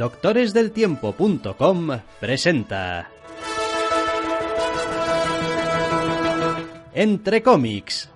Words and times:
doctoresdeltiempo.com 0.00 1.90
presenta 2.18 3.10
Entre 6.94 7.42
cómics. 7.42 8.08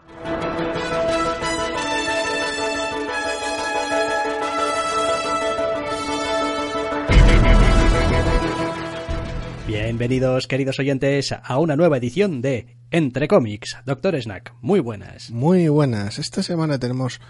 Bienvenidos, 9.67 10.47
queridos 10.47 10.79
oyentes, 10.79 11.33
a 11.33 11.59
una 11.59 11.77
nueva 11.77 11.99
edición 11.99 12.41
de 12.41 12.79
Entre 12.91 13.29
cómics. 13.29 13.77
Doctor 13.85 14.19
Snack, 14.19 14.55
muy 14.63 14.81
buenas. 14.81 15.31
Muy 15.31 15.69
buenas. 15.69 16.19
Esta 16.19 16.43
semana 16.43 16.79
tenemos 16.79 17.21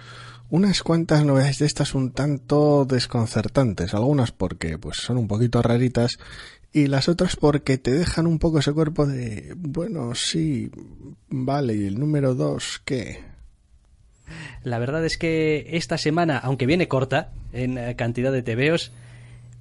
unas 0.51 0.83
cuantas 0.83 1.25
novedades 1.25 1.59
de 1.59 1.66
estas 1.66 1.95
un 1.95 2.12
tanto 2.12 2.84
desconcertantes, 2.84 3.95
algunas 3.95 4.33
porque 4.33 4.78
pues 4.78 4.98
son 4.98 5.19
un 5.19 5.28
poquito 5.28 5.62
raritas 5.62 6.19
y 6.73 6.89
las 6.89 7.09
otras 7.09 7.37
porque 7.37 7.78
te 7.78 7.92
dejan 7.92 8.27
un 8.27 8.39
poco 8.39 8.59
ese 8.59 8.72
cuerpo 8.72 9.06
de 9.06 9.55
bueno, 9.56 10.15
sí, 10.15 10.70
vale, 11.28 11.75
y 11.75 11.87
el 11.87 11.98
número 11.98 12.34
dos, 12.34 12.83
¿qué? 12.84 13.20
La 14.62 14.78
verdad 14.78 15.05
es 15.05 15.19
que 15.19 15.67
esta 15.70 15.98
semana, 15.98 16.39
aunque 16.39 16.67
viene 16.67 16.89
corta 16.89 17.31
en 17.53 17.78
eh, 17.78 17.95
cantidad 17.97 18.33
de 18.33 18.42
tebeos, 18.42 18.92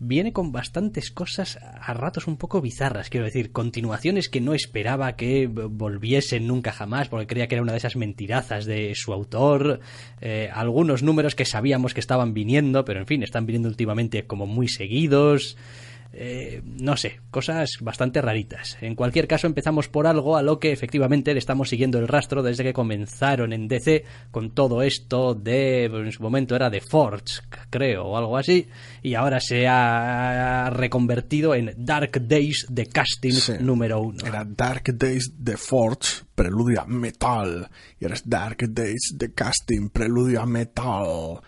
viene 0.05 0.33
con 0.33 0.51
bastantes 0.51 1.11
cosas 1.11 1.57
a 1.57 1.93
ratos 1.93 2.27
un 2.27 2.37
poco 2.37 2.61
bizarras, 2.61 3.09
quiero 3.09 3.25
decir, 3.25 3.51
continuaciones 3.51 4.29
que 4.29 4.41
no 4.41 4.53
esperaba 4.53 5.15
que 5.15 5.47
volviesen 5.47 6.47
nunca 6.47 6.71
jamás, 6.71 7.09
porque 7.09 7.27
creía 7.27 7.47
que 7.47 7.55
era 7.55 7.61
una 7.61 7.71
de 7.71 7.77
esas 7.77 7.95
mentirazas 7.95 8.65
de 8.65 8.93
su 8.95 9.13
autor, 9.13 9.79
eh, 10.21 10.49
algunos 10.53 11.03
números 11.03 11.35
que 11.35 11.45
sabíamos 11.45 11.93
que 11.93 11.99
estaban 11.99 12.33
viniendo, 12.33 12.85
pero 12.85 12.99
en 12.99 13.07
fin, 13.07 13.23
están 13.23 13.45
viniendo 13.45 13.69
últimamente 13.69 14.25
como 14.25 14.45
muy 14.45 14.67
seguidos. 14.67 15.57
Eh, 16.15 16.61
no 16.63 16.95
sé, 16.95 17.19
cosas 17.31 17.77
bastante 17.81 18.21
raritas. 18.21 18.77
En 18.81 18.93
cualquier 18.93 19.27
caso, 19.27 19.47
empezamos 19.47 19.89
por 19.89 20.05
algo 20.05 20.37
a 20.37 20.43
lo 20.43 20.59
que 20.59 20.71
efectivamente 20.71 21.33
le 21.33 21.39
estamos 21.39 21.69
siguiendo 21.69 21.97
el 21.97 22.07
rastro 22.07 22.43
desde 22.43 22.63
que 22.63 22.71
comenzaron 22.71 23.51
en 23.51 23.67
DC 23.67 24.05
con 24.29 24.51
todo 24.51 24.83
esto 24.83 25.33
de, 25.33 25.85
en 25.85 26.11
su 26.11 26.21
momento 26.21 26.55
era 26.55 26.69
de 26.69 26.81
Forge, 26.81 27.41
creo, 27.71 28.05
o 28.05 28.17
algo 28.17 28.37
así, 28.37 28.67
y 29.01 29.15
ahora 29.15 29.39
se 29.39 29.67
ha 29.67 30.69
reconvertido 30.71 31.55
en 31.55 31.73
Dark 31.77 32.27
Days 32.27 32.67
de 32.69 32.85
Casting 32.85 33.33
número 33.61 33.99
uno. 33.99 34.19
Era 34.23 34.45
Dark 34.45 34.95
Days 34.95 35.33
de 35.39 35.57
Forge, 35.57 36.25
preludio 36.35 36.81
a 36.81 36.85
metal, 36.85 37.69
y 37.99 38.05
ahora 38.05 38.15
es 38.15 38.29
Dark 38.29 38.57
Days 38.69 39.15
de 39.15 39.33
Casting, 39.33 39.89
preludio 39.89 40.41
a 40.41 40.45
metal. 40.45 41.41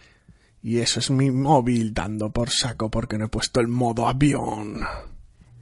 Y 0.66 0.80
eso 0.80 1.00
es 1.00 1.12
mi 1.12 1.30
móvil 1.30 1.94
dando 1.94 2.32
por 2.32 2.50
saco 2.50 2.90
porque 2.90 3.20
no 3.20 3.26
he 3.26 3.28
puesto 3.28 3.60
el 3.60 3.68
modo 3.68 4.08
avión. 4.08 4.80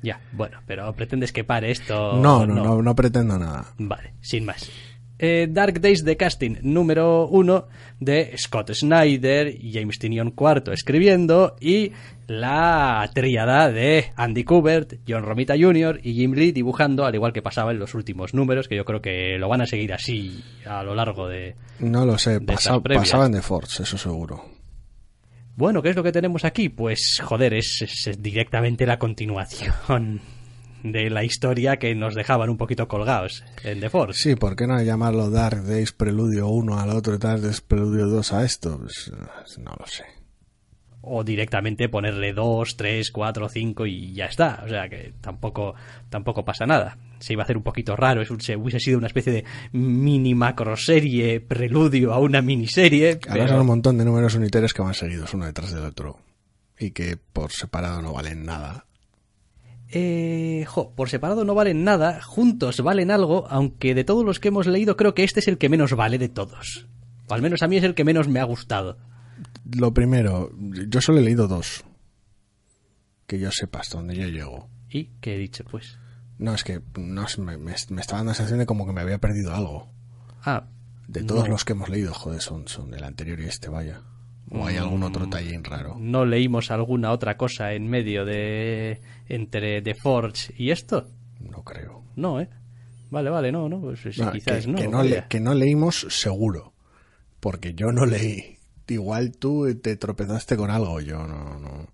Ya, 0.01 0.21
bueno, 0.31 0.61
pero 0.65 0.93
pretendes 0.93 1.33
que 1.33 1.43
pare 1.43 1.71
esto. 1.71 2.13
No, 2.13 2.45
no, 2.45 2.55
no, 2.55 2.81
no, 2.81 2.95
pretendo 2.95 3.37
nada. 3.37 3.65
Vale, 3.77 4.13
sin 4.21 4.45
más. 4.45 4.71
Eh, 5.19 5.49
Dark 5.51 5.81
Days 5.81 6.05
de 6.05 6.15
Casting 6.15 6.55
número 6.61 7.27
uno 7.27 7.67
de 7.99 8.33
Scott 8.37 8.71
Snyder 8.71 9.53
James 9.61 9.99
Tinion 9.99 10.33
IV 10.39 10.71
escribiendo 10.71 11.57
y 11.59 11.91
la 12.27 13.09
tríada 13.13 13.69
de 13.73 14.05
Andy 14.15 14.45
Kubert, 14.45 14.99
John 15.05 15.23
Romita 15.23 15.55
Jr. 15.59 15.99
y 16.01 16.13
Jim 16.13 16.31
Lee 16.31 16.53
dibujando, 16.53 17.05
al 17.05 17.13
igual 17.13 17.33
que 17.33 17.41
pasaba 17.41 17.71
en 17.71 17.79
los 17.79 17.93
últimos 17.93 18.33
números, 18.33 18.69
que 18.69 18.77
yo 18.77 18.85
creo 18.85 19.01
que 19.01 19.37
lo 19.37 19.49
van 19.49 19.63
a 19.63 19.65
seguir 19.65 19.91
así 19.91 20.41
a 20.65 20.81
lo 20.81 20.95
largo 20.95 21.27
de. 21.27 21.57
No 21.79 22.05
lo 22.05 22.17
sé, 22.17 22.39
pasaban 22.39 23.33
de 23.33 23.41
Force, 23.41 23.83
eso 23.83 23.97
seguro. 23.97 24.52
Bueno, 25.55 25.81
¿qué 25.81 25.89
es 25.89 25.95
lo 25.95 26.03
que 26.03 26.11
tenemos 26.11 26.45
aquí? 26.45 26.69
Pues, 26.69 27.21
joder, 27.23 27.53
es, 27.53 28.09
directamente 28.19 28.85
la 28.85 28.97
continuación 28.97 30.21
de 30.83 31.09
la 31.09 31.23
historia 31.23 31.77
que 31.77 31.93
nos 31.95 32.15
dejaban 32.15 32.49
un 32.49 32.57
poquito 32.57 32.87
colgados 32.87 33.43
en 33.63 33.79
The 33.79 33.89
Force. 33.89 34.21
Sí, 34.21 34.35
¿por 34.35 34.55
qué 34.55 34.65
no 34.65 34.81
llamarlo 34.81 35.29
Dark 35.29 35.63
Days 35.63 35.91
Preludio 35.91 36.47
1 36.47 36.79
al 36.79 36.89
otro 36.89 37.15
y 37.15 37.17
Dark 37.19 37.41
Days 37.41 37.61
Preludio 37.61 38.07
2 38.07 38.33
a 38.33 38.43
esto? 38.43 38.79
Pues, 38.79 39.11
no 39.59 39.75
lo 39.79 39.85
sé 39.85 40.03
o 41.05 41.23
directamente 41.23 41.89
ponerle 41.89 42.33
2, 42.33 42.77
3, 42.77 43.11
4, 43.11 43.49
5 43.49 43.85
y 43.85 44.13
ya 44.13 44.25
está. 44.25 44.61
O 44.65 44.69
sea 44.69 44.87
que 44.87 45.13
tampoco, 45.19 45.75
tampoco 46.09 46.45
pasa 46.45 46.65
nada. 46.65 46.97
Se 47.23 47.33
iba 47.33 47.43
a 47.43 47.45
hacer 47.45 47.57
un 47.57 47.63
poquito 47.63 47.95
raro, 47.95 48.21
es 48.21 48.29
se 48.39 48.55
hubiese 48.55 48.79
sido 48.79 48.97
una 48.97 49.07
especie 49.07 49.31
de 49.31 49.45
mini 49.71 50.35
macroserie, 50.35 51.39
preludio 51.39 52.13
a 52.13 52.19
una 52.19 52.41
miniserie. 52.41 53.19
Ahora 53.27 53.47
son 53.47 53.61
un 53.61 53.67
montón 53.67 53.97
de 53.97 54.05
números 54.05 54.35
unitarios 54.35 54.73
que 54.73 54.81
van 54.81 54.93
seguidos 54.93 55.33
uno 55.33 55.45
detrás 55.45 55.73
del 55.73 55.83
otro 55.83 56.19
y 56.77 56.91
que 56.91 57.17
por 57.17 57.51
separado 57.51 58.01
no 58.01 58.13
valen 58.13 58.45
nada. 58.45 58.85
Eh, 59.89 60.65
jo, 60.67 60.91
por 60.95 61.09
separado 61.09 61.45
no 61.45 61.53
valen 61.53 61.83
nada, 61.83 62.21
juntos 62.21 62.81
valen 62.81 63.11
algo, 63.11 63.47
aunque 63.49 63.93
de 63.93 64.03
todos 64.03 64.25
los 64.25 64.39
que 64.39 64.47
hemos 64.47 64.67
leído 64.67 64.97
creo 64.97 65.13
que 65.13 65.23
este 65.23 65.39
es 65.39 65.47
el 65.47 65.57
que 65.57 65.69
menos 65.69 65.93
vale 65.93 66.17
de 66.17 66.29
todos. 66.29 66.87
O 67.27 67.33
al 67.33 67.41
menos 67.41 67.61
a 67.61 67.67
mí 67.67 67.77
es 67.77 67.83
el 67.83 67.95
que 67.95 68.03
menos 68.03 68.27
me 68.27 68.39
ha 68.39 68.43
gustado 68.43 68.97
lo 69.71 69.93
primero, 69.93 70.51
yo 70.57 71.01
solo 71.01 71.19
he 71.19 71.23
leído 71.23 71.47
dos. 71.47 71.83
Que 73.27 73.39
yo 73.39 73.51
sepa 73.51 73.79
hasta 73.79 73.97
donde 73.97 74.15
yo 74.15 74.27
llego. 74.27 74.69
¿Y 74.89 75.05
qué 75.21 75.35
he 75.35 75.37
dicho, 75.37 75.63
pues? 75.63 75.97
No, 76.43 76.53
es 76.53 76.65
que 76.65 76.81
no, 76.97 77.25
me, 77.37 77.57
me, 77.57 77.71
estaba 77.71 78.17
dando 78.17 78.31
la 78.31 78.35
sensación 78.35 78.59
de 78.59 78.65
como 78.65 78.85
que 78.85 78.91
me 78.91 78.99
había 78.99 79.17
perdido 79.17 79.55
algo. 79.55 79.87
Ah. 80.43 80.65
De 81.07 81.23
todos 81.23 81.47
los 81.47 81.63
que 81.63 81.71
hemos 81.71 81.87
leído, 81.87 82.13
joder, 82.13 82.41
son, 82.41 82.67
son 82.67 82.93
el 82.93 83.05
anterior 83.05 83.39
y 83.39 83.45
este, 83.45 83.69
vaya. 83.69 84.01
¿O 84.51 84.65
hay 84.65 84.75
algún 84.75 85.03
otro 85.03 85.25
mm, 85.25 85.29
tallín 85.29 85.63
raro? 85.63 85.95
¿No 85.97 86.25
leímos 86.25 86.69
alguna 86.69 87.11
otra 87.11 87.37
cosa 87.37 87.71
en 87.71 87.87
medio 87.87 88.25
de. 88.25 89.01
entre 89.29 89.81
The 89.81 89.95
Forge 89.95 90.53
y 90.57 90.71
esto? 90.71 91.07
No 91.39 91.63
creo. 91.63 92.03
No, 92.17 92.41
¿eh? 92.41 92.49
Vale, 93.09 93.29
vale, 93.29 93.49
no, 93.51 93.69
no. 93.69 93.79
Pues, 93.79 94.01
quizás 94.01 94.65
que, 94.65 94.71
no. 94.71 94.77
Que 94.77 94.87
no, 94.89 95.01
que 95.29 95.39
no 95.39 95.53
leímos 95.53 96.07
seguro. 96.09 96.73
Porque 97.39 97.73
yo 97.73 97.93
no 97.93 98.05
leí 98.05 98.59
igual 98.87 99.31
tú 99.37 99.73
te 99.81 99.95
tropezaste 99.95 100.55
con 100.55 100.69
algo, 100.69 100.99
yo 101.01 101.25
no, 101.25 101.59
no, 101.59 101.87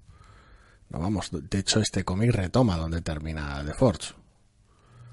no 0.89 0.99
vamos, 0.99 1.29
de 1.31 1.59
hecho 1.59 1.79
este 1.79 2.03
cómic 2.03 2.31
retoma 2.31 2.77
donde 2.77 3.01
termina 3.01 3.63
The 3.65 3.73
Forge. 3.73 4.18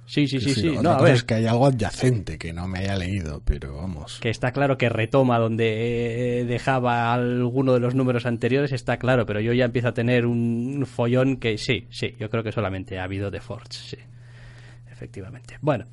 Sí, 0.07 0.29
sí, 0.29 0.41
sí, 0.41 0.55
sí. 0.55 0.79
No, 0.81 0.91
a 0.91 1.03
ver. 1.03 1.15
es 1.15 1.25
que 1.25 1.35
hay 1.35 1.47
algo 1.47 1.67
adyacente 1.67 2.39
que 2.39 2.53
no 2.53 2.69
me 2.69 2.79
haya 2.79 2.97
leído, 2.97 3.43
pero 3.45 3.77
vamos. 3.77 4.19
Que 4.21 4.31
está 4.31 4.53
claro 4.53 4.79
que 4.79 4.89
retoma 4.89 5.39
donde 5.39 6.41
eh, 6.41 6.45
dejaba 6.45 7.13
alguno 7.13 7.75
de 7.75 7.81
los 7.81 7.95
números 7.95 8.25
anteriores, 8.25 8.73
está 8.73 8.99
claro, 8.99 9.27
pero 9.27 9.41
yo 9.41 9.53
ya 9.53 9.65
empiezo 9.65 9.89
a 9.89 9.95
tener 9.95 10.25
un 10.25 10.87
follón 10.87 11.37
que 11.37 11.59
sí, 11.59 11.89
sí, 11.91 12.15
yo 12.19 12.31
creo 12.31 12.45
que 12.45 12.53
solamente 12.53 12.99
ha 12.99 13.05
habido 13.05 13.31
The 13.31 13.41
Forge, 13.41 13.73
sí. 13.73 13.99
Efectivamente. 14.91 15.59
Bueno, 15.61 15.87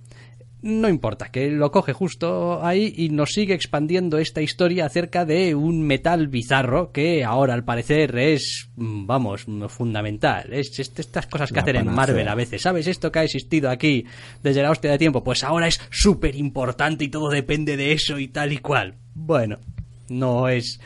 no 0.63 0.87
importa, 0.87 1.29
que 1.29 1.51
lo 1.51 1.71
coge 1.71 1.91
justo 1.91 2.63
ahí 2.65 2.93
y 2.95 3.09
nos 3.09 3.31
sigue 3.31 3.53
expandiendo 3.53 4.17
esta 4.17 4.41
historia 4.41 4.85
acerca 4.85 5.25
de 5.25 5.55
un 5.55 5.81
metal 5.81 6.29
bizarro 6.29 6.93
que 6.93 7.25
ahora 7.25 7.53
al 7.53 7.65
parecer 7.65 8.17
es, 8.17 8.69
mm, 8.77 9.05
vamos, 9.05 9.45
fundamental. 9.67 10.53
Es, 10.53 10.79
estas 10.79 11.27
cosas 11.27 11.51
que 11.51 11.59
hacen 11.59 11.75
en 11.75 11.93
Marvel 11.93 12.29
a 12.29 12.35
veces. 12.35 12.61
¿Sabes? 12.61 12.87
Esto 12.87 13.11
que 13.11 13.19
ha 13.19 13.23
existido 13.23 13.69
aquí 13.69 14.05
desde 14.41 14.61
la 14.61 14.71
hostia 14.71 14.91
de 14.91 14.97
tiempo, 14.97 15.21
pues 15.21 15.43
ahora 15.43 15.67
es 15.67 15.81
súper 15.91 16.37
importante 16.37 17.03
y 17.03 17.09
todo 17.09 17.29
depende 17.29 17.75
de 17.75 17.91
eso 17.91 18.17
y 18.17 18.29
tal 18.29 18.53
y 18.53 18.59
cual. 18.59 18.95
Bueno, 19.13 19.59
no 20.07 20.47
es 20.47 20.79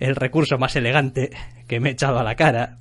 el 0.00 0.16
recurso 0.16 0.58
más 0.58 0.74
elegante 0.74 1.30
que 1.68 1.78
me 1.78 1.90
he 1.90 1.92
echado 1.92 2.18
a 2.18 2.24
la 2.24 2.34
cara, 2.34 2.78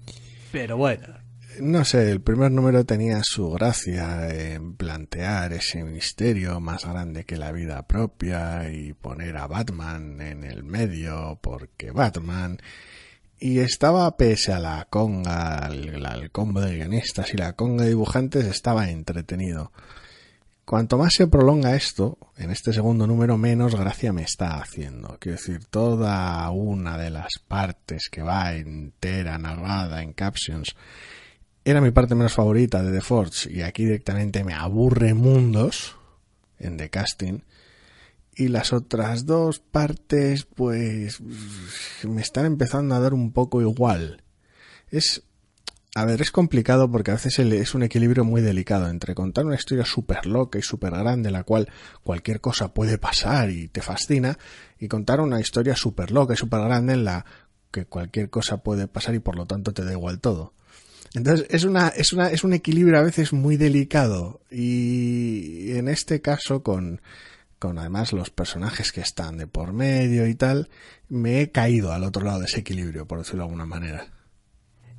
pero 0.52 0.78
bueno 0.78 1.23
no 1.60 1.86
sé, 1.86 2.12
el 2.12 2.22
primer 2.22 2.52
número 2.52 2.86
tenía 2.86 3.22
su 3.24 3.52
gracia 3.52 4.30
en 4.30 4.76
plantear 4.76 5.54
ese 5.54 5.84
misterio 5.84 6.60
más 6.60 6.86
grande 6.86 7.26
que 7.26 7.38
la 7.38 7.52
vida 7.52 7.88
propia 7.88 8.70
y 8.70 8.94
poner 8.94 9.38
a 9.38 9.48
Batman 9.48 10.22
en 10.22 10.44
el 10.44 10.64
medio 10.64 11.40
porque 11.42 11.92
Batman 11.92 12.60
y 13.40 13.60
estaba 13.60 14.16
pese 14.16 14.54
a 14.54 14.60
la 14.60 14.88
conga, 14.90 15.58
al, 15.58 16.32
combo 16.32 16.62
de 16.62 16.78
guionistas 16.78 17.34
y 17.34 17.38
la 17.38 17.54
conga 17.54 17.84
de 17.84 17.90
dibujantes 17.90 18.46
estaba 18.46 18.90
entretenido. 18.90 19.74
cuanto 20.64 20.98
más 20.98 21.14
se 21.14 21.28
prolonga 21.28 21.76
esto, 21.76 22.18
en 22.38 22.52
este 22.52 22.72
segundo 22.72 23.06
número, 23.06 23.38
menos 23.38 23.76
gracia 23.76 24.14
me 24.14 24.24
está 24.24 24.62
haciendo. 24.62 25.18
Quiero 25.20 25.38
decir, 25.38 25.66
toda 25.66 26.50
una 26.52 26.98
de 26.98 27.10
las 27.10 27.34
partes 27.46 28.08
que 28.10 28.22
va 28.22 28.54
entera, 28.54 29.38
narrada 29.38 30.02
en 30.02 30.14
captions, 30.14 30.74
era 31.66 31.82
mi 31.82 31.92
parte 31.92 32.16
menos 32.16 32.34
favorita 32.34 32.84
de 32.84 32.92
The 32.92 33.02
Forge 33.02 33.52
y 33.52 33.62
aquí 33.62 33.86
directamente 33.86 34.44
me 34.44 34.54
aburre 34.54 35.14
mundos 35.14 35.96
en 36.60 36.78
The 36.78 36.90
Casting. 36.90 37.40
Y 38.36 38.48
las 38.48 38.74
otras 38.74 39.28
dos 39.28 39.60
partes, 39.60 40.46
pues, 40.46 41.22
me 42.04 42.22
están 42.22 42.46
empezando 42.46 42.96
a 42.96 43.00
dar 43.00 43.14
un 43.14 43.32
poco 43.32 43.62
igual. 43.62 44.24
Es 44.90 45.24
a 45.96 46.06
ver, 46.06 46.24
es 46.24 46.32
complicado 46.32 46.90
porque 46.90 47.12
a 47.12 47.16
veces 47.16 47.38
es 47.38 47.76
un 47.76 47.84
equilibrio 47.84 48.24
muy 48.24 48.42
delicado 48.42 48.90
entre 48.90 49.14
contar 49.14 49.46
una 49.46 49.56
historia 49.56 49.86
súper 49.86 50.26
loca 50.26 50.58
y 50.58 50.64
súper 50.64 50.92
grande, 50.92 51.30
la 51.30 51.44
cual 51.44 51.70
cualquier 52.04 52.42
cosa 52.42 52.74
puede 52.74 52.98
pasar 52.98 53.52
y 53.52 53.68
te 53.68 53.84
fascina, 53.84 54.40
y 54.80 54.88
contar 54.88 55.22
una 55.22 55.40
historia 55.40 55.76
súper 55.76 56.10
loca 56.10 56.34
y 56.34 56.38
súper 56.38 56.62
grande 56.62 56.94
en 56.94 57.06
la 57.06 57.26
que 57.70 57.86
cualquier 57.86 58.32
cosa 58.32 58.64
puede 58.64 58.88
pasar 58.88 59.14
y 59.14 59.20
por 59.20 59.36
lo 59.36 59.46
tanto 59.46 59.72
te 59.72 59.86
da 59.86 59.92
igual 59.92 60.20
todo. 60.20 60.54
Entonces 61.14 61.46
es 61.50 61.64
una, 61.64 61.90
es 61.90 62.12
una, 62.14 62.28
es 62.30 62.44
un 62.44 62.54
equilibrio 62.54 62.98
a 63.00 63.04
veces 63.04 63.34
muy 63.34 63.56
delicado 63.58 64.42
y 64.50 65.72
en 65.72 65.88
este 65.88 66.22
caso 66.22 66.64
con, 66.64 67.02
con 67.60 67.78
además 67.78 68.14
los 68.14 68.30
personajes 68.30 68.92
que 68.92 69.02
están 69.02 69.38
de 69.38 69.48
por 69.48 69.74
medio 69.74 70.28
y 70.28 70.36
tal, 70.36 70.70
me 71.10 71.42
he 71.42 71.52
caído 71.52 71.94
al 71.94 72.04
otro 72.04 72.26
lado 72.26 72.40
de 72.40 72.46
ese 72.46 72.62
equilibrio, 72.62 73.08
por 73.08 73.20
decirlo 73.20 73.44
de 73.44 73.46
alguna 73.46 73.66
manera. 73.66 74.08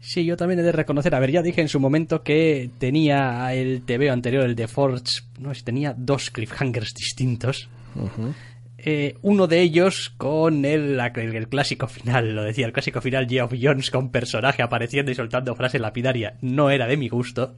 Sí, 0.01 0.25
yo 0.25 0.37
también 0.37 0.61
he 0.61 0.63
de 0.63 0.73
reconocer, 0.73 1.15
a 1.15 1.19
ver, 1.19 1.31
ya 1.31 1.43
dije 1.43 1.63
en 1.63 1.69
su 1.69 1.81
momento 1.81 2.23
que 2.23 2.71
tenía 2.79 3.53
el 3.55 3.83
TV 3.83 4.11
anterior, 4.11 4.45
el 4.45 4.55
de 4.55 4.69
Forge, 4.69 5.23
no 5.39 5.51
tenía 5.65 5.95
dos 5.97 6.31
cliffhangers 6.31 6.93
distintos. 6.95 7.71
Eh, 8.87 9.17
uno 9.23 9.47
de 9.47 9.63
ellos 9.63 10.13
con 10.19 10.67
el, 10.67 11.01
el, 11.01 11.49
clásico 11.49 11.89
final, 11.89 12.35
lo 12.35 12.43
decía, 12.43 12.67
el 12.67 12.73
clásico 12.75 13.01
final 13.01 13.27
Geoff 13.27 13.55
Jones 13.59 13.91
con 13.91 14.11
personaje 14.11 14.63
apareciendo 14.63 15.11
y 15.11 15.15
soltando 15.15 15.55
frase 15.55 15.79
lapidaria, 15.79 16.37
no 16.43 16.69
era 16.69 16.87
de 16.87 16.99
mi 16.99 17.09
gusto. 17.09 17.57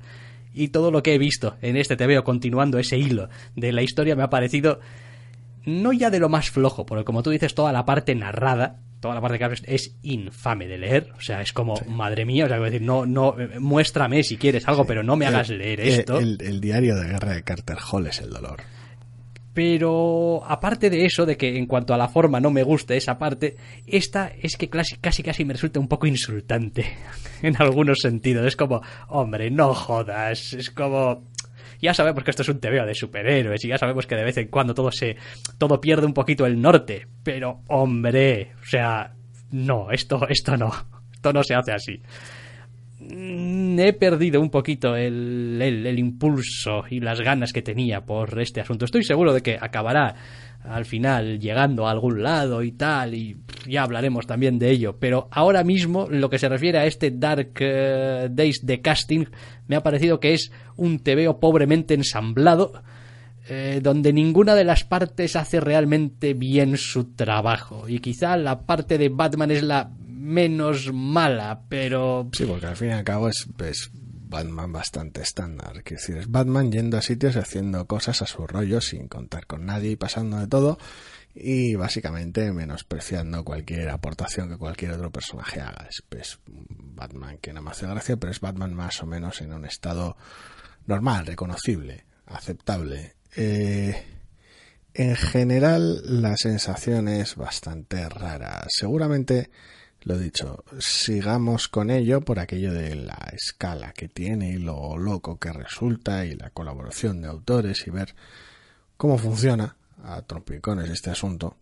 Y 0.55 0.69
todo 0.69 0.93
lo 0.93 1.03
que 1.03 1.15
he 1.15 1.19
visto 1.19 1.57
en 1.63 1.77
este 1.77 1.97
TV 1.97 2.23
continuando 2.23 2.79
ese 2.79 2.97
hilo 2.97 3.29
de 3.57 3.73
la 3.73 3.83
historia 3.83 4.15
me 4.15 4.23
ha 4.23 4.31
parecido 4.31 4.79
no 5.65 5.93
ya 5.93 6.11
de 6.11 6.21
lo 6.21 6.29
más 6.29 6.49
flojo, 6.49 6.87
porque 6.87 7.05
como 7.05 7.25
tú 7.25 7.31
dices, 7.31 7.57
toda 7.57 7.73
la 7.73 7.85
parte 7.85 8.15
narrada 8.15 8.79
toda 9.01 9.15
la 9.15 9.21
parte 9.21 9.39
que 9.39 9.75
es 9.75 9.97
infame 10.03 10.67
de 10.67 10.79
leer. 10.79 11.13
O 11.19 11.21
sea, 11.21 11.43
es 11.43 11.53
como, 11.53 11.75
madre 11.89 12.25
mía, 12.25 12.47
o 12.47 12.49
sea, 12.49 12.59
decir, 12.59 12.83
no, 12.83 13.05
no, 13.05 13.37
muéstrame 13.61 14.23
si 14.23 14.37
quieres 14.37 14.67
algo, 14.69 14.85
pero 14.87 15.03
no 15.03 15.17
me 15.17 15.27
hagas 15.27 15.49
leer 15.51 15.81
esto. 15.81 16.19
El, 16.19 16.61
diario 16.61 16.97
de 16.97 17.09
guerra 17.09 17.35
de 17.35 17.43
Carter 17.43 17.79
Hall 17.91 18.07
es 18.07 18.21
el 18.21 18.31
dolor. 18.31 18.63
Pero 19.57 20.43
aparte 20.47 20.91
de 20.91 21.07
eso, 21.07 21.25
de 21.25 21.39
que 21.39 21.57
en 21.57 21.65
cuanto 21.65 21.95
a 21.95 21.97
la 21.97 22.09
forma 22.09 22.41
no 22.41 22.51
me 22.51 22.63
guste 22.63 22.95
esa 22.95 23.17
parte, 23.17 23.57
esta 23.87 24.31
es 24.43 24.59
que 24.59 24.69
casi 24.69 24.97
casi, 24.97 25.23
casi 25.23 25.47
me 25.47 25.55
resulta 25.55 25.81
un 25.81 25.89
poco 25.89 26.07
insultante 26.07 26.85
en 27.43 27.57
algunos 27.59 28.01
sentidos. 28.01 28.47
Es 28.47 28.55
como, 28.55 28.83
hombre, 29.09 29.51
no 29.51 29.73
jodas. 29.73 30.53
Es 30.53 30.71
como, 30.71 31.25
ya 31.81 31.95
sabemos 31.95 32.23
que 32.23 32.33
esto 32.33 32.43
es 32.43 32.51
un 32.51 32.61
TVO 32.61 32.85
de 32.85 32.95
superhéroes 32.95 33.65
y 33.65 33.69
ya 33.69 33.79
sabemos 33.79 34.07
que 34.07 34.15
de 34.15 34.25
vez 34.25 34.37
en 34.37 34.49
cuando 34.49 34.75
todo 34.75 34.93
se 34.93 35.17
todo 35.57 35.81
pierde 35.81 36.05
un 36.05 36.13
poquito 36.13 36.45
el 36.45 36.61
norte, 36.61 37.07
pero 37.23 37.63
hombre, 37.69 38.53
o 38.61 38.67
sea, 38.67 39.15
no, 39.53 39.91
esto 39.91 40.29
esto 40.29 40.59
no, 40.59 40.71
esto 41.15 41.33
no 41.33 41.43
se 41.43 41.55
hace 41.55 41.73
así. 41.73 42.03
Mm, 43.09 43.79
he 43.79 43.93
perdido 43.93 44.41
un 44.41 44.51
poquito 44.51 44.97
el, 44.97 45.61
el, 45.61 45.99
impulso 45.99 46.85
y 46.91 47.01
las 47.01 47.21
ganas 47.21 47.53
que 47.53 47.63
tenía 47.63 48.05
por 48.05 48.41
este 48.41 48.61
asunto. 48.61 48.85
Estoy 48.85 49.05
seguro 49.05 49.33
de 49.33 49.43
que 49.43 49.59
acabará 49.61 50.15
al 50.65 50.85
final 50.85 51.39
llegando 51.39 51.87
a 51.87 51.93
algún 51.93 52.23
lado 52.23 52.63
y 52.63 52.73
tal, 52.73 53.15
y 53.15 53.37
ya 53.69 53.83
hablaremos 53.83 54.27
también 54.27 54.59
de 54.59 54.71
ello. 54.71 54.97
Pero 54.99 55.29
ahora 55.31 55.63
mismo, 55.63 56.09
lo 56.11 56.29
que 56.29 56.39
se 56.39 56.49
refiere 56.49 56.79
a 56.79 56.87
este 56.87 57.13
Dark 57.13 57.53
eh, 57.61 58.29
Days 58.31 58.65
de 58.65 58.81
casting, 58.81 59.27
me 59.69 59.77
ha 59.77 59.83
parecido 59.83 60.19
que 60.19 60.35
es 60.35 60.51
un 60.77 60.99
tebeo 61.01 61.39
pobremente 61.39 61.95
ensamblado, 61.95 62.83
eh, 63.49 63.81
donde 63.81 64.13
ninguna 64.13 64.57
de 64.57 64.65
las 64.65 64.83
partes 64.83 65.37
hace 65.37 65.61
realmente 65.61 66.35
bien 66.35 66.77
su 66.77 67.15
trabajo. 67.15 67.89
Y 67.89 68.01
quizá 68.01 68.37
la 68.37 68.63
parte 68.63 68.99
de 68.99 69.09
Batman 69.09 69.53
es 69.53 69.63
la 69.63 69.91
menos 70.27 70.93
mala, 70.93 71.63
pero... 71.69 72.29
Sí, 72.33 72.45
porque 72.45 72.67
al 72.67 72.77
fin 72.77 72.89
y 72.89 72.93
al 72.93 73.05
cabo 73.05 73.29
es, 73.29 73.47
Batman 74.29 74.73
bastante 74.73 75.23
estándar. 75.23 75.85
Que 75.85 75.95
decir, 75.95 76.17
es 76.17 76.31
Batman 76.31 76.73
yendo 76.73 76.99
a 76.99 77.03
sitios 77.03 77.37
y 77.37 77.39
haciendo 77.39 77.87
cosas 77.87 78.23
a 78.23 78.27
su 78.27 78.47
rollo 78.47 78.81
sin 78.81 79.07
contar 79.07 79.47
con 79.47 79.65
nadie 79.67 79.93
y 79.93 79.97
pasando 79.97 80.39
de 80.39 80.49
todo 80.49 80.79
y 81.33 81.75
básicamente 81.77 82.51
menospreciando 82.51 83.45
cualquier 83.45 83.91
aportación 83.91 84.49
que 84.49 84.57
cualquier 84.57 84.93
otro 84.93 85.13
personaje 85.13 85.61
haga. 85.61 85.89
Es, 86.11 86.41
Batman 86.47 87.39
que 87.39 87.53
no 87.53 87.63
me 87.63 87.71
hace 87.71 87.87
gracia, 87.87 88.17
pero 88.17 88.33
es 88.33 88.41
Batman 88.41 88.75
más 88.75 89.01
o 89.03 89.07
menos 89.07 89.41
en 89.43 89.53
un 89.53 89.65
estado 89.65 90.17
normal, 90.87 91.27
reconocible, 91.27 92.05
aceptable. 92.27 93.15
Eh, 93.37 94.03
en 94.95 95.15
general 95.15 96.01
la 96.21 96.37
sensación 96.37 97.07
es 97.07 97.37
bastante 97.37 98.09
rara. 98.09 98.67
Seguramente 98.69 99.51
lo 100.07 100.17
dicho, 100.17 100.63
sigamos 100.79 101.67
con 101.67 101.91
ello 101.91 102.21
por 102.21 102.39
aquello 102.39 102.73
de 102.73 102.95
la 102.95 103.19
escala 103.33 103.93
que 103.93 104.07
tiene 104.07 104.51
y 104.51 104.57
lo 104.57 104.97
loco 104.97 105.37
que 105.41 105.53
resulta 105.53 106.25
y 106.25 106.37
la 106.37 106.51
colaboración 106.51 107.21
de 107.21 107.27
autores 107.27 107.85
y 107.89 107.91
ver 107.91 108.15
cómo 108.97 109.19
funciona 109.19 109.77
a 110.05 110.23
trompicones 110.23 110.91
este 110.91 111.11
asunto. 111.11 111.57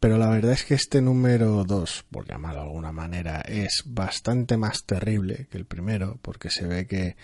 Pero 0.00 0.18
la 0.18 0.28
verdad 0.28 0.52
es 0.52 0.64
que 0.64 0.74
este 0.74 1.00
número 1.00 1.64
2, 1.64 2.04
por 2.10 2.28
llamarlo 2.28 2.60
de 2.60 2.66
alguna 2.66 2.92
manera, 2.92 3.40
es 3.40 3.84
bastante 3.86 4.58
más 4.58 4.84
terrible 4.84 5.46
que 5.50 5.56
el 5.56 5.64
primero, 5.64 6.18
porque 6.20 6.50
se 6.50 6.66
ve 6.66 6.86
que 6.86 7.16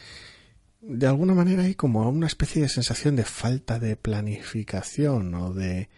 de 0.80 1.06
alguna 1.06 1.34
manera 1.34 1.64
hay 1.64 1.74
como 1.74 2.08
una 2.08 2.26
especie 2.26 2.62
de 2.62 2.70
sensación 2.70 3.16
de 3.16 3.24
falta 3.24 3.78
de 3.78 3.96
planificación 3.96 5.34
o 5.34 5.52
de 5.52 5.90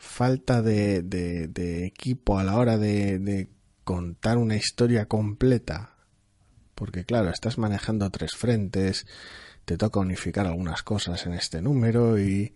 falta 0.00 0.62
de, 0.62 1.02
de, 1.02 1.84
equipo 1.84 2.38
a 2.38 2.44
la 2.44 2.56
hora 2.56 2.78
de, 2.78 3.50
contar 3.84 4.38
una 4.38 4.56
historia 4.56 5.06
completa. 5.06 5.94
Porque 6.74 7.04
claro, 7.04 7.28
estás 7.28 7.58
manejando 7.58 8.10
tres 8.10 8.32
frentes, 8.34 9.06
te 9.66 9.76
toca 9.76 10.00
unificar 10.00 10.46
algunas 10.46 10.82
cosas 10.82 11.26
en 11.26 11.34
este 11.34 11.60
número 11.60 12.18
y 12.18 12.54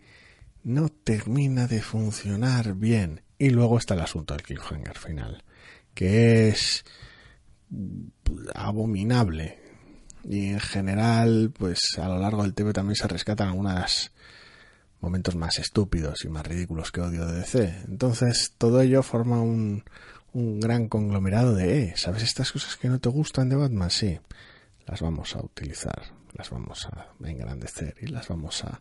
no 0.63 0.89
termina 0.89 1.67
de 1.67 1.83
funcionar 1.83 2.75
bien. 2.75 3.21
Y 3.37 3.51
luego 3.51 3.77
está 3.77 3.93
el 3.93 4.01
asunto 4.01 4.33
del 4.33 4.43
cliffhanger 4.43 4.97
final, 4.97 5.45
que 5.93 6.49
es 6.49 6.85
abominable. 8.55 9.59
Y 10.25 10.47
en 10.47 10.61
general, 10.61 11.53
pues 11.57 11.99
a 11.99 12.09
lo 12.09 12.19
largo 12.19 12.43
del 12.43 12.55
TV 12.55 12.73
también 12.73 12.97
se 12.97 13.09
rescatan 13.09 13.49
algunas 13.49 14.13
momentos 15.05 15.37
más 15.37 15.59
estúpidos 15.59 16.25
y 16.25 16.29
más 16.29 16.47
ridículos 16.47 16.91
que 16.91 17.01
odio 17.01 17.27
de 17.27 17.41
DC. 17.41 17.83
Entonces, 17.89 18.55
todo 18.59 18.81
ello 18.81 19.03
forma 19.03 19.41
un, 19.41 19.85
un 20.33 20.61
gran 20.61 20.89
conglomerado 20.89 21.55
de, 21.55 21.85
eh, 21.85 21.93
¿sabes 21.97 22.23
estas 22.23 22.51
cosas 22.51 22.77
que 22.77 22.89
no 22.89 22.99
te 22.99 23.09
gustan 23.09 23.49
de 23.49 23.57
Batman? 23.57 23.91
Sí, 23.91 24.19
las 24.87 25.01
vamos 25.01 25.37
a 25.37 25.45
utilizar, 25.45 26.03
las 26.33 26.51
vamos 26.51 26.87
a 26.87 27.09
engrandecer 27.25 27.95
y 28.01 28.07
las 28.07 28.29
vamos 28.29 28.65
a 28.65 28.81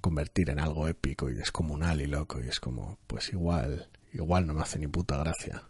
convertir 0.00 0.50
en 0.50 0.58
algo 0.58 0.88
épico 0.88 1.30
y 1.30 1.34
descomunal 1.34 2.00
y 2.00 2.06
loco 2.06 2.40
y 2.40 2.48
es 2.48 2.58
como, 2.58 2.98
pues 3.06 3.32
igual, 3.32 3.88
igual 4.12 4.46
no 4.46 4.54
me 4.54 4.62
hace 4.62 4.78
ni 4.78 4.86
puta 4.86 5.18
gracia. 5.18 5.62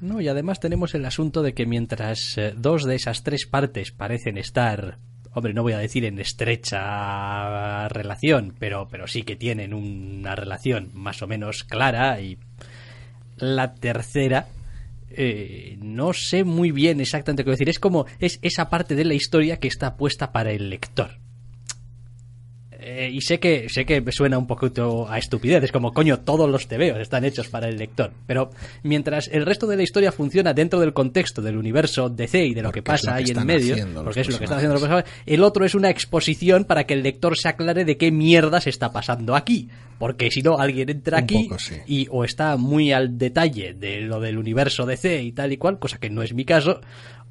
No, 0.00 0.20
y 0.20 0.28
además 0.28 0.60
tenemos 0.60 0.94
el 0.94 1.06
asunto 1.06 1.42
de 1.42 1.54
que 1.54 1.66
mientras 1.66 2.36
eh, 2.36 2.54
dos 2.56 2.84
de 2.84 2.96
esas 2.96 3.22
tres 3.22 3.46
partes 3.46 3.92
parecen 3.92 4.36
estar 4.38 4.98
hombre, 5.36 5.52
no 5.52 5.62
voy 5.62 5.74
a 5.74 5.78
decir 5.78 6.06
en 6.06 6.18
estrecha 6.18 7.88
relación, 7.88 8.54
pero, 8.58 8.88
pero 8.90 9.06
sí 9.06 9.22
que 9.22 9.36
tienen 9.36 9.74
una 9.74 10.34
relación 10.34 10.90
más 10.94 11.20
o 11.20 11.26
menos 11.26 11.62
clara 11.62 12.18
y 12.22 12.38
la 13.36 13.74
tercera 13.74 14.46
eh, 15.10 15.76
no 15.78 16.14
sé 16.14 16.44
muy 16.44 16.70
bien 16.70 17.00
exactamente 17.00 17.44
qué 17.44 17.50
decir. 17.50 17.68
Es 17.68 17.78
como 17.78 18.06
es 18.18 18.38
esa 18.40 18.70
parte 18.70 18.94
de 18.94 19.04
la 19.04 19.12
historia 19.12 19.58
que 19.58 19.68
está 19.68 19.96
puesta 19.96 20.32
para 20.32 20.52
el 20.52 20.70
lector. 20.70 21.18
Eh, 22.88 23.10
y 23.12 23.20
sé 23.20 23.40
que 23.40 23.68
sé 23.68 23.84
que 23.84 24.00
me 24.00 24.12
suena 24.12 24.38
un 24.38 24.46
poquito 24.46 25.10
a 25.10 25.18
estupidez, 25.18 25.64
es 25.64 25.72
como 25.72 25.92
coño, 25.92 26.20
todos 26.20 26.48
los 26.48 26.68
tebeos 26.68 27.00
están 27.00 27.24
hechos 27.24 27.48
para 27.48 27.68
el 27.68 27.78
lector, 27.78 28.12
pero 28.28 28.50
mientras 28.84 29.26
el 29.26 29.44
resto 29.44 29.66
de 29.66 29.74
la 29.74 29.82
historia 29.82 30.12
funciona 30.12 30.54
dentro 30.54 30.78
del 30.78 30.92
contexto 30.92 31.42
del 31.42 31.56
universo 31.56 32.08
DC 32.08 32.46
y 32.46 32.54
de 32.54 32.62
lo 32.62 32.70
que 32.70 32.82
pasa 32.82 33.16
ahí 33.16 33.24
en 33.26 33.44
medio, 33.44 33.74
porque 34.04 34.20
es 34.20 34.28
lo 34.28 34.38
que 34.38 34.44
están 34.44 34.58
haciendo 34.58 34.74
los 34.74 34.82
personajes, 34.82 35.10
el 35.26 35.42
otro 35.42 35.64
es 35.64 35.74
una 35.74 35.90
exposición 35.90 36.62
para 36.62 36.84
que 36.84 36.94
el 36.94 37.02
lector 37.02 37.36
se 37.36 37.48
aclare 37.48 37.84
de 37.84 37.96
qué 37.96 38.12
mierda 38.12 38.60
se 38.60 38.70
está 38.70 38.92
pasando 38.92 39.34
aquí, 39.34 39.68
porque 39.98 40.30
si 40.30 40.42
no 40.42 40.58
alguien 40.58 40.88
entra 40.88 41.18
aquí 41.18 41.48
y 41.88 42.06
o 42.12 42.22
está 42.22 42.56
muy 42.56 42.92
al 42.92 43.18
detalle 43.18 43.74
de 43.74 44.02
lo 44.02 44.20
del 44.20 44.38
universo 44.38 44.86
DC 44.86 45.24
y 45.24 45.32
tal 45.32 45.52
y 45.52 45.56
cual, 45.56 45.80
cosa 45.80 45.98
que 45.98 46.08
no 46.08 46.22
es 46.22 46.34
mi 46.34 46.44
caso, 46.44 46.80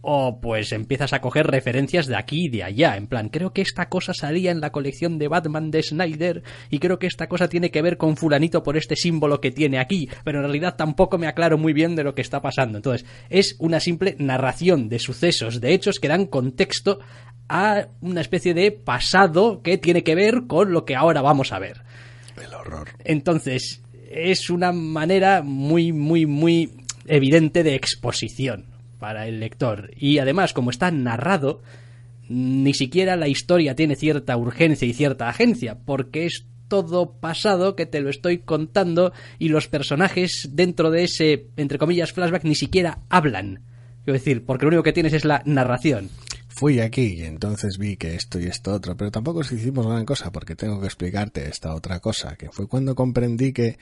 o 0.08 0.40
pues 0.40 0.72
empiezas 0.72 1.14
a 1.14 1.20
coger 1.20 1.48
referencias 1.48 2.06
de 2.06 2.16
aquí 2.16 2.46
y 2.46 2.50
de 2.50 2.64
allá, 2.64 2.96
en 2.96 3.08
plan, 3.08 3.30
creo 3.30 3.54
que 3.54 3.64
esta 3.64 3.90
cosa 3.90 4.14
salía 4.14 4.52
en 4.52 4.62
la 4.62 4.72
colección 4.72 5.18
de 5.18 5.28
Batman 5.28 5.72
de 5.72 5.82
Snyder 5.82 6.44
y 6.70 6.78
creo 6.78 7.00
que 7.00 7.08
esta 7.08 7.28
cosa 7.28 7.50
tiene 7.50 7.72
que 7.72 7.82
ver 7.82 7.98
con 7.98 8.16
fulanito 8.16 8.62
por 8.62 8.78
este 8.78 8.96
símbolo 8.96 9.42
que 9.42 9.50
tiene 9.50 9.80
aquí, 9.80 10.08
pero 10.24 10.38
en 10.38 10.44
realidad 10.44 10.76
tampoco 10.76 11.18
me 11.18 11.26
aclaro 11.26 11.58
muy 11.58 11.74
bien 11.74 11.96
de 11.96 12.04
lo 12.04 12.14
que 12.14 12.22
está 12.22 12.40
pasando. 12.40 12.78
Entonces, 12.78 13.08
es 13.32 13.56
una 13.58 13.80
simple 13.80 14.16
narración 14.20 14.90
de 14.90 15.00
sucesos, 15.00 15.60
de 15.60 15.74
hechos 15.74 16.00
que 16.00 16.08
dan 16.08 16.28
contexto 16.28 17.00
a 17.50 17.88
una 18.00 18.22
especie 18.22 18.54
de 18.54 18.72
pasado 18.72 19.64
que 19.64 19.80
tiene 19.80 20.04
que 20.04 20.14
ver 20.14 20.44
con 20.48 20.72
lo 20.72 20.86
que 20.86 20.96
ahora 20.96 21.24
vamos 21.24 21.52
a 21.52 21.58
ver. 21.58 21.82
El 22.40 22.54
horror. 22.54 22.90
Entonces, 23.06 23.82
es 24.12 24.52
una 24.52 24.72
manera 24.72 25.42
muy, 25.42 25.94
muy, 25.94 26.28
muy 26.28 26.74
evidente 27.08 27.64
de 27.64 27.74
exposición 27.74 28.75
para 29.06 29.28
el 29.28 29.40
lector. 29.40 29.92
Y 29.96 30.18
además, 30.18 30.52
como 30.52 30.72
está 30.72 30.90
narrado, 30.90 31.62
ni 32.28 32.74
siquiera 32.74 33.16
la 33.16 33.28
historia 33.28 33.76
tiene 33.76 33.96
cierta 33.96 34.36
urgencia 34.36 34.88
y 34.88 34.94
cierta 34.94 35.30
agencia, 35.30 35.78
porque 35.78 36.26
es 36.26 36.48
todo 36.70 37.12
pasado 37.12 37.76
que 37.76 37.86
te 37.86 38.02
lo 38.02 38.10
estoy 38.10 38.40
contando 38.40 39.14
y 39.38 39.50
los 39.50 39.68
personajes 39.68 40.50
dentro 40.54 40.90
de 40.90 41.04
ese, 41.04 41.50
entre 41.56 41.78
comillas, 41.78 42.14
flashback 42.14 42.46
ni 42.46 42.56
siquiera 42.56 42.98
hablan. 43.08 43.62
Quiero 44.06 44.18
decir, 44.18 44.44
porque 44.44 44.66
lo 44.66 44.70
único 44.70 44.82
que 44.82 44.94
tienes 44.94 45.14
es 45.14 45.24
la 45.24 45.44
narración. 45.46 46.10
Fui 46.48 46.80
aquí 46.80 47.18
y 47.20 47.26
entonces 47.26 47.78
vi 47.78 47.98
que 47.98 48.16
esto 48.16 48.40
y 48.40 48.46
esto 48.46 48.74
otro, 48.74 48.98
pero 48.98 49.12
tampoco 49.12 49.42
que 49.42 49.54
hicimos 49.54 49.86
gran 49.86 50.06
cosa 50.06 50.32
porque 50.32 50.56
tengo 50.56 50.80
que 50.80 50.88
explicarte 50.88 51.48
esta 51.48 51.76
otra 51.76 52.00
cosa, 52.00 52.36
que 52.38 52.50
fue 52.50 52.68
cuando 52.68 52.96
comprendí 52.96 53.54
que 53.54 53.78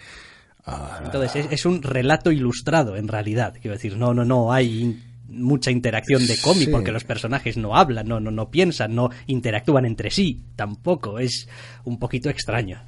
Ah. 0.65 1.01
Entonces, 1.03 1.47
es, 1.51 1.65
un 1.65 1.81
relato 1.81 2.31
ilustrado, 2.31 2.95
en 2.95 3.07
realidad. 3.07 3.55
Quiero 3.61 3.75
decir, 3.75 3.97
no, 3.97 4.13
no, 4.13 4.23
no 4.23 4.53
hay 4.53 5.01
mucha 5.27 5.71
interacción 5.71 6.25
de 6.27 6.37
cómic 6.39 6.69
porque 6.69 6.91
los 6.91 7.03
personajes 7.03 7.57
no 7.57 7.75
hablan, 7.75 8.07
no, 8.07 8.19
no, 8.19 8.31
no 8.31 8.49
piensan, 8.49 8.95
no 8.95 9.09
interactúan 9.27 9.85
entre 9.85 10.11
sí. 10.11 10.43
Tampoco. 10.55 11.19
Es 11.19 11.47
un 11.83 11.99
poquito 11.99 12.29
extraño. 12.29 12.81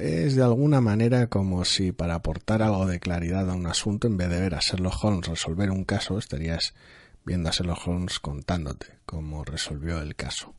Es 0.00 0.34
de 0.34 0.42
alguna 0.42 0.80
manera 0.80 1.28
como 1.28 1.64
si 1.64 1.92
para 1.92 2.16
aportar 2.16 2.62
algo 2.62 2.86
de 2.86 2.98
claridad 2.98 3.48
a 3.48 3.54
un 3.54 3.66
asunto, 3.66 4.08
en 4.08 4.16
vez 4.16 4.28
de 4.28 4.40
ver 4.40 4.54
a 4.54 4.60
Sherlock 4.60 5.04
Holmes 5.04 5.28
resolver 5.28 5.70
un 5.70 5.84
caso, 5.84 6.18
estarías 6.18 6.74
viendo 7.24 7.48
a 7.48 7.52
Sherlock 7.52 7.86
Holmes 7.86 8.18
contándote 8.18 8.86
cómo 9.06 9.44
resolvió 9.44 10.00
el 10.00 10.16
caso. 10.16 10.54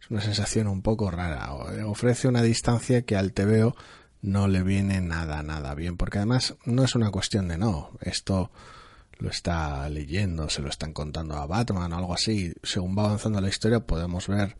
Es 0.00 0.10
una 0.10 0.20
sensación 0.20 0.68
un 0.68 0.82
poco 0.82 1.10
rara. 1.10 1.52
Ofrece 1.86 2.28
una 2.28 2.42
distancia 2.42 3.02
que 3.02 3.16
al 3.16 3.32
veo 3.32 3.74
no 4.22 4.46
le 4.46 4.62
viene 4.62 5.00
nada, 5.00 5.42
nada 5.42 5.74
bien, 5.74 5.96
porque 5.96 6.18
además 6.18 6.54
no 6.64 6.84
es 6.84 6.94
una 6.94 7.10
cuestión 7.10 7.48
de 7.48 7.58
no, 7.58 7.90
esto 8.00 8.50
lo 9.18 9.30
está 9.30 9.88
leyendo, 9.88 10.48
se 10.48 10.62
lo 10.62 10.68
están 10.68 10.92
contando 10.92 11.36
a 11.36 11.46
Batman 11.46 11.92
o 11.92 11.96
algo 11.96 12.14
así. 12.14 12.52
Según 12.62 12.96
va 12.96 13.04
avanzando 13.04 13.40
la 13.40 13.48
historia 13.48 13.80
podemos 13.80 14.28
ver 14.28 14.56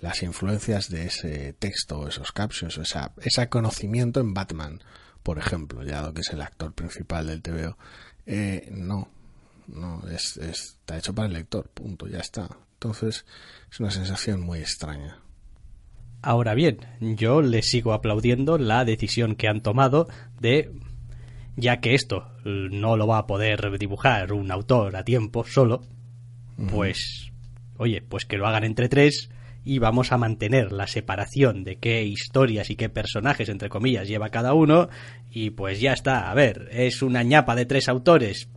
las 0.00 0.22
influencias 0.22 0.90
de 0.90 1.06
ese 1.06 1.52
texto, 1.52 2.08
esos 2.08 2.32
captions, 2.32 2.78
esa, 2.78 3.12
ese 3.22 3.48
conocimiento 3.48 4.20
en 4.20 4.34
Batman, 4.34 4.82
por 5.22 5.38
ejemplo, 5.38 5.84
ya 5.84 6.12
que 6.12 6.22
es 6.22 6.30
el 6.30 6.40
actor 6.40 6.72
principal 6.72 7.26
del 7.26 7.42
TVO. 7.42 7.76
Eh, 8.26 8.68
no, 8.72 9.08
no, 9.68 10.02
es, 10.08 10.36
está 10.38 10.98
hecho 10.98 11.14
para 11.14 11.28
el 11.28 11.34
lector, 11.34 11.68
punto, 11.68 12.06
ya 12.08 12.18
está. 12.18 12.48
Entonces 12.74 13.26
es 13.70 13.80
una 13.80 13.90
sensación 13.90 14.40
muy 14.40 14.60
extraña. 14.60 15.18
Ahora 16.22 16.54
bien, 16.54 16.80
yo 17.00 17.40
le 17.40 17.62
sigo 17.62 17.92
aplaudiendo 17.92 18.58
la 18.58 18.84
decisión 18.84 19.36
que 19.36 19.48
han 19.48 19.62
tomado 19.62 20.06
de, 20.38 20.70
ya 21.60 21.80
que 21.80 21.94
esto 21.94 22.26
no 22.44 22.96
lo 22.96 23.06
va 23.06 23.18
a 23.18 23.26
poder 23.26 23.78
dibujar 23.78 24.32
un 24.32 24.50
autor 24.50 24.96
a 24.96 25.04
tiempo 25.04 25.44
solo, 25.44 25.82
pues, 26.70 27.32
oye, 27.76 28.02
pues 28.02 28.24
que 28.24 28.36
lo 28.36 28.46
hagan 28.46 28.64
entre 28.64 28.88
tres 28.88 29.30
y 29.64 29.78
vamos 29.78 30.12
a 30.12 30.18
mantener 30.18 30.72
la 30.72 30.86
separación 30.86 31.64
de 31.64 31.76
qué 31.76 32.04
historias 32.04 32.70
y 32.70 32.76
qué 32.76 32.88
personajes, 32.88 33.48
entre 33.48 33.68
comillas, 33.68 34.08
lleva 34.08 34.30
cada 34.30 34.54
uno 34.54 34.88
y 35.30 35.50
pues 35.50 35.80
ya 35.80 35.92
está, 35.92 36.30
a 36.30 36.34
ver, 36.34 36.68
es 36.72 37.02
una 37.02 37.22
ñapa 37.22 37.54
de 37.54 37.66
tres 37.66 37.88
autores, 37.88 38.48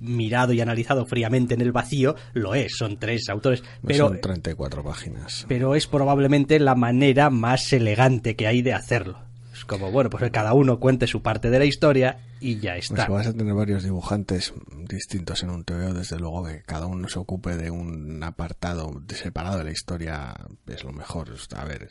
mirado 0.00 0.52
y 0.52 0.60
analizado 0.60 1.04
fríamente 1.06 1.54
en 1.54 1.60
el 1.60 1.72
vacío, 1.72 2.16
lo 2.32 2.54
es, 2.54 2.72
son 2.76 2.98
tres 2.98 3.28
autores. 3.28 3.62
Pero, 3.86 4.08
son 4.08 4.20
34 4.20 4.82
páginas. 4.82 5.44
Pero 5.48 5.74
es 5.74 5.86
probablemente 5.86 6.58
la 6.58 6.74
manera 6.74 7.30
más 7.30 7.72
elegante 7.72 8.34
que 8.34 8.46
hay 8.46 8.62
de 8.62 8.72
hacerlo. 8.72 9.29
Como, 9.70 9.92
bueno, 9.92 10.10
pues 10.10 10.28
cada 10.32 10.52
uno 10.52 10.80
cuente 10.80 11.06
su 11.06 11.22
parte 11.22 11.48
de 11.48 11.60
la 11.60 11.64
historia 11.64 12.18
y 12.40 12.58
ya 12.58 12.72
pues 12.72 12.90
está. 12.90 13.06
Pues 13.06 13.18
vas 13.18 13.26
a 13.28 13.36
tener 13.36 13.54
varios 13.54 13.84
dibujantes 13.84 14.52
distintos 14.88 15.44
en 15.44 15.50
un 15.50 15.62
TVO, 15.62 15.94
desde 15.94 16.18
luego 16.18 16.44
que 16.44 16.64
cada 16.64 16.86
uno 16.86 17.08
se 17.08 17.20
ocupe 17.20 17.56
de 17.56 17.70
un 17.70 18.20
apartado 18.24 19.00
separado 19.14 19.58
de 19.58 19.64
la 19.64 19.70
historia 19.70 20.34
es 20.66 20.82
lo 20.82 20.90
mejor. 20.90 21.28
A 21.54 21.64
ver, 21.66 21.90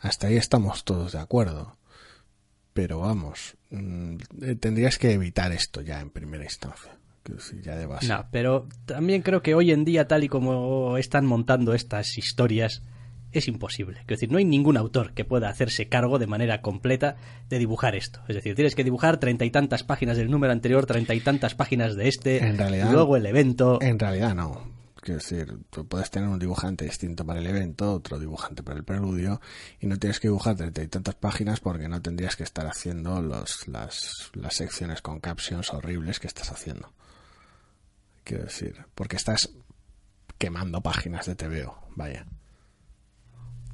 hasta 0.00 0.26
ahí 0.26 0.36
estamos 0.36 0.82
todos 0.82 1.12
de 1.12 1.20
acuerdo. 1.20 1.76
Pero 2.72 2.98
vamos, 2.98 3.56
mm, 3.70 4.16
tendrías 4.58 4.98
que 4.98 5.12
evitar 5.12 5.52
esto 5.52 5.82
ya 5.82 6.00
en 6.00 6.10
primera 6.10 6.42
instancia. 6.42 6.98
No, 8.08 8.26
pero 8.32 8.66
también 8.84 9.22
creo 9.22 9.42
que 9.42 9.54
hoy 9.54 9.70
en 9.70 9.84
día, 9.84 10.08
tal 10.08 10.24
y 10.24 10.28
como 10.28 10.98
están 10.98 11.24
montando 11.24 11.72
estas 11.72 12.18
historias, 12.18 12.82
es 13.38 13.48
imposible. 13.48 14.00
Es 14.00 14.06
decir, 14.06 14.30
no 14.30 14.38
hay 14.38 14.44
ningún 14.44 14.76
autor 14.76 15.12
que 15.12 15.24
pueda 15.24 15.48
hacerse 15.48 15.88
cargo 15.88 16.18
de 16.18 16.26
manera 16.26 16.62
completa 16.62 17.16
de 17.48 17.58
dibujar 17.58 17.94
esto. 17.94 18.20
Es 18.28 18.36
decir, 18.36 18.54
tienes 18.54 18.74
que 18.74 18.84
dibujar 18.84 19.18
treinta 19.18 19.44
y 19.44 19.50
tantas 19.50 19.82
páginas 19.84 20.16
del 20.16 20.30
número 20.30 20.52
anterior, 20.52 20.86
treinta 20.86 21.14
y 21.14 21.20
tantas 21.20 21.54
páginas 21.54 21.96
de 21.96 22.08
este, 22.08 22.38
en 22.38 22.58
realidad, 22.58 22.90
luego 22.92 23.16
el 23.16 23.26
evento. 23.26 23.78
En 23.80 23.98
realidad 23.98 24.34
no. 24.34 24.74
Quiero 25.00 25.20
decir, 25.20 25.58
tú 25.70 25.86
puedes 25.86 26.10
tener 26.10 26.28
un 26.28 26.38
dibujante 26.38 26.84
distinto 26.84 27.24
para 27.24 27.38
el 27.38 27.46
evento, 27.46 27.92
otro 27.92 28.18
dibujante 28.18 28.64
para 28.64 28.76
el 28.76 28.84
preludio, 28.84 29.40
y 29.78 29.86
no 29.86 29.98
tienes 29.98 30.18
que 30.18 30.26
dibujar 30.28 30.56
treinta 30.56 30.82
y 30.82 30.88
tantas 30.88 31.14
páginas 31.14 31.60
porque 31.60 31.88
no 31.88 32.02
tendrías 32.02 32.34
que 32.34 32.42
estar 32.42 32.66
haciendo 32.66 33.22
los, 33.22 33.68
las, 33.68 34.30
las 34.34 34.54
secciones 34.54 35.02
con 35.02 35.20
captions 35.20 35.72
horribles 35.72 36.18
que 36.18 36.26
estás 36.26 36.50
haciendo 36.50 36.92
quiero 38.26 38.44
decir, 38.44 38.84
porque 38.94 39.16
estás 39.16 39.50
quemando 40.36 40.82
páginas 40.82 41.24
de 41.24 41.36
TVO, 41.36 41.78
vaya. 41.94 42.26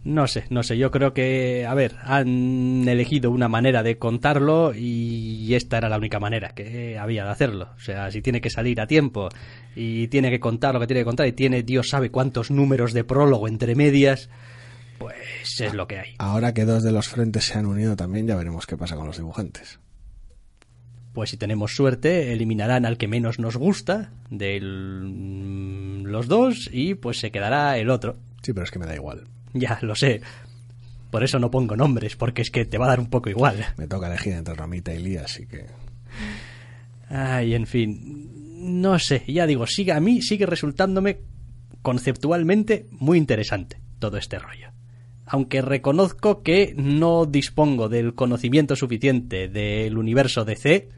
No 0.05 0.27
sé, 0.27 0.45
no 0.51 0.65
sé, 0.65 0.77
yo 0.77 0.91
creo 0.91 1.15
que, 1.15 1.65
a 1.65 1.75
ver, 1.75 1.95
han 2.03 2.89
elegido 2.89 3.31
una 3.31 3.49
manera 3.49 3.85
de 3.85 3.99
contarlo 3.99 4.75
y 4.75 5.55
esta 5.55 5.79
era 5.79 5.89
la 5.89 5.97
única 5.97 6.19
manera 6.19 6.51
que 6.57 6.99
había 6.99 7.25
de 7.25 7.31
hacerlo. 7.31 7.69
O 7.77 7.81
sea, 7.81 8.11
si 8.11 8.21
tiene 8.21 8.41
que 8.41 8.51
salir 8.51 8.81
a 8.81 8.89
tiempo 8.89 9.29
y 9.77 10.09
tiene 10.09 10.31
que 10.31 10.41
contar 10.41 10.75
lo 10.75 10.81
que 10.81 10.89
tiene 10.89 11.03
que 11.03 11.07
contar 11.07 11.29
y 11.29 11.33
tiene 11.33 11.63
Dios 11.63 11.89
sabe 11.91 12.11
cuántos 12.11 12.51
números 12.51 12.93
de 12.93 13.05
prólogo 13.05 13.47
entre 13.47 13.77
medias, 13.77 14.29
pues 14.99 15.61
es 15.61 15.73
lo 15.73 15.87
que 15.87 15.99
hay. 15.99 16.15
Ahora 16.19 16.53
que 16.53 16.65
dos 16.65 16.83
de 16.83 16.91
los 16.91 17.09
frentes 17.09 17.45
se 17.45 17.59
han 17.59 17.67
unido 17.67 17.95
también, 17.95 18.27
ya 18.27 18.35
veremos 18.35 18.67
qué 18.67 18.77
pasa 18.77 18.97
con 18.97 19.07
los 19.07 19.19
dibujantes 19.19 19.79
pues 21.13 21.31
si 21.31 21.37
tenemos 21.37 21.77
suerte, 21.77 22.33
eliminarán 22.33 22.87
al 22.87 22.97
que 22.97 23.07
menos 23.07 23.39
nos 23.39 23.57
gusta 23.57 24.13
de 24.31 24.61
los 24.63 26.27
dos 26.27 26.71
y 26.73 26.95
pues 26.95 27.19
se 27.21 27.31
quedará 27.31 27.77
el 27.79 27.91
otro. 27.91 28.17
Sí, 28.43 28.53
pero 28.53 28.65
es 28.65 28.71
que 28.71 28.79
me 28.79 28.87
da 28.87 28.95
igual. 28.95 29.27
Ya, 29.55 29.79
lo 29.83 29.95
sé. 29.95 30.21
Por 31.11 31.23
eso 31.23 31.39
no 31.39 31.51
pongo 31.51 31.77
nombres, 31.77 32.17
porque 32.17 32.43
es 32.43 32.51
que 32.51 32.65
te 32.65 32.79
va 32.79 32.87
a 32.87 32.89
dar 32.89 33.01
un 33.01 33.11
poco 33.11 33.29
igual. 33.29 33.67
Me 33.77 33.87
toca 33.87 34.07
elegir 34.07 34.33
entre 34.33 34.55
Ramita 34.55 34.95
y 34.95 35.03
Lía, 35.03 35.25
así 35.25 35.47
que... 35.47 35.67
Ay, 37.09 37.55
en 37.55 37.67
fin. 37.67 38.81
No 38.81 38.99
sé, 38.99 39.25
ya 39.29 39.47
digo, 39.47 39.67
sigue, 39.67 39.93
a 39.93 40.01
mí 40.01 40.23
sigue 40.23 40.47
resultándome 40.47 41.21
conceptualmente 41.83 42.87
muy 42.93 43.19
interesante 43.19 43.79
todo 43.99 44.17
este 44.17 44.39
rollo. 44.39 44.69
Aunque 45.27 45.61
reconozco 45.61 46.43
que 46.43 46.75
no 46.77 47.27
dispongo 47.27 47.89
del 47.89 48.15
conocimiento 48.15 48.77
suficiente 48.77 49.49
del 49.49 49.99
universo 49.99 50.45
DC 50.45 50.89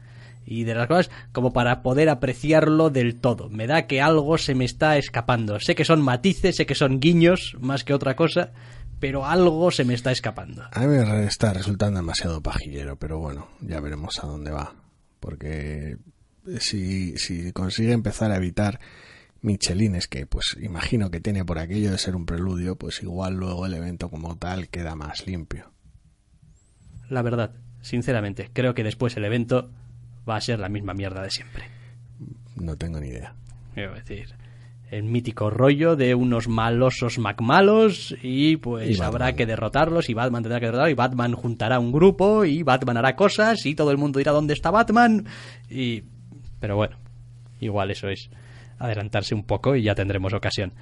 y 0.45 0.63
de 0.63 0.75
las 0.75 0.87
cosas 0.87 1.09
como 1.31 1.53
para 1.53 1.81
poder 1.81 2.09
apreciarlo 2.09 2.89
del 2.89 3.19
todo. 3.19 3.49
Me 3.49 3.67
da 3.67 3.87
que 3.87 4.01
algo 4.01 4.37
se 4.37 4.55
me 4.55 4.65
está 4.65 4.97
escapando. 4.97 5.59
Sé 5.59 5.75
que 5.75 5.85
son 5.85 6.01
matices, 6.01 6.55
sé 6.55 6.65
que 6.65 6.75
son 6.75 6.99
guiños 6.99 7.55
más 7.59 7.83
que 7.83 7.93
otra 7.93 8.15
cosa, 8.15 8.51
pero 8.99 9.25
algo 9.25 9.71
se 9.71 9.83
me 9.83 9.93
está 9.93 10.11
escapando. 10.11 10.63
A 10.71 10.79
mí 10.81 10.87
me 10.87 11.25
está 11.25 11.53
resultando 11.53 11.99
demasiado 11.99 12.41
pajillero, 12.41 12.97
pero 12.97 13.19
bueno, 13.19 13.49
ya 13.61 13.79
veremos 13.79 14.23
a 14.23 14.27
dónde 14.27 14.51
va. 14.51 14.75
Porque 15.19 15.97
si, 16.59 17.17
si 17.17 17.51
consigue 17.51 17.93
empezar 17.93 18.31
a 18.31 18.37
evitar 18.37 18.79
Michelines, 19.41 20.07
que 20.07 20.25
pues 20.25 20.57
imagino 20.59 21.11
que 21.11 21.19
tiene 21.19 21.45
por 21.45 21.59
aquello 21.59 21.91
de 21.91 21.97
ser 21.97 22.15
un 22.15 22.25
preludio, 22.25 22.77
pues 22.77 23.01
igual 23.03 23.35
luego 23.35 23.65
el 23.65 23.75
evento 23.75 24.09
como 24.09 24.37
tal 24.37 24.69
queda 24.69 24.95
más 24.95 25.27
limpio. 25.27 25.71
La 27.09 27.21
verdad, 27.21 27.51
sinceramente, 27.81 28.49
creo 28.51 28.73
que 28.73 28.83
después 28.83 29.15
el 29.17 29.25
evento 29.25 29.71
va 30.27 30.37
a 30.37 30.41
ser 30.41 30.59
la 30.59 30.69
misma 30.69 30.93
mierda 30.93 31.21
de 31.21 31.29
siempre. 31.29 31.65
No 32.55 32.75
tengo 32.77 32.99
ni 32.99 33.07
idea. 33.07 33.33
Quiero 33.73 33.93
decir, 33.93 34.33
el 34.91 35.03
mítico 35.03 35.49
rollo 35.49 35.95
de 35.95 36.15
unos 36.15 36.47
malosos 36.47 37.17
macmalos 37.17 38.15
y 38.21 38.57
pues 38.57 39.01
habrá 39.01 39.33
que 39.33 39.45
derrotarlos 39.45 40.09
y 40.09 40.13
Batman 40.13 40.43
tendrá 40.43 40.59
que 40.59 40.67
derrotarlos 40.67 40.91
y 40.91 40.95
Batman 40.95 41.33
juntará 41.33 41.79
un 41.79 41.91
grupo 41.91 42.45
y 42.45 42.63
Batman 42.63 42.97
hará 42.97 43.15
cosas 43.15 43.65
y 43.65 43.75
todo 43.75 43.91
el 43.91 43.97
mundo 43.97 44.19
dirá 44.19 44.31
dónde 44.31 44.53
está 44.53 44.71
Batman 44.71 45.25
y... 45.69 46.03
Pero 46.59 46.77
bueno, 46.77 46.97
igual 47.59 47.91
eso 47.91 48.07
es 48.07 48.29
adelantarse 48.79 49.35
un 49.35 49.43
poco 49.43 49.75
y 49.75 49.83
ya 49.83 49.93
tendremos 49.93 50.33
ocasión, 50.33 50.73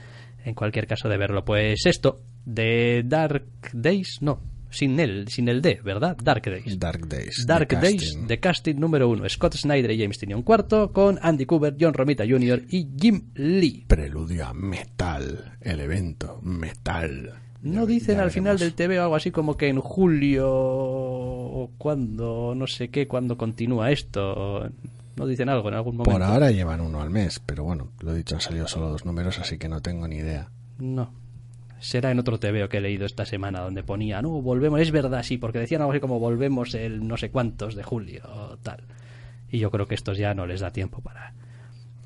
en 0.46 0.54
cualquier 0.54 0.88
caso, 0.88 1.10
de 1.10 1.18
verlo. 1.18 1.44
Pues 1.44 1.86
esto, 1.86 2.22
de 2.46 3.04
Dark 3.04 3.46
Days, 3.74 4.20
no, 4.22 4.40
sin 4.74 5.00
el, 5.00 5.28
sin 5.28 5.48
el 5.48 5.62
D, 5.62 5.80
¿verdad? 5.84 6.18
Dark 6.22 6.44
Days. 6.44 6.80
Dark 6.80 7.08
Days. 7.08 7.46
Dark 7.46 7.70
de 7.70 7.76
Days 7.78 8.02
casting. 8.02 8.28
de 8.28 8.40
casting 8.40 8.76
número 8.76 9.08
uno. 9.08 9.28
Scott 9.30 9.56
Snyder 9.56 9.92
y 9.92 10.02
James 10.02 10.18
Tinion 10.18 10.44
cuarto, 10.44 10.92
con 10.92 11.20
Andy 11.22 11.46
Cooper, 11.46 11.76
John 11.80 11.94
Romita 11.94 12.26
Jr. 12.28 12.64
y 12.70 12.88
Jim 13.00 13.30
Lee. 13.36 13.86
Preludio 13.88 14.48
a 14.48 14.54
Metal. 14.54 15.58
El 15.62 15.80
evento. 15.80 16.40
Metal. 16.42 17.34
No 17.62 17.86
dicen 17.86 18.20
al 18.20 18.32
final 18.32 18.58
del 18.58 18.74
TV 18.74 19.00
algo 19.00 19.16
así 19.16 19.32
como 19.32 19.56
que 19.56 19.70
en 19.70 19.80
julio 19.80 20.50
o 20.52 21.72
cuando, 21.78 22.54
no 22.56 22.68
sé 22.68 22.90
qué, 22.90 23.08
cuando 23.08 23.38
continúa 23.38 23.92
esto. 23.92 24.70
No 25.16 25.28
dicen 25.28 25.48
algo 25.48 25.70
en 25.70 25.76
algún 25.76 25.96
momento. 25.96 26.12
Por 26.12 26.24
ahora 26.24 26.52
llevan 26.52 26.82
uno 26.82 27.02
al 27.02 27.10
mes, 27.10 27.40
pero 27.46 27.64
bueno, 27.64 27.92
lo 28.02 28.12
he 28.12 28.18
dicho, 28.18 28.36
han 28.36 28.42
salido 28.42 28.68
solo 28.68 28.90
dos 28.90 29.06
números, 29.06 29.40
así 29.40 29.58
que 29.58 29.70
no 29.70 29.82
tengo 29.82 30.08
ni 30.08 30.18
idea. 30.18 30.50
No. 30.80 31.12
Será 31.84 32.12
en 32.12 32.20
otro 32.20 32.40
TVO 32.40 32.70
que 32.70 32.78
he 32.78 32.82
leído 32.82 33.06
esta 33.06 33.26
semana 33.26 33.60
donde 33.60 33.84
ponía, 33.84 34.22
no, 34.22 34.42
volvemos, 34.42 34.80
es 34.80 34.92
verdad, 34.92 35.22
sí, 35.22 35.38
porque 35.38 35.60
decían 35.60 35.82
algo 35.82 35.92
así 35.92 36.00
como 36.00 36.18
volvemos 36.18 36.74
el 36.76 37.06
no 37.06 37.18
sé 37.18 37.30
cuántos 37.30 37.76
de 37.76 37.84
julio 37.84 38.24
o 38.26 38.56
tal. 38.56 38.86
Y 39.52 39.60
yo 39.60 39.70
creo 39.70 39.86
que 39.86 39.94
estos 39.96 40.18
ya 40.18 40.34
no 40.34 40.46
les 40.48 40.62
da 40.62 40.72
tiempo 40.72 41.02
para, 41.02 41.34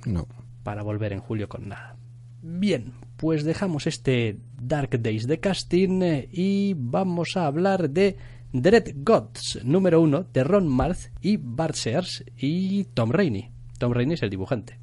No. 0.03 0.25
para 0.63 0.81
volver 0.81 1.13
en 1.13 1.19
julio 1.19 1.47
con 1.47 1.69
nada. 1.69 1.95
Bien, 2.41 2.93
pues 3.17 3.43
dejamos 3.43 3.85
este 3.85 4.39
Dark 4.59 4.99
Days 4.99 5.27
de 5.27 5.39
casting 5.39 6.01
eh, 6.01 6.27
y 6.31 6.73
vamos 6.75 7.37
a 7.37 7.45
hablar 7.45 7.91
de 7.91 8.17
Dread 8.53 8.95
Gods 8.95 9.59
número 9.63 10.01
uno 10.01 10.25
de 10.33 10.43
Ron 10.43 10.67
Marth 10.67 11.11
y 11.21 11.37
Bart 11.37 11.75
Sears 11.75 12.23
y 12.35 12.85
Tom 12.95 13.11
Rainey. 13.11 13.51
Tom 13.77 13.93
Rainey 13.93 14.15
es 14.15 14.23
el 14.23 14.31
dibujante. 14.31 14.79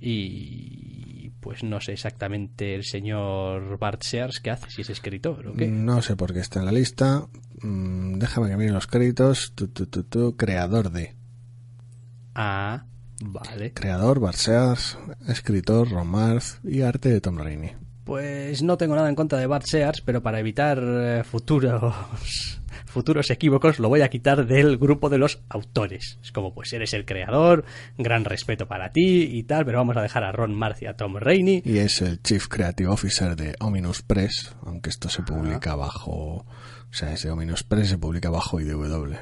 Y 0.00 0.81
pues 1.42 1.64
no 1.64 1.80
sé 1.80 1.92
exactamente 1.92 2.76
el 2.76 2.84
señor 2.84 3.76
Bart 3.76 4.02
Sears 4.04 4.38
qué 4.38 4.50
hace, 4.50 4.70
si 4.70 4.82
es 4.82 4.90
escritor 4.90 5.48
o 5.48 5.54
qué. 5.54 5.66
No 5.66 6.00
sé 6.00 6.14
por 6.14 6.32
qué 6.32 6.38
está 6.38 6.60
en 6.60 6.66
la 6.66 6.72
lista. 6.72 7.26
Mm, 7.62 8.18
déjame 8.18 8.48
que 8.48 8.56
mire 8.56 8.70
los 8.70 8.86
créditos. 8.86 9.52
Tu, 9.56 9.66
tu, 9.66 9.86
tu, 9.86 10.04
tu, 10.04 10.36
creador 10.36 10.92
de. 10.92 11.16
Ah, 12.36 12.86
vale. 13.20 13.72
Creador, 13.72 14.20
Barseas, 14.20 14.96
escritor, 15.26 15.90
Ron 15.90 16.06
Marth 16.06 16.64
y 16.64 16.82
arte 16.82 17.08
de 17.08 17.20
Tom 17.20 17.36
Rainey. 17.38 17.74
Pues 18.12 18.62
no 18.62 18.76
tengo 18.76 18.94
nada 18.94 19.08
en 19.08 19.14
contra 19.14 19.38
de 19.38 19.46
Bart 19.46 19.64
Sears, 19.64 20.02
pero 20.02 20.22
para 20.22 20.38
evitar 20.38 20.78
eh, 20.84 21.24
futuros 21.24 21.94
futuros 22.84 23.30
equívocos 23.30 23.78
lo 23.78 23.88
voy 23.88 24.02
a 24.02 24.10
quitar 24.10 24.46
del 24.46 24.76
grupo 24.76 25.08
de 25.08 25.16
los 25.16 25.40
autores. 25.48 26.18
Es 26.22 26.30
como, 26.30 26.52
pues 26.52 26.74
eres 26.74 26.92
el 26.92 27.06
creador, 27.06 27.64
gran 27.96 28.26
respeto 28.26 28.68
para 28.68 28.92
ti 28.92 29.22
y 29.32 29.44
tal, 29.44 29.64
pero 29.64 29.78
vamos 29.78 29.96
a 29.96 30.02
dejar 30.02 30.24
a 30.24 30.32
Ron 30.32 30.54
Marth 30.54 30.82
y 30.82 30.88
a 30.88 30.94
Tom 30.94 31.16
Rainey. 31.16 31.62
Y 31.64 31.78
es 31.78 32.02
el 32.02 32.20
Chief 32.20 32.48
Creative 32.48 32.90
Officer 32.90 33.34
de 33.34 33.54
Ominous 33.60 34.02
Press, 34.02 34.54
aunque 34.66 34.90
esto 34.90 35.08
se 35.08 35.22
publica 35.22 35.74
bajo... 35.74 36.12
O 36.12 36.94
sea, 36.94 37.14
es 37.14 37.22
de 37.22 37.30
Ominous 37.30 37.62
Press, 37.62 37.88
se 37.88 37.96
publica 37.96 38.28
bajo 38.28 38.60
IDW. 38.60 39.14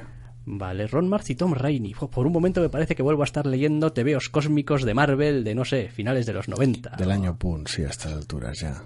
Vale, 0.45 0.87
Ron 0.87 1.07
Marth 1.07 1.29
y 1.29 1.35
Tom 1.35 1.53
Rainey. 1.53 1.93
Por 1.93 2.25
un 2.25 2.33
momento 2.33 2.61
me 2.61 2.69
parece 2.69 2.95
que 2.95 3.03
vuelvo 3.03 3.21
a 3.21 3.25
estar 3.25 3.45
leyendo 3.45 3.93
tebeos 3.93 4.29
cósmicos 4.29 4.83
de 4.83 4.93
Marvel 4.93 5.43
de, 5.43 5.53
no 5.53 5.65
sé, 5.65 5.89
finales 5.89 6.25
de 6.25 6.33
los 6.33 6.47
90. 6.47 6.95
Del 6.97 7.11
año 7.11 7.37
Pun, 7.37 7.67
sí, 7.67 7.83
a 7.83 7.89
estas 7.89 8.13
alturas 8.13 8.59
ya. 8.59 8.81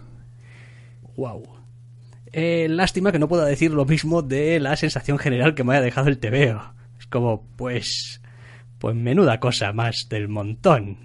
Wow. 1.15 1.43
Eh, 2.33 2.67
lástima 2.69 3.13
que 3.13 3.19
no 3.19 3.29
pueda 3.29 3.45
decir 3.45 3.71
lo 3.71 3.85
mismo 3.85 4.21
de 4.21 4.59
la 4.59 4.75
sensación 4.75 5.17
general 5.17 5.55
que 5.55 5.63
me 5.63 5.73
haya 5.73 5.83
dejado 5.83 6.09
el 6.09 6.19
tebeo. 6.19 6.73
Es 6.99 7.07
como, 7.07 7.47
pues... 7.55 8.21
Pues 8.77 8.93
menuda 8.93 9.39
cosa 9.39 9.71
más 9.71 10.07
del 10.09 10.27
montón. 10.27 10.97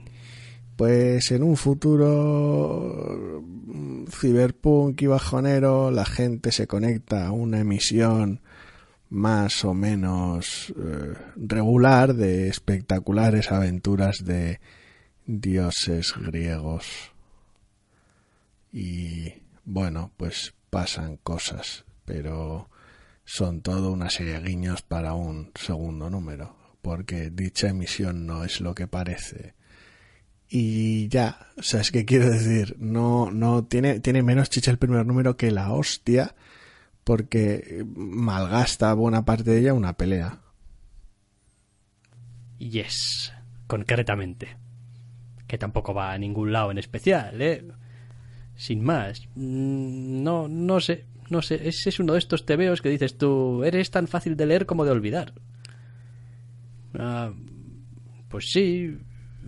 Pues 0.75 1.31
en 1.31 1.45
un 1.45 1.57
futuro 1.57 3.41
mm, 3.41 4.07
ciberpunk 4.07 5.01
y 5.03 5.07
bajonero, 5.07 5.93
la 5.93 6.05
gente 6.05 6.51
se 6.51 6.67
conecta 6.67 7.29
a 7.29 7.31
una 7.31 7.61
emisión 7.61 8.41
más 9.11 9.65
o 9.65 9.75
menos 9.75 10.73
eh, 10.77 11.15
regular 11.37 12.15
de 12.15 12.49
espectaculares 12.49 13.53
aventuras 13.53 14.25
de 14.25 14.61
dioses 15.27 16.15
griegos. 16.17 17.13
Y 18.73 19.35
bueno, 19.65 20.13
pues 20.17 20.55
pasan 20.71 21.17
cosas, 21.19 21.85
pero 22.05 22.71
son 23.25 23.61
todo 23.61 23.93
una 23.93 24.11
serie 24.11 24.41
de 24.41 24.49
guiños 24.49 24.83
para 24.83 25.15
un 25.15 25.53
segundo 25.55 26.09
número, 26.09 26.57
porque 26.83 27.31
dicha 27.31 27.69
emisión 27.69 28.27
no 28.27 28.45
es 28.45 28.61
lo 28.61 28.75
que 28.75 28.87
parece 28.87 29.55
y 30.53 31.07
ya, 31.09 31.47
¿sabes 31.61 31.93
qué 31.93 32.05
quiero 32.05 32.29
decir? 32.29 32.75
No, 32.81 33.31
no, 33.31 33.65
tiene, 33.65 34.01
tiene 34.01 34.25
menos 34.25 34.51
chicha 34.51 34.73
el 34.73 34.79
primer 34.79 35.07
número 35.07 35.37
que 35.37 35.53
la 35.53 35.73
hostia, 35.73 36.35
porque 37.11 37.85
malgasta 37.97 38.95
buena 38.95 39.25
parte 39.25 39.51
de 39.51 39.59
ella 39.59 39.75
una 39.75 39.95
pelea. 39.95 40.39
Yes, 42.61 43.33
concretamente. 43.67 44.57
Que 45.49 45.59
tampoco 45.59 45.93
va 45.93 46.13
a 46.13 46.19
ningún 46.19 46.53
lado 46.53 46.71
en 46.71 46.79
especial, 46.79 47.43
¿eh? 47.43 47.65
Sin 48.55 48.85
más. 48.85 49.27
Mm, 49.35 50.23
No, 50.23 50.47
no 50.47 50.79
sé, 50.79 51.07
no 51.31 51.43
sé. 51.43 51.67
Ese 51.69 51.89
es 51.89 51.99
uno 51.99 52.13
de 52.13 52.21
estos 52.21 52.47
tebeos 52.47 52.81
que 52.81 52.91
dices 52.91 53.19
tú, 53.19 53.65
eres 53.65 53.91
tan 53.91 54.07
fácil 54.07 54.37
de 54.37 54.47
leer 54.47 54.65
como 54.65 54.85
de 54.85 54.93
olvidar. 54.93 55.35
Ah, 56.97 57.33
pues 58.29 58.53
sí. 58.53 58.99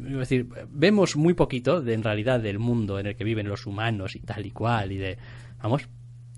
Es 0.04 0.18
decir, 0.18 0.48
vemos 0.68 1.14
muy 1.14 1.34
poquito 1.34 1.80
de 1.80 1.94
en 1.94 2.02
realidad 2.02 2.40
del 2.40 2.58
mundo 2.58 2.98
en 2.98 3.06
el 3.06 3.14
que 3.14 3.22
viven 3.22 3.46
los 3.46 3.66
humanos 3.66 4.16
y 4.16 4.18
tal 4.18 4.46
y 4.46 4.50
cual 4.50 4.90
y 4.90 4.96
de, 4.96 5.16
vamos, 5.62 5.88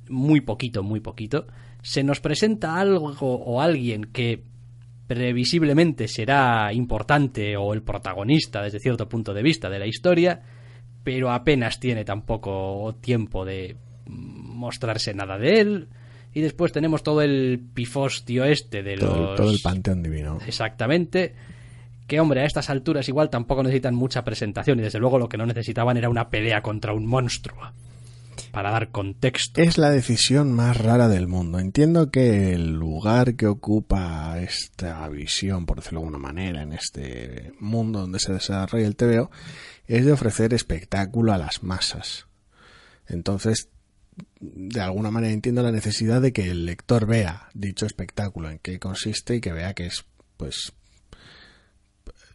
muy 0.08 0.40
poquito, 0.40 0.82
muy 0.82 1.00
poquito. 1.00 1.46
Se 1.82 2.02
nos 2.02 2.20
presenta 2.20 2.78
algo 2.78 3.14
o 3.20 3.60
alguien 3.60 4.04
que 4.04 4.42
previsiblemente 5.06 6.08
será 6.08 6.72
importante 6.72 7.56
o 7.56 7.74
el 7.74 7.82
protagonista 7.82 8.62
desde 8.62 8.80
cierto 8.80 9.08
punto 9.08 9.34
de 9.34 9.42
vista 9.42 9.68
de 9.68 9.78
la 9.78 9.86
historia, 9.86 10.42
pero 11.02 11.30
apenas 11.30 11.78
tiene 11.78 12.04
tampoco 12.04 12.96
tiempo 13.00 13.44
de 13.44 13.76
mostrarse 14.06 15.14
nada 15.14 15.38
de 15.38 15.60
él. 15.60 15.88
Y 16.32 16.40
después 16.40 16.72
tenemos 16.72 17.02
todo 17.02 17.22
el 17.22 17.60
pifostio 17.74 18.44
este 18.44 18.82
de 18.82 18.96
Todo, 18.96 19.26
los... 19.26 19.36
todo 19.36 19.50
el 19.50 19.60
panteón 19.62 20.02
divino. 20.02 20.38
Exactamente. 20.46 21.34
Que, 22.08 22.18
hombre, 22.18 22.40
a 22.40 22.44
estas 22.44 22.70
alturas 22.70 23.08
igual 23.08 23.30
tampoco 23.30 23.62
necesitan 23.62 23.94
mucha 23.94 24.24
presentación 24.24 24.78
y 24.78 24.82
desde 24.82 24.98
luego 24.98 25.18
lo 25.18 25.28
que 25.28 25.38
no 25.38 25.46
necesitaban 25.46 25.96
era 25.96 26.08
una 26.08 26.28
pelea 26.28 26.60
contra 26.60 26.92
un 26.92 27.06
monstruo. 27.06 27.70
Para 28.50 28.70
dar 28.70 28.90
contexto. 28.90 29.60
Es 29.60 29.78
la 29.78 29.90
decisión 29.90 30.52
más 30.52 30.76
rara 30.76 31.08
del 31.08 31.26
mundo. 31.26 31.58
Entiendo 31.58 32.10
que 32.10 32.52
el 32.52 32.72
lugar 32.72 33.34
que 33.34 33.46
ocupa 33.46 34.38
esta 34.40 35.08
visión, 35.08 35.66
por 35.66 35.78
decirlo 35.78 36.00
de 36.00 36.06
alguna 36.06 36.18
manera, 36.18 36.62
en 36.62 36.72
este 36.72 37.52
mundo 37.58 38.00
donde 38.00 38.20
se 38.20 38.32
desarrolla 38.32 38.86
el 38.86 38.96
TVO, 38.96 39.30
es 39.86 40.04
de 40.04 40.12
ofrecer 40.12 40.54
espectáculo 40.54 41.32
a 41.32 41.38
las 41.38 41.62
masas. 41.62 42.26
Entonces, 43.06 43.68
de 44.40 44.80
alguna 44.80 45.10
manera 45.10 45.32
entiendo 45.32 45.62
la 45.62 45.72
necesidad 45.72 46.20
de 46.20 46.32
que 46.32 46.50
el 46.50 46.66
lector 46.66 47.06
vea 47.06 47.48
dicho 47.54 47.86
espectáculo, 47.86 48.50
en 48.50 48.58
qué 48.58 48.78
consiste 48.78 49.36
y 49.36 49.40
que 49.40 49.52
vea 49.52 49.74
que 49.74 49.86
es, 49.86 50.04
pues, 50.36 50.72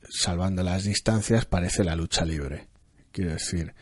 salvando 0.09 0.63
las 0.63 0.83
distancias, 0.83 1.45
parece 1.45 1.83
la 1.83 1.95
lucha 1.95 2.25
libre. 2.25 2.67
Quiero 3.11 3.31
decir, 3.31 3.73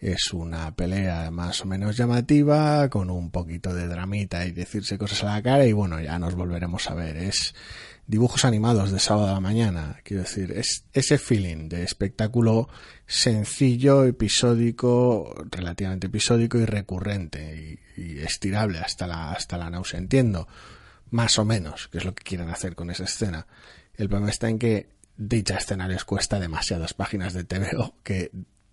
es 0.00 0.32
una 0.32 0.74
pelea 0.74 1.30
más 1.30 1.60
o 1.62 1.66
menos 1.66 1.96
llamativa, 1.96 2.88
con 2.88 3.10
un 3.10 3.30
poquito 3.30 3.74
de 3.74 3.88
dramita 3.88 4.46
y 4.46 4.52
decirse 4.52 4.98
cosas 4.98 5.24
a 5.24 5.34
la 5.34 5.42
cara 5.42 5.66
y 5.66 5.72
bueno, 5.72 6.00
ya 6.00 6.18
nos 6.18 6.34
volveremos 6.34 6.88
a 6.88 6.94
ver. 6.94 7.16
Es 7.16 7.54
dibujos 8.06 8.44
animados 8.44 8.92
de 8.92 9.00
sábado 9.00 9.28
a 9.28 9.32
la 9.32 9.40
mañana, 9.40 10.00
quiero 10.04 10.22
decir, 10.22 10.52
es 10.52 10.84
ese 10.92 11.18
feeling 11.18 11.68
de 11.68 11.82
espectáculo 11.82 12.68
sencillo, 13.06 14.04
episódico, 14.04 15.34
relativamente 15.50 16.06
episódico 16.06 16.58
y 16.58 16.64
recurrente 16.64 17.80
y, 17.96 18.00
y 18.00 18.18
estirable 18.20 18.78
hasta 18.78 19.06
la, 19.06 19.32
hasta 19.32 19.58
la 19.58 19.68
náusea. 19.68 19.98
Entiendo, 19.98 20.46
más 21.10 21.38
o 21.38 21.44
menos, 21.44 21.88
que 21.88 21.98
es 21.98 22.04
lo 22.04 22.14
que 22.14 22.22
quieren 22.22 22.48
hacer 22.50 22.74
con 22.76 22.90
esa 22.90 23.04
escena. 23.04 23.46
El 23.94 24.08
problema 24.08 24.30
está 24.30 24.48
en 24.48 24.58
que 24.58 24.88
dicha 25.16 25.56
escena 25.56 25.88
les 25.88 26.04
cuesta 26.04 26.38
demasiadas 26.38 26.94
páginas 26.94 27.32
de 27.34 27.44
TVO 27.44 27.96
que 28.04 28.30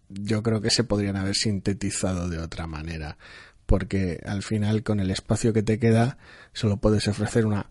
yo 0.10 0.44
creo 0.44 0.62
que 0.62 0.70
se 0.70 0.84
podrían 0.84 1.16
haber 1.16 1.36
sintetizado 1.36 2.30
de 2.30 2.40
otra 2.40 2.68
manera 2.68 3.18
porque 3.66 4.20
al 4.26 4.44
final 4.44 4.84
con 4.84 5.00
el 5.00 5.10
espacio 5.12 5.52
que 5.54 5.64
te 5.64 5.80
queda 5.80 6.18
solo 6.54 6.78
puedes 6.78 7.08
ofrecer 7.08 7.46
una 7.46 7.66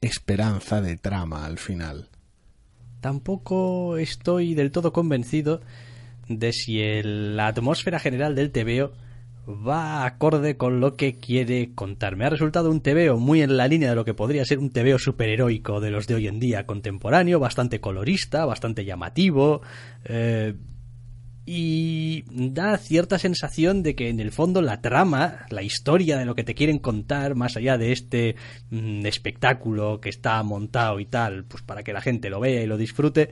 esperanza 0.00 0.80
de 0.80 0.96
trama 0.96 1.44
al 1.46 1.58
final 1.58 2.08
Tampoco 3.00 3.98
estoy 3.98 4.54
del 4.54 4.70
todo 4.72 4.92
convencido 4.92 5.60
de 6.28 6.52
si 6.52 6.80
el- 6.80 7.36
la 7.36 7.46
atmósfera 7.48 7.98
general 8.00 8.34
del 8.34 8.50
TVO 8.50 8.92
va 9.48 10.04
acorde 10.04 10.56
con 10.56 10.80
lo 10.80 10.96
que 10.96 11.14
quiere 11.18 11.70
contar. 11.74 12.16
Me 12.16 12.24
ha 12.24 12.30
resultado 12.30 12.68
un 12.68 12.80
TVO 12.80 13.16
muy 13.18 13.42
en 13.42 13.56
la 13.56 13.68
línea 13.68 13.90
de 13.90 13.94
lo 13.94 14.04
que 14.04 14.14
podría 14.14 14.44
ser 14.44 14.58
un 14.58 14.70
TVO 14.70 14.98
superheroico 14.98 15.80
de 15.80 15.90
los 15.92 16.08
de 16.08 16.16
hoy 16.16 16.26
en 16.26 16.40
día, 16.40 16.66
contemporáneo, 16.66 17.38
bastante 17.38 17.80
colorista, 17.80 18.44
bastante 18.44 18.84
llamativo. 18.84 19.62
eh, 20.04 20.54
y 21.48 22.24
da 22.28 22.76
cierta 22.76 23.20
sensación 23.20 23.84
de 23.84 23.94
que 23.94 24.08
en 24.08 24.18
el 24.18 24.32
fondo 24.32 24.60
la 24.60 24.80
trama, 24.80 25.46
la 25.50 25.62
historia 25.62 26.18
de 26.18 26.24
lo 26.24 26.34
que 26.34 26.42
te 26.42 26.56
quieren 26.56 26.80
contar, 26.80 27.36
más 27.36 27.56
allá 27.56 27.78
de 27.78 27.92
este 27.92 28.34
mm, 28.70 29.06
espectáculo 29.06 30.00
que 30.00 30.08
está 30.08 30.42
montado 30.42 30.98
y 30.98 31.06
tal, 31.06 31.44
pues 31.44 31.62
para 31.62 31.84
que 31.84 31.92
la 31.92 32.00
gente 32.00 32.30
lo 32.30 32.40
vea 32.40 32.62
y 32.62 32.66
lo 32.66 32.76
disfrute, 32.76 33.30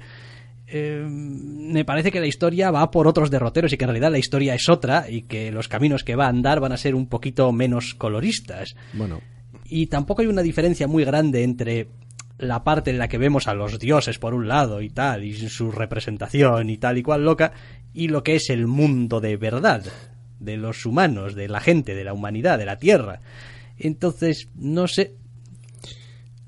eh, 0.69 1.05
me 1.05 1.85
parece 1.85 2.13
que 2.13 2.21
la 2.21 2.29
historia 2.29 2.71
va 2.71 2.89
por 2.93 3.09
otros 3.09 3.33
derroteros 3.33 3.73
y 3.73 3.77
que 3.77 3.85
en 3.85 3.91
realidad 3.91 4.13
la 4.13 4.19
historia 4.19 4.55
es 4.55 4.69
otra 4.69 5.11
y 5.11 5.23
que 5.23 5.51
los 5.51 5.67
caminos 5.67 6.05
que 6.05 6.15
va 6.15 6.27
a 6.27 6.31
andar 6.31 6.61
van 6.61 6.73
a 6.73 6.77
ser 6.77 6.95
un 6.95 7.09
poquito 7.09 7.51
menos 7.51 7.95
coloristas. 7.95 8.77
Bueno. 8.93 9.21
Y 9.65 9.87
tampoco 9.87 10.23
hay 10.23 10.29
una 10.29 10.43
diferencia 10.43 10.87
muy 10.87 11.05
grande 11.05 11.43
entre 11.43 11.89
la 12.39 12.65
parte 12.65 12.91
en 12.91 12.99
la 12.99 13.09
que 13.09 13.19
vemos 13.19 13.47
a 13.47 13.55
los 13.55 13.79
dioses 13.79 14.19
por 14.19 14.35
un 14.35 14.49
lado 14.49 14.83
y 14.83 14.91
tal, 14.91 15.25
y 15.25 15.35
su 15.49 15.71
representación 15.71 16.71
y 16.71 16.79
tal 16.79 16.99
y 16.99 17.03
cual 17.03 17.25
loca, 17.25 17.53
y 17.93 18.09
lo 18.09 18.23
que 18.23 18.37
es 18.37 18.51
el 18.51 18.67
mundo 18.67 19.21
de 19.21 19.37
verdad, 19.37 19.85
de 20.41 20.57
los 20.57 20.85
humanos, 20.85 21.35
de 21.35 21.49
la 21.49 21.61
gente, 21.61 21.95
de 21.95 22.05
la 22.05 22.13
humanidad, 22.13 22.59
de 22.59 22.67
la 22.67 22.79
Tierra. 22.79 23.21
Entonces, 23.79 24.49
no 24.55 24.89
sé. 24.89 25.15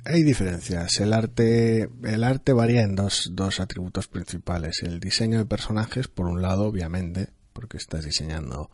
Hay 0.05 0.23
diferencias. 0.23 1.01
El 1.01 1.13
arte, 1.13 1.89
el 2.05 2.25
arte 2.25 2.53
varía 2.53 2.83
en 2.83 2.95
dos, 2.95 3.31
dos 3.33 3.59
atributos 3.59 4.07
principales. 4.07 4.83
El 4.83 5.01
diseño 5.01 5.39
de 5.39 5.47
personajes, 5.47 6.09
por 6.09 6.27
un 6.27 6.43
lado, 6.43 6.67
obviamente, 6.67 7.31
porque 7.53 7.77
estás 7.77 8.05
diseñando 8.05 8.71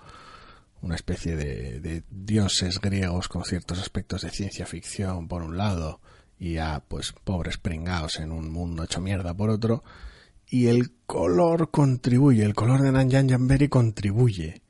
una 0.82 0.96
especie 0.96 1.36
de, 1.36 1.80
de 1.80 2.02
dioses 2.10 2.80
griegos 2.80 3.28
con 3.28 3.44
ciertos 3.44 3.78
aspectos 3.78 4.22
de 4.22 4.30
ciencia 4.30 4.66
ficción, 4.66 5.28
por 5.28 5.42
un 5.42 5.56
lado, 5.56 6.00
y 6.42 6.58
a 6.58 6.82
pues 6.88 7.14
pobres 7.22 7.56
pringaos 7.56 8.18
en 8.18 8.32
un 8.32 8.50
mundo 8.50 8.82
hecho 8.82 9.00
mierda 9.00 9.32
por 9.32 9.48
otro 9.48 9.84
y 10.50 10.66
el 10.66 10.90
color 11.06 11.70
contribuye, 11.70 12.44
el 12.44 12.56
color 12.56 12.82
de 12.82 12.90
Nanjan 12.90 13.28
Jamberi 13.28 13.68
contribuye. 13.68 14.60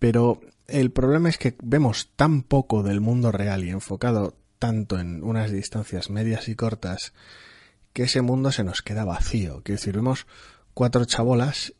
Pero 0.00 0.40
el 0.66 0.90
problema 0.90 1.28
es 1.28 1.38
que 1.38 1.56
vemos 1.62 2.10
tan 2.16 2.42
poco 2.42 2.82
del 2.82 3.00
mundo 3.00 3.30
real 3.30 3.62
y 3.62 3.70
enfocado 3.70 4.36
tanto 4.58 4.98
en 4.98 5.22
unas 5.22 5.52
distancias 5.52 6.10
medias 6.10 6.48
y 6.48 6.56
cortas 6.56 7.12
que 7.92 8.02
ese 8.02 8.20
mundo 8.20 8.50
se 8.50 8.64
nos 8.64 8.82
queda 8.82 9.04
vacío. 9.04 9.62
Quiero 9.62 9.78
decir, 9.78 9.94
vemos 9.94 10.26
cuatro 10.74 11.04
chabolas 11.04 11.72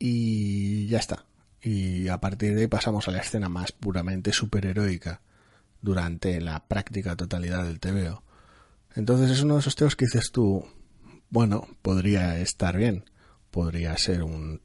y 0.00 0.88
ya 0.88 0.98
está. 0.98 1.24
Y 1.62 2.08
a 2.08 2.18
partir 2.18 2.56
de 2.56 2.62
ahí 2.62 2.66
pasamos 2.66 3.06
a 3.06 3.12
la 3.12 3.20
escena 3.20 3.48
más 3.48 3.70
puramente 3.70 4.32
superheroica 4.32 5.20
durante 5.80 6.40
la 6.40 6.66
práctica 6.66 7.14
totalidad 7.14 7.62
del 7.62 7.78
TVO. 7.78 8.24
Entonces 8.94 9.30
es 9.30 9.42
uno 9.42 9.54
de 9.54 9.60
esos 9.60 9.76
teos 9.76 9.96
que 9.96 10.06
dices 10.06 10.30
tú, 10.32 10.64
bueno, 11.30 11.68
podría 11.82 12.38
estar 12.38 12.76
bien, 12.76 13.04
podría 13.50 13.96
ser 13.96 14.22
un 14.22 14.62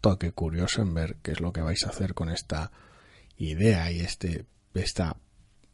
toque 0.00 0.32
curioso 0.32 0.82
en 0.82 0.94
ver 0.94 1.16
qué 1.22 1.32
es 1.32 1.40
lo 1.40 1.52
que 1.52 1.60
vais 1.60 1.84
a 1.84 1.88
hacer 1.88 2.14
con 2.14 2.28
esta 2.28 2.70
idea 3.36 3.90
y 3.90 4.00
este 4.00 4.46
esta 4.74 5.16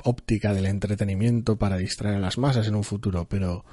óptica 0.05 0.55
del 0.55 0.67
entretenimiento 0.67 1.57
para 1.57 1.77
distraer 1.77 2.17
a 2.17 2.21
las 2.21 2.39
masas 2.39 2.67
en 2.69 2.75
un 2.75 2.85
futuro, 2.85 3.29
pero 3.29 3.65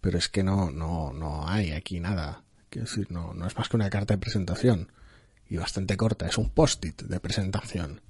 pero 0.00 0.18
es 0.18 0.28
que 0.28 0.42
no 0.42 0.70
no 0.70 1.12
no 1.12 1.48
hay 1.48 1.72
aquí 1.72 2.00
nada. 2.00 2.44
Quiero 2.70 2.86
decir, 2.86 3.10
no 3.10 3.34
no 3.34 3.46
es 3.46 3.56
más 3.56 3.68
que 3.68 3.76
una 3.76 3.90
carta 3.90 4.14
de 4.14 4.18
presentación 4.18 4.90
y 5.48 5.56
bastante 5.56 5.96
corta, 5.96 6.26
es 6.26 6.38
un 6.38 6.50
post-it 6.50 7.02
de 7.02 7.20
presentación. 7.20 8.00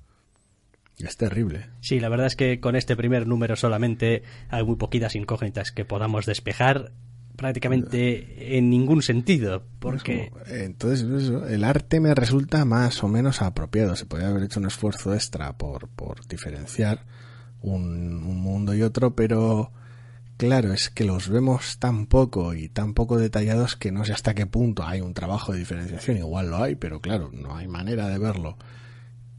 Es 0.99 1.17
terrible. 1.17 1.67
Sí, 1.81 1.99
la 1.99 2.09
verdad 2.09 2.27
es 2.27 2.37
que 2.37 2.61
con 2.61 2.77
este 2.77 2.97
primer 2.97 3.27
número 3.27 3.57
solamente 3.57 4.23
hay 4.49 4.65
muy 4.65 4.77
poquitas 4.77 5.17
incógnitas 5.17 5.73
que 5.73 5.85
podamos 5.85 6.27
despejar 6.27 6.93
prácticamente 7.37 8.57
en 8.57 8.71
ningún 8.71 9.03
sentido 9.03 9.65
porque 9.81 10.31
entonces 10.47 11.05
el 11.49 11.65
arte 11.65 11.99
me 11.99 12.15
resulta 12.15 12.65
más 12.65 13.03
o 13.03 13.09
menos 13.09 13.43
apropiado. 13.43 13.97
Se 13.97 14.07
podría 14.07 14.29
haber 14.29 14.45
hecho 14.45 14.61
un 14.61 14.67
esfuerzo 14.67 15.15
extra 15.15 15.57
por, 15.57 15.89
por 15.89 16.27
diferenciar 16.29 17.05
un, 17.61 18.23
un, 18.23 18.41
mundo 18.41 18.75
y 18.75 18.83
otro 18.83 19.17
pero 19.17 19.73
claro 20.37 20.73
es 20.73 20.91
que 20.91 21.05
los 21.05 21.29
vemos 21.29 21.79
tan 21.79 22.07
poco 22.07 22.55
y 22.55 22.69
tan 22.69 22.95
poco 22.95 23.19
detallados 23.19 23.75
que 23.75 23.91
no 23.91 24.05
sé 24.05 24.13
hasta 24.13 24.35
qué 24.35 24.47
punto 24.47 24.85
hay 24.85 25.01
un 25.01 25.15
trabajo 25.15 25.53
de 25.53 25.59
diferenciación. 25.59 26.19
Igual 26.19 26.51
lo 26.51 26.63
hay 26.63 26.77
pero 26.77 27.01
claro 27.01 27.31
no 27.33 27.57
hay 27.57 27.67
manera 27.67 28.07
de 28.09 28.19
verlo 28.19 28.59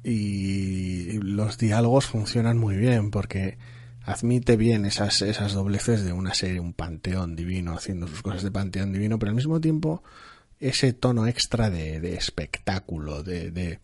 y 0.07 1.19
los 1.19 1.57
diálogos 1.57 2.05
funcionan 2.05 2.59
muy 2.59 2.77
bien 2.77 3.09
porque 3.09 3.57
admite 4.03 4.55
bien 4.55 4.85
esas, 4.85 5.23
esas 5.23 5.53
dobleces 5.53 6.05
de 6.05 6.13
una 6.13 6.35
serie, 6.35 6.59
un 6.59 6.73
panteón 6.73 7.35
divino 7.35 7.73
haciendo 7.73 8.07
sus 8.07 8.21
cosas 8.21 8.43
de 8.43 8.51
panteón 8.51 8.93
divino, 8.93 9.17
pero 9.17 9.31
al 9.31 9.35
mismo 9.35 9.59
tiempo 9.59 10.03
ese 10.59 10.93
tono 10.93 11.25
extra 11.25 11.71
de, 11.71 11.99
de 11.99 12.13
espectáculo, 12.13 13.23
de, 13.23 13.49
de, 13.49 13.79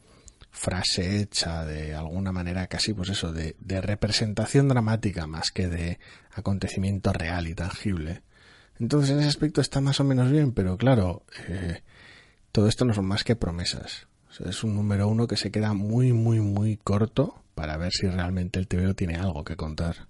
frase 0.51 1.21
hecha, 1.21 1.65
de 1.65 1.95
alguna 1.95 2.31
manera 2.31 2.67
casi 2.67 2.93
pues 2.93 3.09
eso, 3.09 3.33
de, 3.33 3.55
de, 3.59 3.81
representación 3.81 4.67
dramática 4.67 5.25
más 5.25 5.49
que 5.49 5.67
de 5.67 5.97
acontecimiento 6.35 7.13
real 7.13 7.47
y 7.47 7.55
tangible. 7.55 8.21
Entonces 8.79 9.11
en 9.11 9.19
ese 9.19 9.29
aspecto 9.29 9.59
está 9.61 9.81
más 9.81 9.99
o 10.01 10.03
menos 10.03 10.29
bien, 10.29 10.51
pero 10.51 10.77
claro, 10.77 11.25
eh, 11.47 11.81
todo 12.51 12.67
esto 12.67 12.85
no 12.85 12.93
son 12.93 13.05
más 13.05 13.23
que 13.23 13.35
promesas 13.35 14.07
es 14.39 14.63
un 14.63 14.75
número 14.75 15.07
uno 15.07 15.27
que 15.27 15.37
se 15.37 15.51
queda 15.51 15.73
muy, 15.73 16.13
muy, 16.13 16.39
muy 16.39 16.77
corto 16.77 17.35
para 17.55 17.77
ver 17.77 17.91
si 17.91 18.07
realmente 18.07 18.59
el 18.59 18.67
TVO 18.67 18.93
tiene 18.93 19.15
algo 19.15 19.43
que 19.43 19.55
contar. 19.55 20.07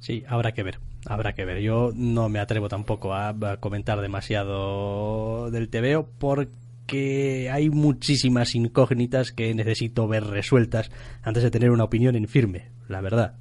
Sí, 0.00 0.24
habrá 0.26 0.52
que 0.52 0.62
ver, 0.62 0.80
habrá 1.06 1.34
que 1.34 1.44
ver. 1.44 1.60
Yo 1.60 1.92
no 1.94 2.28
me 2.28 2.40
atrevo 2.40 2.68
tampoco 2.68 3.14
a, 3.14 3.34
comentar 3.60 4.00
demasiado 4.00 5.50
del 5.50 5.68
TVO 5.68 6.08
porque 6.18 7.50
hay 7.52 7.70
muchísimas 7.70 8.54
incógnitas 8.54 9.30
que 9.32 9.54
necesito 9.54 10.08
ver 10.08 10.24
resueltas 10.24 10.90
antes 11.22 11.42
de 11.42 11.50
tener 11.50 11.70
una 11.70 11.84
opinión 11.84 12.16
en 12.16 12.28
firme, 12.28 12.70
la 12.88 13.00
verdad. 13.00 13.36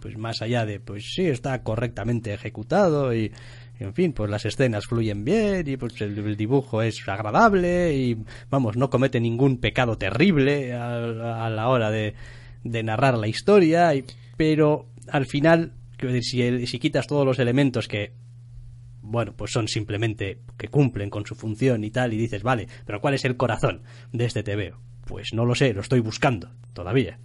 pues 0.00 0.16
más 0.16 0.42
allá 0.42 0.64
de, 0.64 0.78
pues 0.80 1.12
sí, 1.12 1.26
está 1.26 1.62
correctamente 1.62 2.32
ejecutado 2.32 3.12
y 3.12 3.32
en 3.78 3.94
fin, 3.94 4.12
pues 4.12 4.30
las 4.30 4.44
escenas 4.44 4.86
fluyen 4.86 5.24
bien 5.24 5.66
y 5.66 5.76
pues 5.76 6.00
el, 6.00 6.36
dibujo 6.36 6.82
es 6.82 7.06
agradable 7.08 7.94
y 7.94 8.16
vamos, 8.50 8.76
no 8.76 8.90
comete 8.90 9.20
ningún 9.20 9.58
pecado 9.58 9.98
terrible 9.98 10.72
a, 10.74 11.50
la 11.50 11.68
hora 11.68 11.90
de, 11.90 12.14
narrar 12.64 13.18
la 13.18 13.28
historia, 13.28 13.94
y, 13.94 14.04
pero 14.36 14.86
al 15.08 15.26
final, 15.26 15.72
si 16.22 16.78
quitas 16.78 17.06
todos 17.06 17.26
los 17.26 17.38
elementos 17.38 17.88
que 17.88 18.12
bueno, 19.06 19.34
pues 19.36 19.52
son 19.52 19.68
simplemente 19.68 20.40
que 20.56 20.68
cumplen 20.68 21.10
con 21.10 21.26
su 21.26 21.34
función 21.34 21.84
y 21.84 21.90
tal, 21.90 22.14
y 22.14 22.16
dices, 22.16 22.42
vale, 22.42 22.68
pero 22.86 23.02
¿cuál 23.02 23.14
es 23.14 23.24
el 23.26 23.36
corazón 23.36 23.82
de 24.12 24.24
este 24.24 24.42
TVO? 24.42 24.80
Pues 25.06 25.34
no 25.34 25.44
lo 25.44 25.54
sé, 25.54 25.74
lo 25.74 25.82
estoy 25.82 26.00
buscando 26.00 26.50
todavía. 26.72 27.18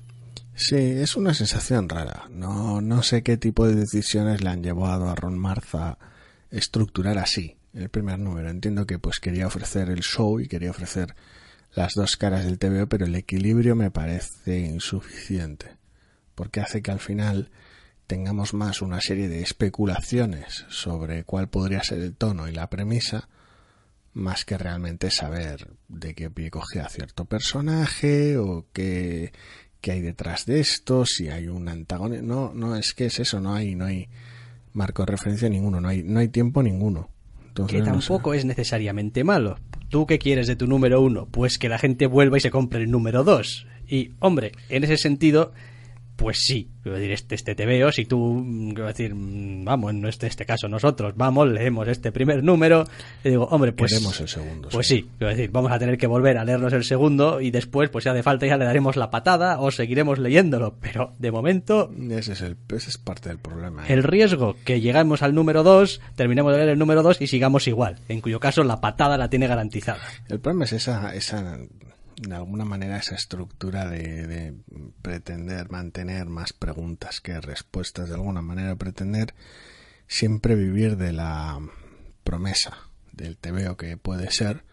Sí, 0.56 0.76
es 0.76 1.16
una 1.16 1.34
sensación 1.34 1.88
rara. 1.88 2.28
No, 2.30 2.82
no 2.82 3.02
sé 3.02 3.24
qué 3.24 3.38
tipo 3.38 3.66
de 3.66 3.76
decisiones 3.76 4.44
le 4.44 4.50
han 4.50 4.62
llevado 4.62 5.10
a 5.10 5.16
Ron 5.16 5.40
Marza 5.40 5.98
estructurar 6.52 7.18
así 7.18 7.58
el 7.74 7.90
primer 7.90 8.20
número. 8.20 8.50
Entiendo 8.50 8.86
que 8.86 9.00
pues 9.00 9.20
quería 9.20 9.48
ofrecer 9.48 9.90
el 9.90 10.02
show 10.02 10.40
y 10.40 10.48
quería 10.48 10.72
ofrecer 10.72 11.16
las 11.74 11.94
dos 11.94 12.18
caras 12.18 12.46
del 12.46 12.58
TVO, 12.58 12.88
pero 12.88 13.06
el 13.06 13.16
equilibrio 13.16 13.76
me 13.76 13.92
parece 13.92 14.60
insuficiente, 14.60 15.78
porque 16.36 16.62
hace 16.62 16.82
que 16.82 16.92
al 16.92 17.00
final 17.00 17.52
tengamos 18.08 18.56
más 18.56 18.82
una 18.82 19.02
serie 19.02 19.30
de 19.30 19.42
especulaciones 19.42 20.66
sobre 20.70 21.24
cuál 21.24 21.48
podría 21.48 21.84
ser 21.84 22.00
el 22.00 22.16
tono 22.16 22.48
y 22.48 22.54
la 22.54 22.70
premisa, 22.70 23.30
más 24.14 24.46
que 24.46 24.58
realmente 24.58 25.12
saber 25.12 25.68
de 25.88 26.16
qué 26.16 26.32
pie 26.32 26.50
cogía 26.50 26.90
cierto 26.90 27.26
personaje 27.26 28.38
o 28.38 28.66
qué, 28.74 29.32
qué 29.80 29.92
hay 29.92 30.02
detrás 30.02 30.48
de 30.48 30.60
esto, 30.60 31.06
si 31.06 31.30
hay 31.30 31.48
un 31.48 31.70
antagonista. 31.70 32.26
No, 32.26 32.52
no, 32.56 32.76
es 32.76 32.94
que 32.96 33.06
es 33.06 33.20
eso, 33.20 33.40
no 33.40 33.54
hay, 33.54 33.76
no 33.76 33.86
hay 33.86 34.10
marco 34.74 35.04
de 35.06 35.12
referencia 35.12 35.50
ninguno, 35.50 35.82
no 35.82 35.90
hay, 35.90 36.04
no 36.04 36.20
hay 36.20 36.28
tiempo 36.28 36.64
ninguno. 36.64 37.10
que 37.68 37.82
tampoco 37.82 38.34
es 38.34 38.46
necesariamente 38.46 39.24
malo. 39.24 39.58
¿Tú 39.90 40.06
qué 40.06 40.20
quieres 40.20 40.48
de 40.48 40.56
tu 40.56 40.68
número 40.68 41.02
uno? 41.02 41.28
Pues 41.30 41.58
que 41.58 41.70
la 41.70 41.78
gente 41.78 42.06
vuelva 42.06 42.38
y 42.38 42.42
se 42.42 42.52
compre 42.52 42.82
el 42.84 42.92
número 42.92 43.24
dos. 43.24 43.66
Y, 43.88 44.12
hombre, 44.20 44.52
en 44.70 44.84
ese 44.84 44.98
sentido, 44.98 45.52
pues 46.20 46.40
sí, 46.42 46.70
quiero 46.84 46.98
decir, 46.98 47.14
este, 47.14 47.36
este 47.36 47.56
te 47.56 47.66
veo, 47.66 47.94
si 47.94 48.04
tú, 48.04 48.46
quiero 48.74 48.88
decir, 48.88 49.16
mm, 49.16 49.64
vamos, 49.64 49.92
en 49.92 50.06
este, 50.06 50.28
este 50.28 50.46
caso 50.46 50.68
nosotros, 50.68 51.14
vamos, 51.16 51.48
leemos 51.48 51.88
este 51.88 52.12
primer 52.12 52.44
número, 52.44 52.84
y 53.24 53.30
digo, 53.30 53.46
hombre, 53.46 53.72
pues... 53.72 53.94
Queremos 53.94 54.20
el 54.20 54.28
segundo. 54.28 54.68
Pues 54.70 54.88
sí. 54.88 55.10
quiero 55.18 55.34
decir, 55.34 55.50
vamos 55.50 55.72
a 55.72 55.80
tener 55.80 55.98
que 55.98 56.08
volver 56.08 56.38
a 56.38 56.44
leernos 56.44 56.74
el 56.74 56.84
segundo 56.84 57.40
y 57.40 57.52
después, 57.52 57.90
pues 57.90 58.04
si 58.04 58.10
hace 58.10 58.22
falta 58.22 58.46
ya 58.46 58.58
le 58.58 58.66
daremos 58.66 58.98
la 58.98 59.10
patada 59.10 59.62
o 59.62 59.72
seguiremos 59.72 60.20
leyéndolo, 60.20 60.76
pero 60.82 61.14
de 61.20 61.32
momento... 61.32 61.90
Ese 62.10 62.34
es, 62.34 62.42
el, 62.42 62.58
ese 62.68 62.90
es 62.90 62.98
parte 62.98 63.30
del 63.30 63.40
problema. 63.40 63.88
¿eh? 63.88 63.94
El 63.94 64.04
riesgo 64.04 64.58
que 64.66 64.82
llegamos 64.82 65.24
al 65.24 65.34
número 65.34 65.64
dos, 65.64 66.02
terminemos 66.18 66.52
de 66.52 66.58
leer 66.58 66.70
el 66.72 66.80
número 66.80 67.02
dos 67.02 67.22
y 67.22 67.28
sigamos 67.28 67.66
igual, 67.70 68.02
en 68.10 68.20
cuyo 68.20 68.42
caso 68.42 68.66
la 68.66 68.82
patada 68.82 69.18
la 69.18 69.30
tiene 69.30 69.48
garantizada. 69.48 70.02
El 70.28 70.42
problema 70.42 70.66
es 70.66 70.74
esa, 70.74 71.16
esa 71.16 71.60
de 72.28 72.36
alguna 72.36 72.66
manera 72.66 72.98
esa 72.98 73.16
estructura 73.16 73.88
de, 73.90 74.54
pretender 75.02 75.72
mantener 75.72 76.28
más 76.28 76.52
preguntas 76.52 77.22
que 77.22 77.40
respuestas, 77.40 78.10
de 78.10 78.16
alguna 78.16 78.42
manera 78.42 78.76
pretender 78.76 79.34
siempre 80.08 80.56
vivir 80.56 80.98
de 80.98 81.14
la 81.14 81.60
promesa 82.24 82.78
del 83.14 83.38
veo 83.42 83.78
que 83.78 83.96
puede 83.98 84.32
ser 84.32 84.64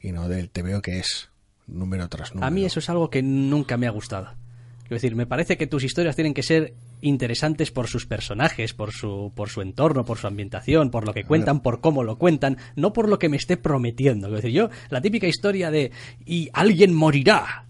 y 0.00 0.12
no 0.12 0.28
del 0.28 0.50
TVO 0.50 0.80
que 0.80 0.98
es 0.98 1.28
número 1.66 2.08
tras 2.08 2.34
número. 2.34 2.46
A 2.46 2.50
mí 2.50 2.64
eso 2.64 2.78
es 2.78 2.88
algo 2.88 3.10
que 3.10 3.22
nunca 3.22 3.76
me 3.76 3.86
ha 3.86 3.90
gustado. 3.90 4.34
Quiero 4.82 4.96
decir, 4.96 5.16
me 5.16 5.26
parece 5.26 5.56
que 5.56 5.66
tus 5.66 5.84
historias 5.84 6.14
tienen 6.14 6.34
que 6.34 6.42
ser 6.42 6.74
interesantes 7.02 7.70
por 7.70 7.88
sus 7.88 8.06
personajes, 8.06 8.72
por 8.72 8.92
su, 8.92 9.32
por 9.34 9.50
su 9.50 9.60
entorno, 9.60 10.04
por 10.04 10.18
su 10.18 10.26
ambientación, 10.26 10.90
por 10.90 11.06
lo 11.06 11.12
que 11.12 11.24
cuentan, 11.24 11.60
por 11.60 11.80
cómo 11.80 12.02
lo 12.04 12.16
cuentan, 12.16 12.56
no 12.76 12.92
por 12.92 13.08
lo 13.08 13.18
que 13.18 13.28
me 13.28 13.36
esté 13.36 13.56
prometiendo. 13.56 14.28
Quiero 14.28 14.40
decir, 14.40 14.52
yo, 14.52 14.70
la 14.88 15.00
típica 15.02 15.26
historia 15.26 15.70
de 15.70 15.90
y 16.24 16.48
alguien 16.52 16.94
morirá. 16.94 17.66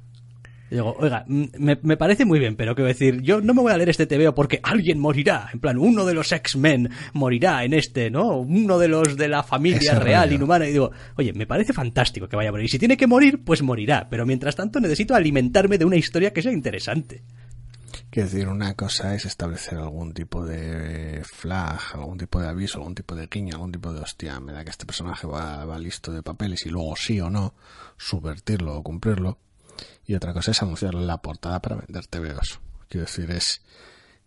Digo, 0.70 0.96
oiga, 0.98 1.26
me, 1.28 1.78
me 1.82 1.98
parece 1.98 2.24
muy 2.24 2.38
bien, 2.38 2.56
pero 2.56 2.74
quiero 2.74 2.88
decir, 2.88 3.20
yo 3.20 3.42
no 3.42 3.52
me 3.52 3.60
voy 3.60 3.72
a 3.72 3.76
leer 3.76 3.90
este 3.90 4.06
TVO 4.06 4.34
porque 4.34 4.58
alguien 4.62 4.98
morirá. 4.98 5.50
En 5.52 5.60
plan, 5.60 5.76
uno 5.76 6.06
de 6.06 6.14
los 6.14 6.32
X-Men 6.32 6.88
morirá 7.12 7.62
en 7.64 7.74
este, 7.74 8.10
¿no? 8.10 8.38
Uno 8.38 8.78
de 8.78 8.88
los 8.88 9.18
de 9.18 9.28
la 9.28 9.42
familia 9.42 9.92
Ese 9.92 10.00
real 10.00 10.24
rollo. 10.24 10.36
inhumana. 10.36 10.66
Y 10.66 10.72
digo, 10.72 10.90
oye, 11.16 11.34
me 11.34 11.46
parece 11.46 11.74
fantástico 11.74 12.26
que 12.26 12.36
vaya 12.36 12.48
a 12.48 12.52
morir. 12.52 12.64
Y 12.64 12.70
si 12.70 12.78
tiene 12.78 12.96
que 12.96 13.06
morir, 13.06 13.44
pues 13.44 13.60
morirá. 13.60 14.08
Pero 14.08 14.24
mientras 14.24 14.56
tanto 14.56 14.80
necesito 14.80 15.14
alimentarme 15.14 15.76
de 15.76 15.84
una 15.84 15.96
historia 15.96 16.32
que 16.32 16.40
sea 16.40 16.52
interesante. 16.52 17.22
Quiero 18.12 18.28
decir, 18.28 18.46
una 18.48 18.74
cosa 18.74 19.14
es 19.14 19.24
establecer 19.24 19.78
algún 19.78 20.12
tipo 20.12 20.44
de 20.44 21.22
flag, 21.24 21.80
algún 21.94 22.18
tipo 22.18 22.42
de 22.42 22.46
aviso, 22.46 22.76
algún 22.76 22.94
tipo 22.94 23.14
de 23.14 23.26
guiño, 23.26 23.54
algún 23.54 23.72
tipo 23.72 23.90
de 23.90 24.00
hostia, 24.00 24.38
me 24.38 24.52
da 24.52 24.64
que 24.64 24.70
este 24.70 24.84
personaje 24.84 25.26
va, 25.26 25.78
listo 25.78 26.12
de 26.12 26.22
papeles 26.22 26.66
y 26.66 26.68
luego 26.68 26.94
sí 26.94 27.22
o 27.22 27.30
no 27.30 27.54
subvertirlo 27.96 28.76
o 28.76 28.82
cumplirlo. 28.82 29.38
Y 30.04 30.14
otra 30.14 30.34
cosa 30.34 30.50
es 30.50 30.60
anunciarlo 30.62 31.00
en 31.00 31.06
la 31.06 31.22
portada 31.22 31.62
para 31.62 31.76
vender 31.76 32.06
TVOs. 32.06 32.60
Quiero 32.90 33.06
decir, 33.06 33.30
es, 33.30 33.62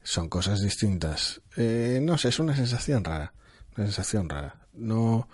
son 0.02 0.30
cosas 0.30 0.62
distintas. 0.62 1.42
Eh, 1.56 2.00
no 2.02 2.18
sé, 2.18 2.30
es 2.30 2.40
una 2.40 2.56
sensación 2.56 3.04
rara. 3.04 3.34
Una 3.78 3.86
sensación 3.86 4.30
rara. 4.30 4.68
No. 4.74 5.30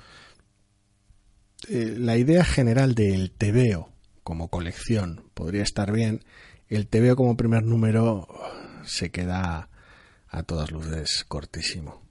eh, 1.70 1.96
la 1.98 2.18
idea 2.18 2.44
general 2.44 2.96
del 2.96 3.32
TVO 3.32 3.94
como 4.24 4.50
colección 4.50 5.24
podría 5.34 5.64
estar 5.64 5.94
bien. 5.94 6.26
El 6.72 6.88
TVO 6.88 7.16
como 7.18 7.36
primer 7.36 7.64
número 7.64 8.28
se 8.86 9.12
queda 9.12 9.68
a 10.30 10.44
todas 10.44 10.72
luces 10.72 11.26
cortísimo. 11.28 12.02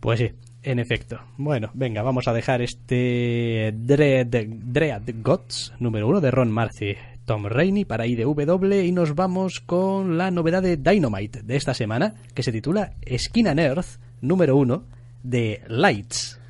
Pues 0.00 0.18
sí, 0.18 0.32
en 0.64 0.80
efecto. 0.80 1.20
Bueno, 1.38 1.70
venga, 1.74 2.02
vamos 2.02 2.26
a 2.26 2.32
dejar 2.32 2.60
este 2.60 3.72
Dread, 3.72 4.26
Dread 4.26 5.02
Gods 5.22 5.72
número 5.78 6.08
uno 6.08 6.20
de 6.20 6.32
Ron 6.32 6.50
Marcy, 6.50 6.96
Tom 7.24 7.46
Rainey 7.46 7.84
para 7.84 8.06
IDW 8.08 8.82
y 8.82 8.90
nos 8.90 9.14
vamos 9.14 9.60
con 9.60 10.18
la 10.18 10.32
novedad 10.32 10.60
de 10.62 10.76
Dynamite 10.76 11.42
de 11.42 11.54
esta 11.56 11.72
semana 11.72 12.14
que 12.34 12.42
se 12.42 12.50
titula 12.50 12.94
Skin 13.16 13.46
and 13.46 13.60
Earth 13.60 14.00
número 14.20 14.56
uno 14.56 14.86
de 15.22 15.62
Lights. 15.68 16.40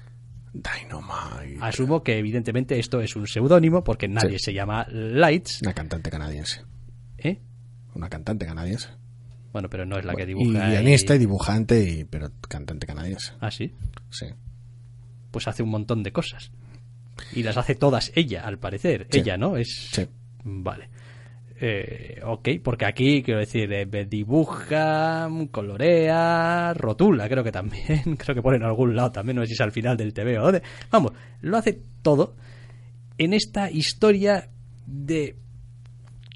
Dynamite. 0.55 1.59
Asumo 1.61 2.03
que 2.03 2.17
evidentemente 2.19 2.79
esto 2.79 3.03
es 3.03 3.15
un 3.17 3.27
seudónimo 3.27 3.85
porque 3.85 4.09
nadie 4.09 4.39
Sí. 4.39 4.47
se 4.47 4.55
llama 4.55 4.87
Lights. 4.91 5.61
Una 5.63 5.75
cantante 5.75 6.11
canadiense. 6.11 6.63
¿Eh? 7.25 7.41
Una 7.95 8.09
cantante 8.09 8.47
canadiense. 8.47 8.89
Bueno, 9.53 9.71
pero 9.71 9.87
no 9.87 9.99
es 9.99 10.05
la 10.05 10.15
que 10.15 10.25
y 10.25 10.27
dibuja. 10.27 10.69
guionista 10.69 11.15
y 11.15 11.19
dibujante, 11.19 11.81
y, 11.89 12.05
pero 12.05 12.31
cantante 12.49 12.87
canadiense. 12.87 13.33
Ah, 13.41 13.51
sí. 13.51 13.73
Sí. 14.11 14.27
Pues 15.31 15.47
hace 15.49 15.63
un 15.63 15.71
montón 15.71 16.03
de 16.03 16.13
cosas. 16.13 16.51
Y 17.33 17.45
las 17.45 17.57
hace 17.57 17.77
todas 17.77 18.11
ella, 18.17 18.43
al 18.43 18.59
parecer. 18.59 19.07
Sí. 19.11 19.21
Ella, 19.21 19.37
¿no? 19.37 19.57
Es. 19.57 19.91
Sí. 19.93 20.07
Vale. 20.43 20.89
Eh, 21.61 22.21
ok, 22.25 22.49
porque 22.63 22.85
aquí, 22.85 23.23
quiero 23.23 23.39
decir, 23.39 23.73
eh, 23.73 23.87
dibuja, 24.07 25.29
colorea, 25.53 26.75
rotula, 26.75 27.29
creo 27.29 27.45
que 27.45 27.53
también. 27.53 28.17
creo 28.19 28.35
que 28.35 28.43
pone 28.43 28.57
en 28.57 28.65
algún 28.65 28.97
lado 28.97 29.13
también, 29.13 29.37
no 29.37 29.43
sé 29.43 29.49
si 29.49 29.53
es 29.55 29.61
al 29.61 29.73
final 29.73 29.97
del 29.97 30.13
TV 30.13 30.39
o 30.39 30.43
dónde. 30.43 30.63
Vamos, 30.91 31.13
lo 31.41 31.57
hace 31.57 31.81
todo 32.03 32.35
en 33.19 33.33
esta 33.35 33.71
historia 33.71 34.51
de 34.87 35.37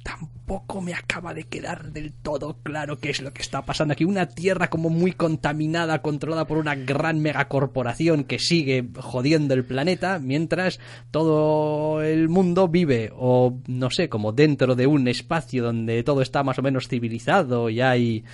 tampoco 0.08 0.80
me 0.80 0.94
acaba 0.94 1.34
de 1.34 1.44
quedar 1.44 1.92
del 1.92 2.14
todo 2.14 2.56
claro 2.62 2.98
qué 2.98 3.10
es 3.10 3.20
lo 3.20 3.34
que 3.34 3.42
está 3.42 3.66
pasando 3.66 3.92
aquí. 3.92 4.04
Una 4.04 4.26
tierra 4.26 4.70
como 4.70 4.88
muy 4.88 5.12
contaminada, 5.12 6.00
controlada 6.00 6.46
por 6.46 6.56
una 6.56 6.74
gran 6.74 7.20
megacorporación 7.20 8.24
que 8.24 8.38
sigue 8.38 8.88
jodiendo 8.96 9.52
el 9.52 9.66
planeta, 9.66 10.18
mientras 10.18 10.80
todo 11.10 12.02
el 12.02 12.30
mundo 12.30 12.68
vive, 12.68 13.12
o 13.14 13.60
no 13.66 13.90
sé, 13.90 14.08
como 14.08 14.32
dentro 14.32 14.74
de 14.74 14.86
un 14.86 15.08
espacio 15.08 15.62
donde 15.62 16.02
todo 16.02 16.22
está 16.22 16.42
más 16.42 16.58
o 16.58 16.62
menos 16.62 16.88
civilizado 16.88 17.68
y 17.68 17.82
hay. 17.82 18.24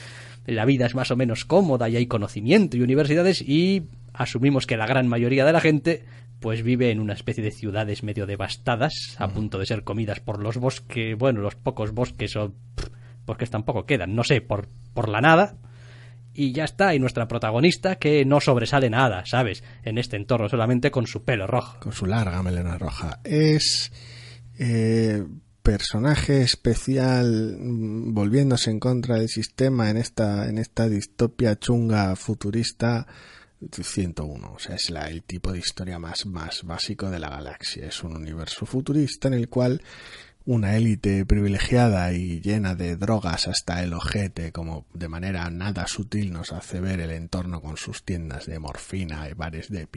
La 0.46 0.66
vida 0.66 0.84
es 0.84 0.94
más 0.94 1.10
o 1.10 1.16
menos 1.16 1.46
cómoda 1.46 1.88
y 1.88 1.96
hay 1.96 2.06
conocimiento 2.06 2.76
y 2.76 2.82
universidades 2.82 3.40
y 3.40 3.88
asumimos 4.12 4.66
que 4.66 4.76
la 4.76 4.86
gran 4.86 5.08
mayoría 5.08 5.46
de 5.46 5.52
la 5.52 5.60
gente 5.60 6.04
pues 6.44 6.62
vive 6.62 6.90
en 6.90 7.00
una 7.00 7.14
especie 7.14 7.42
de 7.42 7.50
ciudades 7.50 8.02
medio 8.02 8.26
devastadas, 8.26 9.16
a 9.16 9.28
punto 9.28 9.58
de 9.58 9.64
ser 9.64 9.82
comidas 9.82 10.20
por 10.20 10.42
los 10.42 10.58
bosques, 10.58 11.16
bueno, 11.16 11.40
los 11.40 11.54
pocos 11.54 11.92
bosques 11.92 12.36
o 12.36 12.52
bosques 13.24 13.48
tampoco 13.48 13.86
quedan, 13.86 14.14
no 14.14 14.24
sé, 14.24 14.42
por, 14.42 14.68
por 14.92 15.08
la 15.08 15.22
nada. 15.22 15.56
Y 16.34 16.52
ya 16.52 16.64
está, 16.64 16.94
y 16.94 16.98
nuestra 16.98 17.28
protagonista 17.28 17.96
que 17.96 18.26
no 18.26 18.42
sobresale 18.42 18.90
nada, 18.90 19.24
¿sabes? 19.24 19.64
En 19.84 19.96
este 19.96 20.18
entorno, 20.18 20.50
solamente 20.50 20.90
con 20.90 21.06
su 21.06 21.24
pelo 21.24 21.46
rojo. 21.46 21.80
Con 21.80 21.92
su 21.92 22.04
larga 22.04 22.42
melena 22.42 22.76
roja. 22.76 23.20
Es 23.24 23.90
eh, 24.58 25.24
personaje 25.62 26.42
especial 26.42 27.56
mm, 27.58 28.12
volviéndose 28.12 28.70
en 28.70 28.80
contra 28.80 29.16
del 29.16 29.30
sistema 29.30 29.88
en 29.88 29.96
esta, 29.96 30.46
en 30.50 30.58
esta 30.58 30.90
distopia 30.90 31.58
chunga 31.58 32.14
futurista 32.16 33.06
101. 33.70 34.52
O 34.52 34.58
sea, 34.58 34.76
es 34.76 34.90
la, 34.90 35.08
el 35.08 35.22
tipo 35.22 35.52
de 35.52 35.58
historia 35.58 35.98
más, 35.98 36.26
más 36.26 36.62
básico 36.64 37.10
de 37.10 37.18
la 37.18 37.30
galaxia. 37.30 37.86
Es 37.86 38.02
un 38.02 38.16
universo 38.16 38.66
futurista 38.66 39.28
en 39.28 39.34
el 39.34 39.48
cual 39.48 39.82
una 40.46 40.76
élite 40.76 41.24
privilegiada 41.24 42.12
y 42.12 42.40
llena 42.40 42.74
de 42.74 42.96
drogas 42.96 43.48
hasta 43.48 43.82
el 43.82 43.94
ojete, 43.94 44.52
como 44.52 44.84
de 44.92 45.08
manera 45.08 45.48
nada 45.50 45.86
sutil 45.86 46.32
nos 46.32 46.52
hace 46.52 46.80
ver 46.80 47.00
el 47.00 47.10
entorno 47.12 47.62
con 47.62 47.78
sus 47.78 48.04
tiendas 48.04 48.46
de 48.46 48.58
morfina 48.58 49.26
y 49.28 49.32
bares 49.32 49.70
de, 49.70 49.88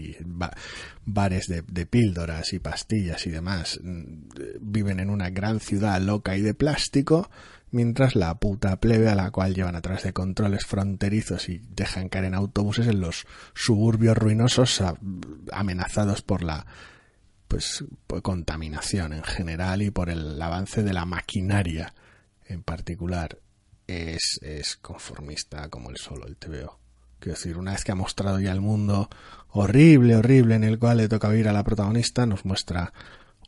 bares 1.05 1.47
de, 1.47 1.63
de 1.63 1.85
píldoras 1.85 2.53
y 2.53 2.59
pastillas 2.59 3.27
y 3.27 3.29
demás, 3.29 3.79
mm, 3.83 4.29
viven 4.61 5.01
en 5.01 5.09
una 5.09 5.29
gran 5.29 5.59
ciudad 5.59 5.99
loca 5.99 6.37
y 6.37 6.41
de 6.41 6.53
plástico, 6.53 7.29
mientras 7.71 8.15
la 8.15 8.35
puta 8.35 8.79
plebe 8.79 9.09
a 9.09 9.15
la 9.15 9.31
cual 9.31 9.53
llevan 9.53 9.75
a 9.75 9.81
través 9.81 10.03
de 10.03 10.13
controles 10.13 10.65
fronterizos 10.65 11.49
y 11.49 11.61
dejan 11.69 12.09
caer 12.09 12.25
en 12.25 12.35
autobuses 12.35 12.87
en 12.87 13.01
los 13.01 13.25
suburbios 13.53 14.17
ruinosos 14.17 14.83
amenazados 15.51 16.21
por 16.21 16.43
la 16.43 16.65
pues 17.47 17.83
contaminación 18.23 19.13
en 19.13 19.23
general 19.23 19.81
y 19.81 19.91
por 19.91 20.09
el 20.09 20.41
avance 20.41 20.83
de 20.83 20.93
la 20.93 21.05
maquinaria 21.05 21.93
en 22.45 22.61
particular 22.63 23.39
es, 23.87 24.39
es 24.41 24.75
conformista 24.77 25.69
como 25.69 25.89
el 25.89 25.97
solo 25.97 26.27
el 26.27 26.35
TVO. 26.35 26.79
Quiero 27.19 27.35
decir, 27.35 27.57
una 27.57 27.71
vez 27.71 27.83
que 27.83 27.91
ha 27.91 27.95
mostrado 27.95 28.39
ya 28.39 28.51
el 28.51 28.61
mundo 28.61 29.09
horrible, 29.49 30.15
horrible 30.15 30.55
en 30.55 30.63
el 30.63 30.77
cual 30.77 30.97
le 30.97 31.07
toca 31.07 31.29
vivir 31.29 31.47
a 31.47 31.53
la 31.53 31.63
protagonista, 31.63 32.25
nos 32.25 32.45
muestra 32.45 32.93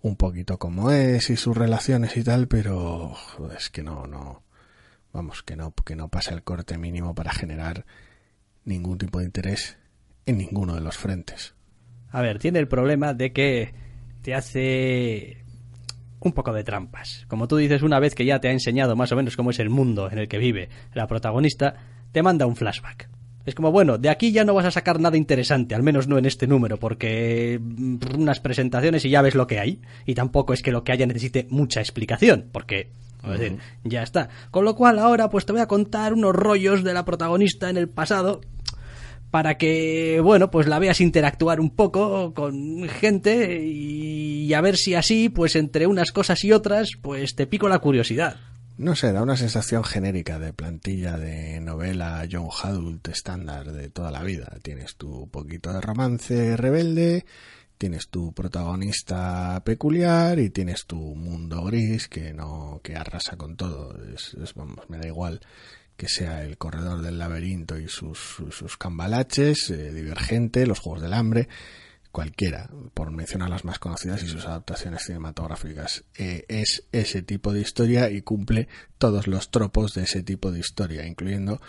un 0.01 0.15
poquito 0.15 0.57
cómo 0.57 0.91
es 0.91 1.29
y 1.29 1.35
sus 1.35 1.55
relaciones 1.55 2.15
y 2.17 2.23
tal, 2.23 2.47
pero 2.47 3.13
es 3.55 3.69
que 3.69 3.83
no, 3.83 4.07
no, 4.07 4.43
vamos, 5.12 5.43
que 5.43 5.55
no, 5.55 5.73
que 5.73 5.95
no 5.95 6.07
pasa 6.09 6.33
el 6.33 6.43
corte 6.43 6.77
mínimo 6.77 7.13
para 7.13 7.31
generar 7.31 7.85
ningún 8.63 8.97
tipo 8.97 9.19
de 9.19 9.25
interés 9.25 9.77
en 10.25 10.38
ninguno 10.38 10.75
de 10.75 10.81
los 10.81 10.97
frentes. 10.97 11.55
A 12.12 12.21
ver, 12.21 12.39
tiene 12.39 12.59
el 12.59 12.67
problema 12.67 13.13
de 13.13 13.33
que 13.33 13.73
te 14.21 14.33
hace 14.33 15.43
un 16.19 16.33
poco 16.33 16.53
de 16.53 16.63
trampas. 16.63 17.25
Como 17.27 17.47
tú 17.47 17.57
dices, 17.57 17.81
una 17.81 17.99
vez 17.99 18.15
que 18.15 18.25
ya 18.25 18.39
te 18.39 18.47
ha 18.47 18.51
enseñado 18.51 18.95
más 18.95 19.12
o 19.12 19.15
menos 19.15 19.35
cómo 19.35 19.51
es 19.51 19.59
el 19.59 19.69
mundo 19.69 20.09
en 20.12 20.17
el 20.17 20.27
que 20.27 20.38
vive 20.38 20.69
la 20.93 21.07
protagonista, 21.07 21.75
te 22.12 22.23
manda 22.23 22.45
un 22.45 22.55
flashback. 22.55 23.09
Es 23.49 23.55
como, 23.55 23.71
bueno, 23.71 23.97
de 23.97 24.09
aquí 24.09 24.31
ya 24.31 24.43
no 24.43 24.53
vas 24.53 24.65
a 24.65 24.71
sacar 24.71 24.99
nada 24.99 25.17
interesante, 25.17 25.73
al 25.73 25.81
menos 25.81 26.07
no 26.07 26.19
en 26.19 26.27
este 26.27 26.45
número, 26.45 26.77
porque 26.77 27.59
mm, 27.59 27.97
unas 28.15 28.39
presentaciones 28.39 29.03
y 29.05 29.09
ya 29.09 29.23
ves 29.23 29.33
lo 29.33 29.47
que 29.47 29.59
hay. 29.59 29.81
Y 30.05 30.13
tampoco 30.13 30.53
es 30.53 30.62
que 30.62 30.71
lo 30.71 30.83
que 30.83 30.91
haya 30.91 31.07
necesite 31.07 31.47
mucha 31.49 31.79
explicación, 31.79 32.45
porque 32.51 32.91
es 33.23 33.39
decir, 33.39 33.57
ya 33.83 34.03
está. 34.03 34.29
Con 34.51 34.65
lo 34.65 34.75
cual 34.75 34.99
ahora 34.99 35.31
pues 35.31 35.47
te 35.47 35.51
voy 35.51 35.62
a 35.62 35.67
contar 35.67 36.13
unos 36.13 36.35
rollos 36.35 36.83
de 36.83 36.93
la 36.93 37.05
protagonista 37.05 37.71
en 37.71 37.77
el 37.77 37.89
pasado 37.89 38.41
para 39.31 39.57
que, 39.57 40.21
bueno, 40.23 40.51
pues 40.51 40.67
la 40.67 40.77
veas 40.77 41.01
interactuar 41.01 41.59
un 41.59 41.71
poco 41.71 42.35
con 42.35 42.88
gente 42.88 43.63
y 43.65 44.53
a 44.53 44.62
ver 44.62 44.77
si 44.77 44.93
así, 44.93 45.29
pues 45.29 45.55
entre 45.55 45.88
unas 45.88 46.12
cosas 46.12 46.43
y 46.43 46.51
otras, 46.51 46.91
pues 47.01 47.33
te 47.35 47.47
pico 47.47 47.67
la 47.67 47.79
curiosidad. 47.79 48.38
No 48.80 48.96
sé, 48.96 49.12
da 49.12 49.22
una 49.22 49.36
sensación 49.36 49.84
genérica 49.84 50.39
de 50.39 50.54
plantilla 50.54 51.18
de 51.18 51.60
novela 51.60 52.24
Young 52.24 52.50
Adult 52.63 53.10
estándar 53.10 53.74
de 53.74 53.89
toda 53.89 54.10
la 54.10 54.24
vida. 54.24 54.58
Tienes 54.62 54.96
tu 54.96 55.28
poquito 55.28 55.74
de 55.74 55.82
romance 55.82 56.56
rebelde, 56.56 57.26
tienes 57.78 58.08
tu 58.08 58.32
protagonista 58.32 59.62
peculiar 59.65 60.39
y 60.39 60.50
tienes 60.50 60.86
tu 60.86 60.96
mundo 60.96 61.62
gris 61.65 62.08
que 62.08 62.32
no 62.34 62.80
que 62.82 62.96
arrasa 62.96 63.36
con 63.36 63.58
todo. 63.58 64.02
Es, 64.15 64.36
es, 64.36 64.54
vamos, 64.54 64.89
me 64.89 64.98
da 64.98 65.08
igual 65.08 65.42
que 65.98 66.08
sea 66.08 66.46
el 66.46 66.58
corredor 66.58 67.02
del 67.02 67.20
laberinto 67.20 67.78
y 67.78 67.89
sus, 67.89 68.18
sus, 68.18 68.56
sus 68.56 68.78
cambalaches, 68.78 69.72
eh, 69.72 69.92
divergente, 69.92 70.65
los 70.65 70.80
juegos 70.80 71.02
del 71.02 71.15
hambre, 71.15 71.50
cualquiera, 72.12 72.69
por 72.93 73.12
mencionar 73.12 73.50
las 73.50 73.65
más 73.65 73.80
conocidas 73.80 74.24
y 74.24 74.28
sus 74.28 74.45
adaptaciones 74.45 75.04
cinematográficas, 75.04 76.04
eh, 76.17 76.45
es 76.48 76.88
ese 76.91 77.22
tipo 77.22 77.54
de 77.54 77.62
historia 77.62 78.10
y 78.10 78.22
cumple 78.22 78.67
todos 78.98 79.28
los 79.28 79.52
tropos 79.52 79.93
de 79.93 80.04
ese 80.04 80.24
tipo 80.24 80.52
de 80.52 80.60
historia, 80.60 81.06
incluyendo 81.06 81.62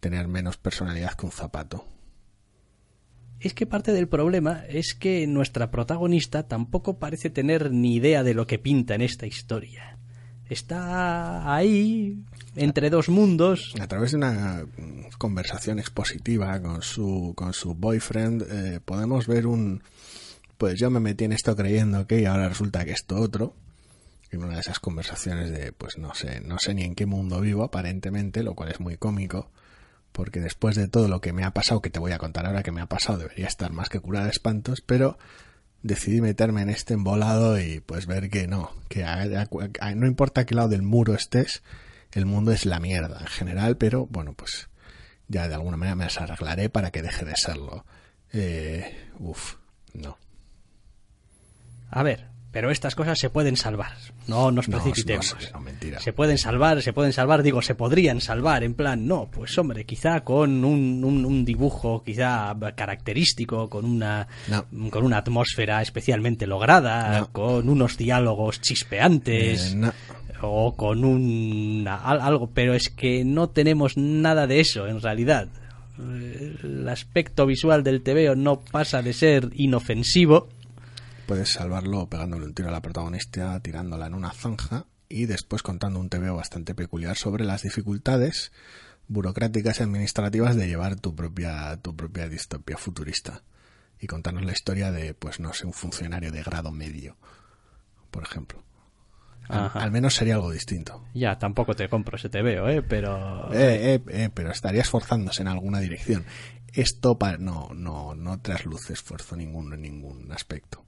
tener 0.00 0.28
menos 0.28 0.56
personalidad 0.56 1.14
que 1.14 1.26
un 1.26 1.32
zapato. 1.32 1.86
Es 3.40 3.54
que 3.54 3.66
parte 3.66 3.92
del 3.92 4.08
problema 4.08 4.64
es 4.68 4.94
que 4.94 5.26
nuestra 5.26 5.70
protagonista 5.70 6.46
tampoco 6.46 6.98
parece 6.98 7.28
tener 7.28 7.72
ni 7.72 7.96
idea 7.96 8.22
de 8.22 8.34
lo 8.34 8.46
que 8.46 8.58
pinta 8.58 8.94
en 8.94 9.02
esta 9.02 9.26
historia. 9.26 9.91
Está 10.52 11.54
ahí, 11.54 12.26
entre 12.56 12.90
dos 12.90 13.08
mundos. 13.08 13.72
A 13.80 13.86
través 13.86 14.10
de 14.10 14.18
una 14.18 14.66
conversación 15.16 15.78
expositiva 15.78 16.60
con 16.60 16.82
su, 16.82 17.32
con 17.34 17.54
su 17.54 17.74
boyfriend, 17.74 18.42
eh, 18.42 18.80
podemos 18.84 19.26
ver 19.26 19.46
un... 19.46 19.82
Pues 20.58 20.78
yo 20.78 20.90
me 20.90 21.00
metí 21.00 21.24
en 21.24 21.32
esto 21.32 21.56
creyendo 21.56 22.06
que 22.06 22.20
y 22.20 22.26
ahora 22.26 22.50
resulta 22.50 22.84
que 22.84 22.92
esto 22.92 23.16
otro. 23.16 23.54
En 24.30 24.44
una 24.44 24.56
de 24.56 24.60
esas 24.60 24.78
conversaciones 24.78 25.50
de, 25.50 25.72
pues 25.72 25.96
no 25.96 26.14
sé, 26.14 26.42
no 26.42 26.58
sé 26.58 26.74
ni 26.74 26.82
en 26.82 26.94
qué 26.94 27.06
mundo 27.06 27.40
vivo 27.40 27.64
aparentemente, 27.64 28.42
lo 28.42 28.54
cual 28.54 28.72
es 28.72 28.78
muy 28.78 28.98
cómico 28.98 29.50
porque 30.12 30.40
después 30.40 30.76
de 30.76 30.86
todo 30.86 31.08
lo 31.08 31.22
que 31.22 31.32
me 31.32 31.44
ha 31.44 31.52
pasado, 31.52 31.80
que 31.80 31.88
te 31.88 31.98
voy 31.98 32.12
a 32.12 32.18
contar 32.18 32.44
ahora 32.44 32.62
que 32.62 32.72
me 32.72 32.82
ha 32.82 32.86
pasado, 32.86 33.20
debería 33.20 33.46
estar 33.46 33.72
más 33.72 33.88
que 33.88 34.00
curada 34.00 34.26
de 34.26 34.32
espantos, 34.32 34.82
pero 34.84 35.16
decidí 35.82 36.20
meterme 36.20 36.62
en 36.62 36.70
este 36.70 36.94
embolado 36.94 37.60
y 37.60 37.80
pues 37.80 38.06
ver 38.06 38.30
que 38.30 38.46
no, 38.46 38.70
que 38.88 39.04
no 39.94 40.06
importa 40.06 40.46
qué 40.46 40.54
lado 40.54 40.68
del 40.68 40.82
muro 40.82 41.14
estés, 41.14 41.62
el 42.12 42.26
mundo 42.26 42.52
es 42.52 42.66
la 42.66 42.80
mierda 42.80 43.18
en 43.20 43.26
general, 43.26 43.76
pero 43.76 44.06
bueno, 44.06 44.34
pues 44.34 44.68
ya 45.28 45.48
de 45.48 45.54
alguna 45.54 45.76
manera 45.76 45.96
me 45.96 46.04
las 46.04 46.20
arreglaré 46.20 46.68
para 46.68 46.90
que 46.90 47.02
deje 47.02 47.24
de 47.24 47.36
serlo. 47.36 47.84
Eh, 48.32 49.10
uf, 49.18 49.56
no. 49.94 50.18
A 51.90 52.02
ver, 52.02 52.28
pero 52.52 52.70
estas 52.70 52.94
cosas 52.94 53.18
se 53.18 53.30
pueden 53.30 53.56
salvar. 53.56 53.92
No 54.26 54.50
nos 54.50 54.68
precipitemos. 54.68 55.34
No. 55.54 56.00
Se 56.00 56.12
pueden 56.12 56.36
salvar, 56.36 56.82
se 56.82 56.92
pueden 56.92 57.14
salvar, 57.14 57.42
digo, 57.42 57.62
se 57.62 57.74
podrían 57.74 58.20
salvar, 58.20 58.62
en 58.62 58.74
plan, 58.74 59.06
no, 59.06 59.28
pues 59.32 59.56
hombre, 59.56 59.84
quizá 59.84 60.20
con 60.20 60.62
un, 60.64 61.02
un, 61.02 61.44
dibujo 61.46 62.02
quizá 62.04 62.54
característico, 62.76 63.70
con 63.70 63.86
una, 63.86 64.28
con 64.90 65.02
una 65.04 65.18
atmósfera 65.18 65.80
especialmente 65.80 66.46
lograda, 66.46 67.26
con 67.32 67.68
unos 67.68 67.96
diálogos 67.96 68.60
chispeantes. 68.60 69.74
Eh, 69.74 69.90
o 70.44 70.74
con 70.74 71.04
un 71.04 71.86
algo, 71.88 72.50
pero 72.52 72.74
es 72.74 72.88
que 72.88 73.24
no 73.24 73.48
tenemos 73.50 73.96
nada 73.96 74.48
de 74.48 74.58
eso 74.58 74.88
en 74.88 75.00
realidad. 75.00 75.48
El 75.98 76.88
aspecto 76.88 77.46
visual 77.46 77.84
del 77.84 78.02
TVO 78.02 78.34
no 78.34 78.60
pasa 78.60 79.02
de 79.02 79.12
ser 79.12 79.50
inofensivo 79.54 80.48
puedes 81.26 81.52
salvarlo 81.52 82.08
pegándole 82.08 82.46
un 82.46 82.54
tiro 82.54 82.68
a 82.68 82.72
la 82.72 82.82
protagonista, 82.82 83.58
tirándola 83.60 84.06
en 84.06 84.14
una 84.14 84.32
zanja 84.32 84.86
y 85.08 85.26
después 85.26 85.62
contando 85.62 86.00
un 86.00 86.08
TVO 86.08 86.34
bastante 86.34 86.74
peculiar 86.74 87.16
sobre 87.16 87.44
las 87.44 87.62
dificultades 87.62 88.52
burocráticas 89.08 89.80
y 89.80 89.82
administrativas 89.82 90.56
de 90.56 90.68
llevar 90.68 90.96
tu 90.96 91.14
propia, 91.14 91.76
tu 91.82 91.94
propia 91.94 92.28
distopía 92.28 92.76
futurista. 92.76 93.42
Y 94.00 94.06
contarnos 94.06 94.44
la 94.44 94.52
historia 94.52 94.90
de, 94.90 95.14
pues 95.14 95.38
no 95.38 95.52
sé, 95.52 95.66
un 95.66 95.72
funcionario 95.72 96.32
de 96.32 96.42
grado 96.42 96.72
medio, 96.72 97.16
por 98.10 98.24
ejemplo. 98.24 98.62
Al, 99.48 99.90
menos 99.90 100.14
sería 100.14 100.34
algo 100.34 100.50
distinto. 100.50 101.04
Ya, 101.14 101.38
tampoco 101.38 101.74
te 101.74 101.88
compro 101.88 102.16
ese 102.16 102.28
TVO, 102.28 102.68
¿eh? 102.68 102.82
Pero... 102.82 103.52
Eh, 103.52 103.94
eh, 103.94 104.02
eh, 104.08 104.30
pero 104.32 104.50
estaría 104.50 104.80
esforzándose 104.80 105.42
en 105.42 105.48
alguna 105.48 105.80
dirección. 105.80 106.24
Esto 106.72 107.18
no, 107.38 107.68
no, 107.74 108.14
no 108.14 108.40
trasluce 108.40 108.94
esfuerzo 108.94 109.36
ningún, 109.36 109.74
en 109.74 109.82
ningún 109.82 110.32
aspecto. 110.32 110.81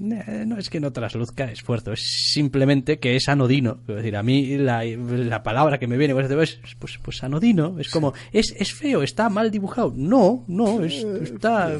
Eh, 0.00 0.44
no 0.46 0.58
es 0.58 0.68
que 0.68 0.80
no 0.80 0.92
trasluzca 0.92 1.44
esfuerzo, 1.44 1.92
es 1.92 2.32
simplemente 2.32 2.98
que 2.98 3.14
es 3.14 3.28
anodino. 3.28 3.78
Es 3.86 3.96
decir, 3.96 4.16
a 4.16 4.22
mí 4.22 4.56
la, 4.56 4.84
la 4.84 5.42
palabra 5.42 5.78
que 5.78 5.86
me 5.86 5.96
viene 5.96 6.14
pues, 6.14 6.28
es 6.64 6.74
pues, 6.76 6.98
pues 7.00 7.22
anodino. 7.22 7.78
Es 7.78 7.88
como, 7.88 8.12
¿es, 8.32 8.54
¿es 8.58 8.72
feo? 8.72 9.02
¿Está 9.02 9.28
mal 9.28 9.50
dibujado? 9.50 9.92
No, 9.94 10.44
no, 10.48 10.82
está, 10.82 11.72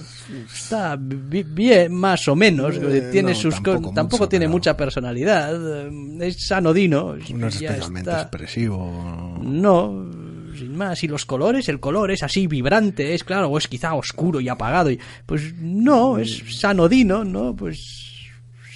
está 0.52 0.96
bien, 0.98 1.94
más 1.94 2.28
o 2.28 2.36
menos. 2.36 2.76
Eh, 2.76 3.08
tiene 3.10 3.34
sus 3.34 3.60
tampoco, 3.94 4.28
tiene 4.28 4.46
mucha 4.46 4.76
personalidad. 4.76 5.88
Es 6.20 6.52
anodino. 6.52 7.16
No 7.34 7.48
es 7.48 7.60
especialmente 7.60 8.10
expresivo. 8.10 9.40
No 9.42 10.21
sin 10.56 10.76
más. 10.76 11.02
Y 11.02 11.08
los 11.08 11.24
colores, 11.26 11.68
el 11.68 11.80
color 11.80 12.10
es 12.10 12.22
así 12.22 12.46
vibrante, 12.46 13.14
es 13.14 13.24
claro, 13.24 13.48
o 13.48 13.58
es 13.58 13.68
quizá 13.68 13.94
oscuro 13.94 14.40
y 14.40 14.48
apagado. 14.48 14.90
Y, 14.90 15.00
pues 15.26 15.54
no, 15.54 16.18
es 16.18 16.64
anodino, 16.64 17.24
¿no? 17.24 17.54
Pues 17.54 18.12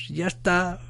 ya 0.09 0.27
está 0.27 0.81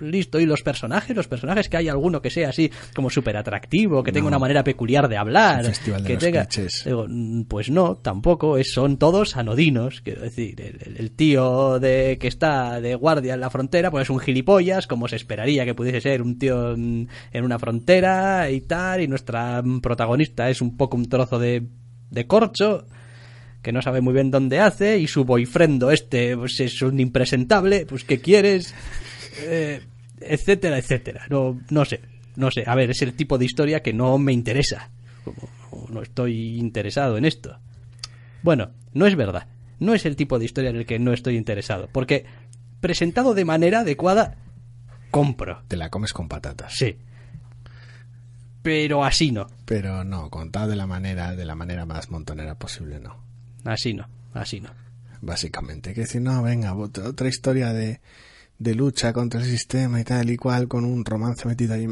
listo. 0.00 0.40
Y 0.40 0.46
los 0.46 0.62
personajes, 0.62 1.16
los 1.16 1.28
personajes 1.28 1.68
que 1.68 1.76
hay 1.76 1.88
alguno 1.88 2.20
que 2.22 2.30
sea 2.30 2.48
así 2.48 2.70
como 2.94 3.10
súper 3.10 3.36
atractivo, 3.36 4.02
que 4.02 4.12
tenga 4.12 4.28
una 4.28 4.38
manera 4.38 4.64
peculiar 4.64 5.08
de 5.08 5.16
hablar, 5.16 5.72
que 6.06 6.16
tenga... 6.16 6.48
Mm, 7.08 7.42
pues 7.42 7.70
no, 7.70 7.96
tampoco, 7.96 8.56
es, 8.56 8.72
son 8.72 8.98
todos 8.98 9.36
anodinos. 9.36 10.00
Quiero 10.00 10.22
decir, 10.22 10.60
el, 10.60 11.10
tío 11.12 11.78
de 11.78 12.18
que 12.20 12.28
está 12.28 12.80
de 12.80 12.94
guardia 12.94 13.34
en 13.34 13.40
la 13.40 13.50
frontera, 13.50 13.90
pues 13.90 14.04
es 14.04 14.10
un 14.10 14.20
gilipollas, 14.20 14.86
como 14.86 15.08
se 15.08 15.16
esperaría 15.16 15.64
que 15.64 15.74
pudiese 15.74 16.00
ser 16.00 16.22
un 16.22 16.38
tío 16.38 16.72
en, 16.72 17.08
una 17.34 17.58
frontera 17.58 18.50
y 18.50 18.60
tal, 18.62 19.02
y 19.02 19.08
nuestra 19.08 19.62
protagonista 19.82 20.48
es 20.50 20.60
un 20.60 20.76
poco 20.76 20.96
un 20.96 21.08
trozo 21.08 21.38
de, 21.38 21.66
de 22.10 22.26
corcho 22.26 22.86
que 23.62 23.72
no 23.72 23.82
sabe 23.82 24.00
muy 24.00 24.14
bien 24.14 24.30
dónde 24.30 24.58
hace 24.60 24.98
y 24.98 25.06
su 25.06 25.24
boyfriend 25.24 25.82
este 25.90 26.36
pues 26.36 26.58
es 26.60 26.80
un 26.82 26.98
impresentable, 26.98 27.86
pues 27.86 28.04
¿qué 28.04 28.20
quieres? 28.20 28.74
Eh, 29.42 29.80
etcétera, 30.20 30.78
etcétera. 30.78 31.26
No, 31.28 31.60
no 31.70 31.84
sé, 31.84 32.00
no 32.36 32.50
sé. 32.50 32.64
A 32.66 32.74
ver, 32.74 32.90
es 32.90 33.02
el 33.02 33.14
tipo 33.14 33.38
de 33.38 33.44
historia 33.44 33.82
que 33.82 33.92
no 33.92 34.18
me 34.18 34.32
interesa. 34.32 34.90
no 35.88 36.02
estoy 36.02 36.58
interesado 36.58 37.16
en 37.16 37.24
esto. 37.24 37.58
Bueno, 38.42 38.70
no 38.92 39.06
es 39.06 39.16
verdad. 39.16 39.48
No 39.78 39.94
es 39.94 40.04
el 40.04 40.16
tipo 40.16 40.38
de 40.38 40.44
historia 40.44 40.70
en 40.70 40.76
el 40.76 40.86
que 40.86 40.98
no 40.98 41.12
estoy 41.12 41.36
interesado. 41.36 41.88
Porque 41.92 42.26
presentado 42.80 43.34
de 43.34 43.44
manera 43.44 43.80
adecuada, 43.80 44.36
compro. 45.10 45.62
Te 45.68 45.76
la 45.76 45.90
comes 45.90 46.12
con 46.12 46.28
patatas. 46.28 46.74
Sí. 46.74 46.96
Pero 48.62 49.04
así 49.04 49.32
no. 49.32 49.46
Pero 49.64 50.04
no, 50.04 50.28
contado 50.28 50.68
de 50.68 50.76
la 50.76 50.86
manera, 50.86 51.34
de 51.34 51.44
la 51.44 51.54
manera 51.54 51.86
más 51.86 52.10
montonera 52.10 52.56
posible, 52.56 53.00
no. 53.00 53.24
Así 53.64 53.94
no, 53.94 54.06
así 54.34 54.60
no. 54.60 54.70
Básicamente, 55.22 55.94
que 55.94 56.02
decir, 56.02 56.20
no, 56.20 56.42
venga, 56.42 56.74
otra 56.74 57.28
historia 57.28 57.72
de, 57.72 58.00
de 58.60 58.74
lucha 58.76 59.12
contra 59.12 59.40
el 59.40 59.46
sistema 59.46 60.00
y 60.00 60.04
tal 60.04 60.30
y 60.30 60.36
cual, 60.36 60.68
con 60.68 60.84
un 60.84 61.04
romance 61.04 61.48
metido 61.48 61.74
ahí. 61.74 61.88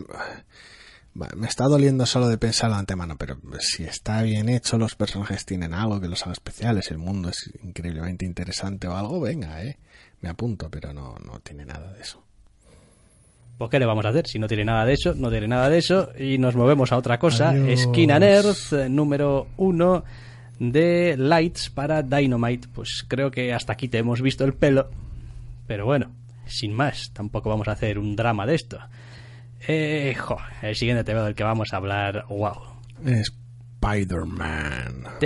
Me 1.15 1.49
está 1.49 1.65
doliendo 1.65 2.07
solo 2.07 2.29
de 2.29 2.39
pensarlo 2.39 2.77
de 2.77 2.81
antemano, 2.81 3.17
pero 3.17 3.39
si 3.59 3.83
está 3.83 4.23
bien 4.23 4.49
hecho, 4.49 4.79
los 4.79 4.95
personajes 4.95 5.45
tienen 5.45 5.75
algo 5.75 6.01
que 6.01 6.07
los 6.07 6.23
haga 6.23 6.33
especiales, 6.33 6.93
el 6.93 6.99
mundo 6.99 7.31
es 7.31 7.51
increíblemente 7.65 8.25
interesante 8.25 8.87
o 8.87 8.97
algo, 8.97 9.21
venga, 9.21 9.65
eh. 9.65 9.79
Me 10.21 10.29
apunto, 10.29 10.69
pero 10.71 10.93
no, 10.93 11.17
no 11.25 11.41
tiene 11.41 11.65
nada 11.65 11.93
de 11.93 12.03
eso. 12.03 12.23
Pues 13.57 13.71
¿qué 13.71 13.79
le 13.81 13.87
vamos 13.87 14.05
a 14.05 14.11
hacer? 14.11 14.29
Si 14.29 14.39
no 14.39 14.47
tiene 14.47 14.65
nada 14.65 14.85
de 14.85 14.93
eso, 14.93 15.15
no 15.15 15.31
tiene 15.31 15.49
nada 15.49 15.69
de 15.69 15.79
eso, 15.79 16.11
y 16.17 16.39
nos 16.39 16.55
movemos 16.55 16.93
a 16.93 16.97
otra 16.97 17.19
cosa. 17.19 17.53
Skin 17.77 18.13
and 18.13 18.25
Earth, 18.25 18.73
número 18.89 19.49
uno 19.57 20.05
de 20.61 21.17
Lights 21.17 21.71
para 21.71 22.03
Dynamite. 22.03 22.69
Pues 22.69 23.05
creo 23.09 23.31
que 23.31 23.53
hasta 23.53 23.73
aquí 23.73 23.89
te 23.89 23.99
hemos 23.99 24.23
visto 24.23 24.45
el 24.45 24.55
pelo. 24.55 24.91
Pero 25.67 25.87
bueno, 25.87 26.13
sin 26.49 26.73
más, 26.75 27.13
tampoco 27.13 27.51
vamos 27.51 27.69
a 27.69 27.73
hacer 27.73 27.99
un 27.99 28.17
drama 28.17 28.47
de 28.47 28.55
esto. 28.55 28.79
Eh, 29.67 30.17
el 30.63 30.77
siguiente 30.77 31.05
tema 31.05 31.23
del 31.23 31.35
que 31.35 31.45
vamos 31.45 31.73
a 31.73 31.77
hablar, 31.77 32.27
wow. 32.29 32.79
Spider-Man. 33.79 35.19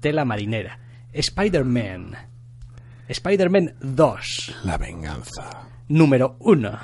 tela 0.00 0.24
marinera. 0.24 0.78
Spider-Man. 1.12 2.16
Spider-Man 3.08 3.74
2. 3.80 4.54
La 4.64 4.78
venganza. 4.78 5.68
Número 5.88 6.36
1. 6.40 6.78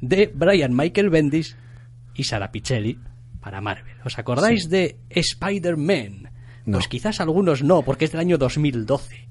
De 0.00 0.30
Brian 0.34 0.74
Michael 0.76 1.10
Bendis 1.10 1.56
y 2.14 2.24
Sara 2.24 2.50
Pichelli 2.52 2.98
para 3.40 3.60
Marvel. 3.60 3.96
¿Os 4.04 4.18
acordáis 4.18 4.70
de 4.70 4.98
Spider-Man? 5.10 6.30
Pues 6.64 6.88
quizás 6.88 7.20
algunos 7.20 7.62
no, 7.62 7.82
porque 7.82 8.06
es 8.06 8.12
del 8.12 8.20
año 8.20 8.38
2012. 8.38 9.28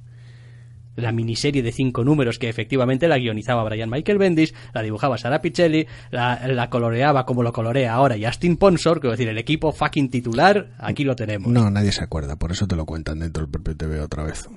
La 0.95 1.11
miniserie 1.11 1.63
de 1.63 1.71
cinco 1.71 2.03
números 2.03 2.39
que 2.39 2.49
efectivamente 2.49 3.07
la 3.07 3.17
guionizaba 3.17 3.63
Brian 3.63 3.89
Michael 3.89 4.17
Bendis, 4.17 4.53
la 4.73 4.81
dibujaba 4.81 5.17
Sara 5.17 5.41
Pichelli, 5.41 5.87
la, 6.11 6.69
coloreaba 6.69 7.25
como 7.25 7.43
lo 7.43 7.51
colorea 7.51 7.93
ahora 7.93 8.15
Justin 8.21 8.57
Ponsor, 8.57 8.99
que 8.99 9.07
decir, 9.07 9.27
el 9.27 9.37
equipo 9.37 9.71
fucking 9.71 10.09
titular, 10.09 10.71
aquí 10.77 11.03
lo 11.03 11.15
tenemos. 11.15 11.51
No, 11.51 11.69
nadie 11.69 11.91
se 11.91 12.03
acuerda, 12.03 12.35
por 12.35 12.51
eso 12.51 12.67
te 12.67 12.75
lo 12.75 12.85
cuentan 12.85 13.19
dentro 13.19 13.43
del 13.43 13.51
propio 13.51 13.75
TV 13.75 13.99
otra 13.99 14.23
vez. 14.23 14.47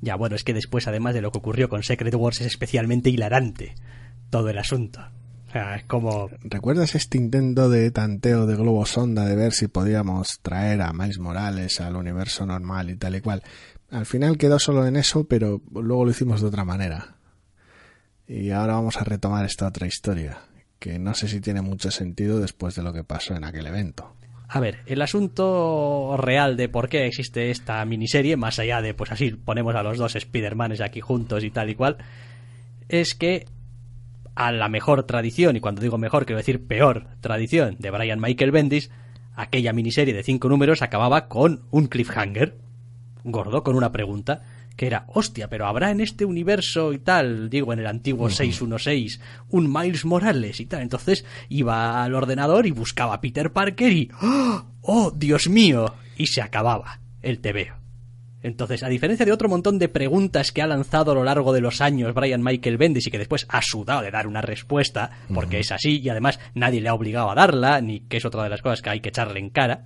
Ya, 0.00 0.16
bueno, 0.16 0.36
es 0.36 0.44
que 0.44 0.54
después, 0.54 0.86
además 0.88 1.14
de 1.14 1.22
lo 1.22 1.32
que 1.32 1.38
ocurrió 1.38 1.68
con 1.68 1.82
Secret 1.82 2.14
Wars, 2.14 2.40
es 2.40 2.46
especialmente 2.46 3.10
hilarante 3.10 3.74
todo 4.30 4.50
el 4.50 4.58
asunto 4.58 5.00
es 5.76 5.84
como... 5.84 6.28
¿Recuerdas 6.42 6.94
este 6.94 7.18
intento 7.18 7.70
de 7.70 7.90
tanteo 7.90 8.46
de 8.46 8.56
globo 8.56 8.84
sonda 8.86 9.24
de 9.24 9.36
ver 9.36 9.52
si 9.52 9.68
podíamos 9.68 10.40
traer 10.42 10.82
a 10.82 10.92
Miles 10.92 11.18
Morales 11.18 11.80
al 11.80 11.96
universo 11.96 12.46
normal 12.46 12.90
y 12.90 12.96
tal 12.96 13.16
y 13.16 13.20
cual? 13.20 13.42
Al 13.90 14.06
final 14.06 14.36
quedó 14.36 14.58
solo 14.58 14.86
en 14.86 14.96
eso, 14.96 15.24
pero 15.24 15.60
luego 15.72 16.04
lo 16.04 16.10
hicimos 16.10 16.40
de 16.40 16.48
otra 16.48 16.64
manera. 16.64 17.16
Y 18.26 18.50
ahora 18.50 18.74
vamos 18.74 18.96
a 18.96 19.04
retomar 19.04 19.44
esta 19.44 19.68
otra 19.68 19.86
historia, 19.86 20.38
que 20.78 20.98
no 20.98 21.14
sé 21.14 21.28
si 21.28 21.40
tiene 21.40 21.62
mucho 21.62 21.90
sentido 21.90 22.40
después 22.40 22.74
de 22.74 22.82
lo 22.82 22.92
que 22.92 23.04
pasó 23.04 23.34
en 23.34 23.44
aquel 23.44 23.66
evento. 23.66 24.12
A 24.48 24.60
ver, 24.60 24.78
el 24.86 25.02
asunto 25.02 26.16
real 26.18 26.56
de 26.56 26.68
por 26.68 26.88
qué 26.88 27.06
existe 27.06 27.50
esta 27.50 27.84
miniserie, 27.84 28.36
más 28.36 28.58
allá 28.58 28.80
de, 28.80 28.94
pues 28.94 29.10
así, 29.12 29.32
ponemos 29.32 29.74
a 29.74 29.82
los 29.82 29.98
dos 29.98 30.14
Spider-Manes 30.16 30.80
aquí 30.80 31.00
juntos 31.00 31.44
y 31.44 31.50
tal 31.50 31.70
y 31.70 31.74
cual, 31.74 31.98
es 32.88 33.14
que 33.14 33.46
a 34.34 34.52
la 34.52 34.68
mejor 34.68 35.04
tradición, 35.04 35.56
y 35.56 35.60
cuando 35.60 35.80
digo 35.80 35.98
mejor 35.98 36.26
quiero 36.26 36.38
decir 36.38 36.64
peor 36.66 37.08
tradición 37.20 37.76
de 37.78 37.90
Brian 37.90 38.20
Michael 38.20 38.52
Bendis, 38.52 38.90
aquella 39.34 39.72
miniserie 39.72 40.14
de 40.14 40.22
cinco 40.22 40.48
números 40.48 40.82
acababa 40.82 41.26
con 41.28 41.62
un 41.70 41.86
cliffhanger 41.86 42.56
gordo, 43.26 43.62
con 43.62 43.76
una 43.76 43.92
pregunta 43.92 44.42
que 44.76 44.86
era, 44.86 45.06
hostia, 45.08 45.48
pero 45.48 45.66
habrá 45.66 45.90
en 45.90 46.00
este 46.00 46.24
universo 46.24 46.92
y 46.92 46.98
tal, 46.98 47.48
digo, 47.48 47.72
en 47.72 47.78
el 47.78 47.86
antiguo 47.86 48.28
616, 48.28 49.20
un 49.48 49.72
Miles 49.72 50.04
Morales 50.04 50.60
y 50.60 50.66
tal. 50.66 50.82
Entonces 50.82 51.24
iba 51.48 52.04
al 52.04 52.14
ordenador 52.14 52.66
y 52.66 52.72
buscaba 52.72 53.14
a 53.14 53.20
Peter 53.20 53.52
Parker 53.52 53.92
y, 53.92 54.10
¡oh, 54.22 54.64
oh 54.82 55.10
Dios 55.10 55.48
mío! 55.48 55.94
Y 56.16 56.26
se 56.26 56.42
acababa 56.42 57.00
el 57.22 57.40
tebeo. 57.40 57.74
Entonces, 58.42 58.84
a 58.84 58.88
diferencia 58.88 59.26
de 59.26 59.32
otro 59.32 59.48
montón 59.48 59.78
de 59.78 59.88
preguntas 59.88 60.52
que 60.52 60.62
ha 60.62 60.68
lanzado 60.68 61.10
a 61.10 61.14
lo 61.14 61.24
largo 61.24 61.52
de 61.52 61.60
los 61.60 61.80
años 61.80 62.14
Brian 62.14 62.44
Michael 62.44 62.76
Bendis 62.76 63.06
y 63.06 63.10
que 63.10 63.18
después 63.18 63.46
ha 63.48 63.60
sudado 63.60 64.02
de 64.02 64.10
dar 64.12 64.28
una 64.28 64.40
respuesta, 64.40 65.10
porque 65.34 65.58
es 65.58 65.72
así 65.72 66.00
y 66.00 66.08
además 66.10 66.38
nadie 66.54 66.80
le 66.80 66.88
ha 66.88 66.94
obligado 66.94 67.30
a 67.30 67.34
darla, 67.34 67.80
ni 67.80 68.00
que 68.00 68.18
es 68.18 68.24
otra 68.24 68.44
de 68.44 68.50
las 68.50 68.62
cosas 68.62 68.82
que 68.82 68.90
hay 68.90 69.00
que 69.00 69.08
echarle 69.08 69.40
en 69.40 69.50
cara, 69.50 69.82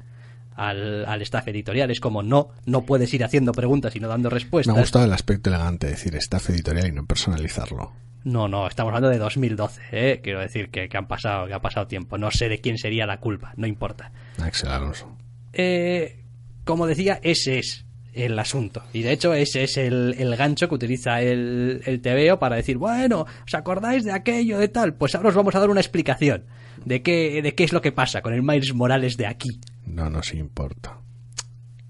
al, 0.61 1.07
al, 1.07 1.23
staff 1.23 1.49
editorial. 1.49 1.91
Es 1.91 2.01
como, 2.01 2.23
no, 2.23 2.51
no 2.67 2.83
puedes 2.83 3.13
ir 3.15 3.25
haciendo 3.25 3.53
preguntas 3.53 3.97
y 3.97 4.01
no 4.01 4.09
dando 4.09 4.31
respuestas. 4.31 4.75
Me 4.75 4.79
ha 4.79 4.83
gustado 4.83 5.05
el 5.05 5.13
aspecto 5.13 5.51
elegante 5.51 5.87
de 5.87 5.93
decir 5.93 6.15
staff 6.17 6.51
editorial 6.51 6.87
y 6.89 6.93
no 6.93 7.07
personalizarlo. 7.07 7.93
No, 8.25 8.49
no, 8.49 8.67
estamos 8.67 8.91
hablando 8.91 9.09
de 9.09 9.17
2012, 9.17 9.81
¿eh? 9.93 10.21
quiero 10.23 10.41
decir 10.41 10.69
que, 10.71 10.91
que, 10.91 10.97
han 10.99 11.09
pasado, 11.09 11.47
que 11.47 11.55
ha 11.55 11.61
pasado 11.61 11.87
tiempo. 11.87 12.19
No 12.19 12.31
sé 12.31 12.51
de 12.51 12.61
quién 12.61 12.77
sería 12.77 13.07
la 13.07 13.19
culpa, 13.19 13.55
no 13.57 13.67
importa. 13.67 14.13
Axel 14.39 14.71
Alonso. 14.71 15.17
Eh, 15.55 16.23
como 16.65 16.87
decía, 16.87 17.19
ese 17.23 17.59
es 17.59 17.87
el 18.13 18.39
asunto. 18.39 18.83
Y 18.93 19.03
de 19.03 19.13
hecho 19.13 19.33
ese 19.33 19.63
es 19.65 19.79
el, 19.79 20.15
el 20.19 20.37
gancho 20.37 20.69
que 20.69 20.75
utiliza 20.75 21.23
el, 21.23 21.81
el 21.87 22.03
TVO 22.03 22.39
para 22.39 22.57
decir, 22.57 22.77
bueno, 22.77 23.25
¿os 23.47 23.55
acordáis 23.55 24.05
de 24.05 24.13
aquello, 24.13 24.59
de 24.59 24.69
tal? 24.69 24.93
Pues 24.93 25.15
ahora 25.15 25.31
os 25.31 25.35
vamos 25.35 25.55
a 25.55 25.61
dar 25.61 25.71
una 25.71 25.81
explicación 25.81 26.45
de 26.85 27.03
qué, 27.03 27.41
de 27.43 27.55
qué 27.55 27.65
es 27.65 27.73
lo 27.73 27.81
que 27.81 27.93
pasa 27.93 28.23
con 28.23 28.35
el 28.35 28.43
Miles 28.43 28.75
Morales 28.75 29.17
de 29.17 29.27
aquí. 29.27 29.61
No 29.91 30.11
nos 30.11 30.35
importa. 30.35 30.99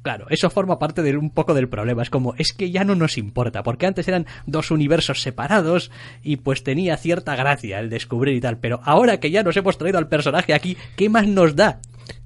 Claro, 0.03 0.26
eso 0.30 0.48
forma 0.48 0.78
parte 0.78 1.03
de 1.03 1.16
un 1.16 1.30
poco 1.30 1.53
del 1.53 1.68
problema. 1.68 2.03
Es 2.03 2.09
como, 2.09 2.34
es 2.38 2.53
que 2.53 2.70
ya 2.70 2.84
no 2.84 2.94
nos 2.94 3.18
importa, 3.18 3.62
porque 3.62 3.86
antes 3.86 4.09
eran 4.09 4.26
dos 4.46 4.70
universos 4.70 5.20
separados 5.20 5.90
y 6.22 6.36
pues 6.36 6.64
tenía 6.64 6.96
cierta 6.96 7.36
gracia 7.36 7.78
el 7.80 7.90
descubrir 7.90 8.34
y 8.34 8.40
tal. 8.40 8.59
Pero 8.59 8.80
ahora 8.84 9.20
que 9.20 9.30
ya 9.30 9.42
nos 9.42 9.57
hemos 9.59 9.76
traído 9.76 9.98
al 9.98 10.09
personaje 10.09 10.55
aquí, 10.55 10.76
¿qué 10.96 11.11
más 11.11 11.26
nos 11.26 11.55
da? 11.55 11.80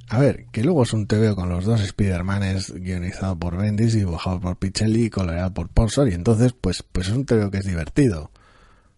A 0.09 0.21
ver, 0.21 0.47
que 0.53 0.63
luego 0.63 0.85
es 0.85 0.93
un 0.93 1.07
TVO 1.07 1.35
con 1.35 1.49
los 1.49 1.65
dos 1.65 1.81
Spider-Manes 1.81 2.75
guionizado 2.75 3.37
por 3.37 3.57
Bendis, 3.57 3.95
dibujado 3.95 4.39
por 4.39 4.57
Pichelli 4.57 5.07
y 5.07 5.11
coloreado 5.11 5.53
por 5.53 5.69
Ponsor, 5.69 6.09
y 6.09 6.15
entonces, 6.15 6.53
pues, 6.53 6.83
pues 6.85 7.09
es 7.09 7.15
un 7.15 7.25
TVO 7.25 7.51
que 7.51 7.59
es 7.59 7.67
divertido. 7.67 8.31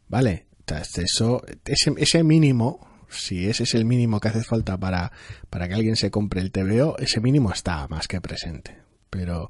¿Vale? 0.09 0.47
Eso, 0.97 1.43
ese, 1.65 1.95
ese 1.97 2.25
mínimo, 2.25 2.87
si 3.09 3.49
ese 3.49 3.65
es 3.65 3.75
el 3.75 3.85
mínimo 3.85 4.21
que 4.21 4.29
hace 4.29 4.43
falta 4.43 4.77
para, 4.79 5.13
para 5.51 5.69
que 5.69 5.75
alguien 5.75 5.97
se 5.97 6.11
compre 6.11 6.41
el 6.41 6.53
TVO, 6.53 6.97
ese 6.99 7.21
mínimo 7.21 7.53
está 7.53 7.87
más 7.89 8.09
que 8.09 8.21
presente. 8.21 8.79
Pero 9.11 9.49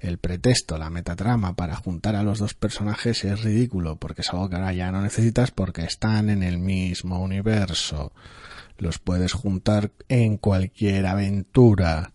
el 0.00 0.18
pretexto, 0.18 0.78
la 0.78 0.90
metatrama 0.90 1.56
para 1.56 1.76
juntar 1.76 2.14
a 2.14 2.22
los 2.22 2.38
dos 2.38 2.54
personajes 2.54 3.24
es 3.24 3.42
ridículo, 3.42 3.96
porque 3.96 4.22
es 4.22 4.30
algo 4.30 4.48
que 4.48 4.56
ahora 4.56 4.72
ya 4.72 4.92
no 4.92 5.02
necesitas 5.02 5.50
porque 5.50 5.82
están 5.82 6.30
en 6.30 6.42
el 6.42 6.58
mismo 6.58 7.20
universo 7.20 8.12
los 8.78 8.98
puedes 8.98 9.32
juntar 9.32 9.90
en 10.08 10.36
cualquier 10.38 11.06
aventura. 11.06 12.12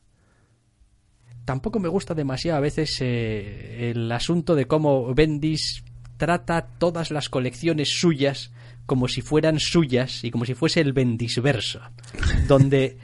Tampoco 1.45 1.79
me 1.79 1.89
gusta 1.89 2.13
demasiado 2.13 2.57
a 2.57 2.61
veces 2.61 2.97
eh, 3.01 3.91
el 3.91 4.11
asunto 4.11 4.55
de 4.55 4.65
cómo 4.65 5.13
Bendis 5.13 5.83
trata 6.17 6.67
todas 6.77 7.11
las 7.11 7.29
colecciones 7.29 7.89
suyas 7.99 8.51
como 8.85 9.07
si 9.07 9.21
fueran 9.21 9.59
suyas 9.59 10.23
y 10.23 10.31
como 10.31 10.45
si 10.45 10.53
fuese 10.53 10.81
el 10.81 10.93
Bendisverso, 10.93 11.81
donde 12.47 12.97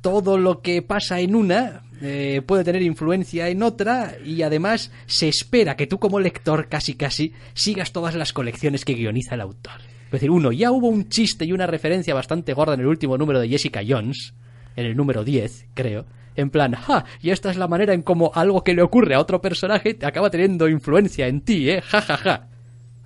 todo 0.00 0.38
lo 0.38 0.62
que 0.62 0.82
pasa 0.82 1.20
en 1.20 1.34
una 1.34 1.82
eh, 2.00 2.42
puede 2.46 2.64
tener 2.64 2.82
influencia 2.82 3.48
en 3.48 3.62
otra 3.62 4.16
y 4.24 4.42
además 4.42 4.92
se 5.06 5.28
espera 5.28 5.76
que 5.76 5.86
tú 5.86 5.98
como 5.98 6.20
lector 6.20 6.68
casi 6.68 6.94
casi 6.94 7.32
sigas 7.54 7.92
todas 7.92 8.14
las 8.14 8.32
colecciones 8.32 8.84
que 8.84 8.94
guioniza 8.94 9.34
el 9.34 9.42
autor. 9.42 9.80
Es 10.06 10.12
decir, 10.12 10.30
uno, 10.30 10.52
ya 10.52 10.70
hubo 10.70 10.88
un 10.88 11.08
chiste 11.08 11.44
y 11.44 11.52
una 11.52 11.66
referencia 11.66 12.14
bastante 12.14 12.54
gorda 12.54 12.74
en 12.74 12.80
el 12.80 12.86
último 12.86 13.18
número 13.18 13.40
de 13.40 13.48
Jessica 13.48 13.82
Jones, 13.86 14.32
en 14.74 14.86
el 14.86 14.96
número 14.96 15.22
10, 15.22 15.66
creo, 15.74 16.06
en 16.34 16.50
plan, 16.50 16.72
ja, 16.72 17.04
y 17.20 17.30
esta 17.30 17.50
es 17.50 17.56
la 17.56 17.68
manera 17.68 17.92
en 17.92 18.02
cómo 18.02 18.30
algo 18.34 18.64
que 18.64 18.74
le 18.74 18.82
ocurre 18.82 19.14
a 19.14 19.20
otro 19.20 19.42
personaje 19.42 19.98
acaba 20.02 20.30
teniendo 20.30 20.68
influencia 20.68 21.26
en 21.26 21.42
ti, 21.42 21.68
eh, 21.68 21.82
ja, 21.82 22.00
ja, 22.00 22.16
ja. 22.16 22.47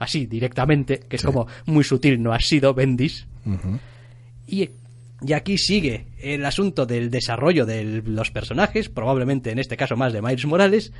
Así, 0.03 0.27
directamente, 0.27 1.01
que 1.09 1.17
es 1.17 1.23
Sí. 1.23 1.27
como 1.27 1.47
muy 1.67 1.85
sutil, 1.85 2.23
no 2.23 2.33
ha 2.33 2.41
sido 2.41 2.75
Bendis. 2.75 3.27
Y, 4.47 4.71
y 5.25 5.33
aquí 5.33 5.57
sigue 5.59 6.07
el 6.21 6.45
asunto 6.45 6.87
del 6.87 7.11
desarrollo 7.11 7.65
de 7.67 8.03
los 8.05 8.31
personajes, 8.31 8.89
probablemente 8.89 9.51
en 9.51 9.59
este 9.59 9.77
caso 9.77 9.97
más 9.97 10.13
de 10.13 10.21
Miles 10.23 10.45
Morales, 10.47 10.93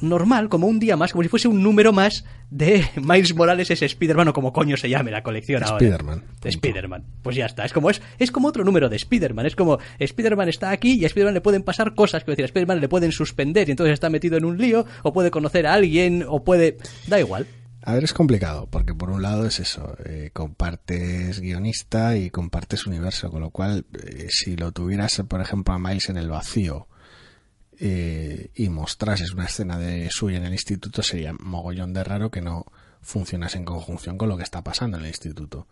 normal, 0.00 0.48
como 0.50 0.66
un 0.66 0.78
día 0.78 0.94
más, 0.96 1.12
como 1.12 1.22
si 1.22 1.28
fuese 1.30 1.48
un 1.48 1.62
número 1.62 1.90
más 1.92 2.24
de 2.50 2.84
Miles 3.02 3.34
Morales 3.34 3.70
es 3.70 3.80
Spider-Man 3.82 4.28
o 4.28 4.32
como 4.34 4.52
coño 4.52 4.76
se 4.76 4.88
llame 4.90 5.10
la 5.10 5.22
colección 5.22 5.62
ahora. 5.64 5.78
Spider-Man. 5.78 6.22
Spider-Man. 6.44 7.04
Pues 7.22 7.34
ya 7.36 7.46
está. 7.46 7.64
Es 7.64 7.72
como, 7.72 7.88
es, 7.90 8.02
es 8.18 8.30
como 8.30 8.48
otro 8.48 8.62
número 8.62 8.88
de 8.88 8.96
Spider-Man. 8.96 9.46
Es 9.46 9.56
como 9.56 9.78
Spider-Man 9.98 10.48
está 10.50 10.70
aquí 10.70 10.96
y 11.00 11.04
a 11.04 11.06
Spider-Man 11.06 11.34
le 11.34 11.40
pueden 11.40 11.62
pasar 11.62 11.94
cosas. 11.94 12.22
Quiero 12.24 12.32
decir, 12.34 12.44
a 12.44 12.46
Spider-Man 12.46 12.80
le 12.80 12.88
pueden 12.88 13.10
suspender 13.10 13.68
y 13.68 13.70
entonces 13.72 13.94
está 13.94 14.10
metido 14.10 14.36
en 14.36 14.44
un 14.44 14.58
lío 14.58 14.84
o 15.02 15.12
puede 15.14 15.30
conocer 15.30 15.66
a 15.66 15.72
alguien 15.74 16.24
o 16.28 16.44
puede... 16.44 16.76
Da 17.06 17.18
igual. 17.18 17.46
A 17.86 17.94
ver, 17.94 18.02
es 18.02 18.12
complicado, 18.12 18.66
porque 18.68 18.94
por 18.94 19.10
un 19.10 19.22
lado 19.22 19.46
es 19.46 19.60
eso, 19.60 19.96
eh, 20.04 20.30
compartes 20.32 21.38
guionista 21.38 22.16
y 22.16 22.30
compartes 22.30 22.84
universo, 22.84 23.30
con 23.30 23.42
lo 23.42 23.50
cual, 23.50 23.86
eh, 23.92 24.26
si 24.28 24.56
lo 24.56 24.72
tuvieras, 24.72 25.22
por 25.28 25.40
ejemplo, 25.40 25.72
a 25.72 25.78
Miles 25.78 26.08
en 26.08 26.16
el 26.16 26.28
vacío 26.28 26.88
eh, 27.78 28.50
y 28.56 28.70
mostrases 28.70 29.34
una 29.34 29.44
escena 29.44 29.78
de 29.78 30.10
suya 30.10 30.38
en 30.38 30.46
el 30.46 30.52
instituto, 30.52 31.00
sería 31.00 31.32
mogollón 31.38 31.92
de 31.92 32.02
raro 32.02 32.32
que 32.32 32.40
no 32.40 32.66
funcionase 33.02 33.58
en 33.58 33.64
conjunción 33.64 34.18
con 34.18 34.30
lo 34.30 34.36
que 34.36 34.42
está 34.42 34.64
pasando 34.64 34.96
en 34.96 35.04
el 35.04 35.10
instituto. 35.10 35.68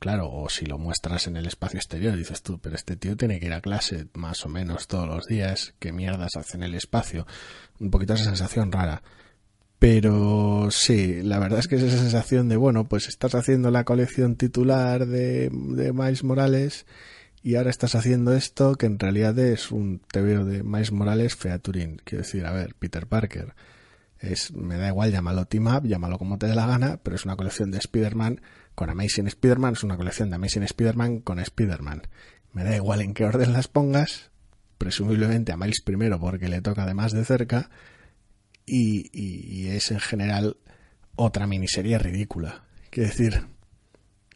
Claro, 0.00 0.30
o 0.30 0.50
si 0.50 0.66
lo 0.66 0.76
muestras 0.76 1.28
en 1.28 1.38
el 1.38 1.46
espacio 1.46 1.78
exterior, 1.78 2.14
dices 2.14 2.42
tú, 2.42 2.58
pero 2.58 2.76
este 2.76 2.96
tío 2.96 3.16
tiene 3.16 3.40
que 3.40 3.46
ir 3.46 3.54
a 3.54 3.62
clase 3.62 4.06
más 4.12 4.44
o 4.44 4.50
menos 4.50 4.86
todos 4.86 5.08
los 5.08 5.24
días, 5.24 5.72
¿qué 5.78 5.92
mierdas 5.92 6.36
hace 6.36 6.58
en 6.58 6.64
el 6.64 6.74
espacio? 6.74 7.26
Un 7.80 7.90
poquito 7.90 8.12
esa 8.12 8.24
sensación 8.24 8.70
rara. 8.70 9.02
Pero 9.78 10.68
sí, 10.70 11.22
la 11.22 11.38
verdad 11.38 11.60
es 11.60 11.68
que 11.68 11.76
es 11.76 11.82
esa 11.82 11.98
sensación 11.98 12.48
de, 12.48 12.56
bueno, 12.56 12.88
pues 12.88 13.08
estás 13.08 13.34
haciendo 13.34 13.70
la 13.70 13.84
colección 13.84 14.34
titular 14.34 15.06
de, 15.06 15.50
de 15.50 15.92
Miles 15.92 16.24
Morales 16.24 16.84
y 17.42 17.54
ahora 17.54 17.70
estás 17.70 17.94
haciendo 17.94 18.34
esto 18.34 18.74
que 18.74 18.86
en 18.86 18.98
realidad 18.98 19.38
es 19.38 19.70
un 19.70 20.00
TVO 20.00 20.44
de 20.44 20.64
Miles 20.64 20.90
Morales 20.90 21.36
featuring. 21.36 22.00
Quiero 22.04 22.24
decir, 22.24 22.44
a 22.44 22.52
ver, 22.52 22.74
Peter 22.74 23.06
Parker. 23.06 23.54
Es, 24.18 24.52
me 24.52 24.76
da 24.76 24.88
igual, 24.88 25.12
llámalo 25.12 25.44
Team 25.44 25.68
Up, 25.68 25.86
llámalo 25.86 26.18
como 26.18 26.38
te 26.38 26.46
dé 26.46 26.56
la 26.56 26.66
gana, 26.66 26.98
pero 27.02 27.14
es 27.14 27.24
una 27.24 27.36
colección 27.36 27.70
de 27.70 27.78
Spider-Man 27.78 28.40
con 28.74 28.90
Amazing 28.90 29.28
Spider-Man, 29.28 29.74
es 29.74 29.84
una 29.84 29.96
colección 29.96 30.28
de 30.28 30.36
Amazing 30.36 30.64
Spider-Man 30.64 31.20
con 31.20 31.38
Spider-Man. 31.38 32.02
Me 32.52 32.64
da 32.64 32.74
igual 32.74 33.00
en 33.00 33.14
qué 33.14 33.24
orden 33.24 33.52
las 33.52 33.68
pongas, 33.68 34.32
presumiblemente 34.76 35.52
a 35.52 35.56
Miles 35.56 35.82
primero 35.82 36.18
porque 36.18 36.48
le 36.48 36.60
toca 36.60 36.82
además 36.82 37.12
de 37.12 37.24
cerca, 37.24 37.70
y, 38.68 39.10
y- 39.12 39.62
y 39.62 39.68
es 39.68 39.90
en 39.90 40.00
general 40.00 40.56
otra 41.16 41.46
miniserie 41.46 41.98
ridícula. 41.98 42.64
Quiero 42.90 43.08
decir, 43.08 43.42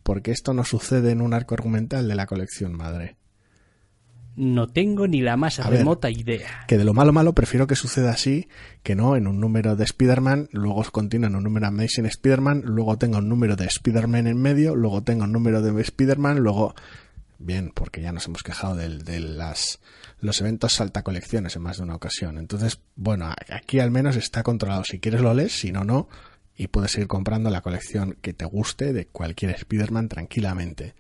porque 0.03 0.31
esto 0.33 0.53
no 0.55 0.65
sucede 0.65 1.11
en 1.13 1.21
un 1.23 1.35
arco 1.35 1.55
argumental 1.55 2.09
de 2.09 2.15
la 2.15 2.27
colección 2.27 2.73
madre. 2.75 3.17
No 4.35 4.67
tengo 4.67 5.07
ni 5.07 5.21
la 5.21 5.37
más 5.37 5.61
A 5.61 5.69
ver. 5.69 5.81
remota 5.81 6.11
idea. 6.11 6.65
Que 6.67 6.79
de 6.79 6.85
lo 6.85 6.95
malo 6.95 7.13
malo 7.13 7.35
prefiero 7.35 7.67
que 7.67 7.77
suceda 7.77 8.13
así, 8.13 8.49
que 8.83 8.95
no 8.95 9.15
en 9.15 9.27
un 9.27 9.39
número 9.41 9.77
de 9.77 9.85
Spider-Man, 9.85 10.49
luego 10.53 10.83
continúe 10.91 11.27
en 11.27 11.37
un 11.37 11.45
número 11.45 11.65
de 11.67 11.69
Amazing 11.69 12.07
Spider-Man, 12.07 12.63
luego 12.65 12.97
tenga 12.97 13.19
un 13.19 13.29
número 13.29 13.57
de 13.57 13.67
Spider-Man 13.67 14.27
en 14.27 14.41
medio, 14.41 14.75
luego 14.75 15.03
tenga 15.03 15.25
un 15.25 15.33
número 15.33 15.61
de 15.61 15.79
Spider-Man, 15.83 16.39
luego... 16.39 16.75
Bien, 17.39 17.73
porque 17.75 18.01
ya 18.01 18.13
nos 18.13 18.27
hemos 18.27 18.43
quejado 18.43 18.75
de, 18.77 19.21
las, 19.21 19.81
los 20.23 20.41
eventos 20.41 20.73
salta 20.73 21.03
colecciones 21.03 21.55
en 21.57 21.63
más 21.63 21.77
de 21.77 21.83
una 21.83 21.97
ocasión. 21.97 22.39
Entonces, 22.39 22.81
bueno, 22.97 23.31
aquí 23.51 23.79
al 23.81 23.91
menos 23.91 24.17
está 24.17 24.43
controlado. 24.43 24.85
Si 24.85 24.99
quieres 24.99 25.21
lo 25.21 25.35
lees, 25.35 25.53
si 25.53 25.71
no, 25.71 25.85
no. 25.85 26.09
Y 26.57 26.69
puedes 26.69 26.97
ir 26.97 27.07
comprando 27.07 27.51
la 27.51 27.61
colección 27.61 28.17
que 28.23 28.33
te 28.33 28.47
guste 28.47 28.95
de 28.95 29.07
cualquier 29.07 29.51
Spider-Man 29.51 30.09
tranquilamente. 30.09 30.95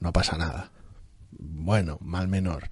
No 0.00 0.12
pasa 0.12 0.36
nada 0.36 0.72
bueno, 1.30 1.98
mal 2.00 2.28
menor, 2.28 2.70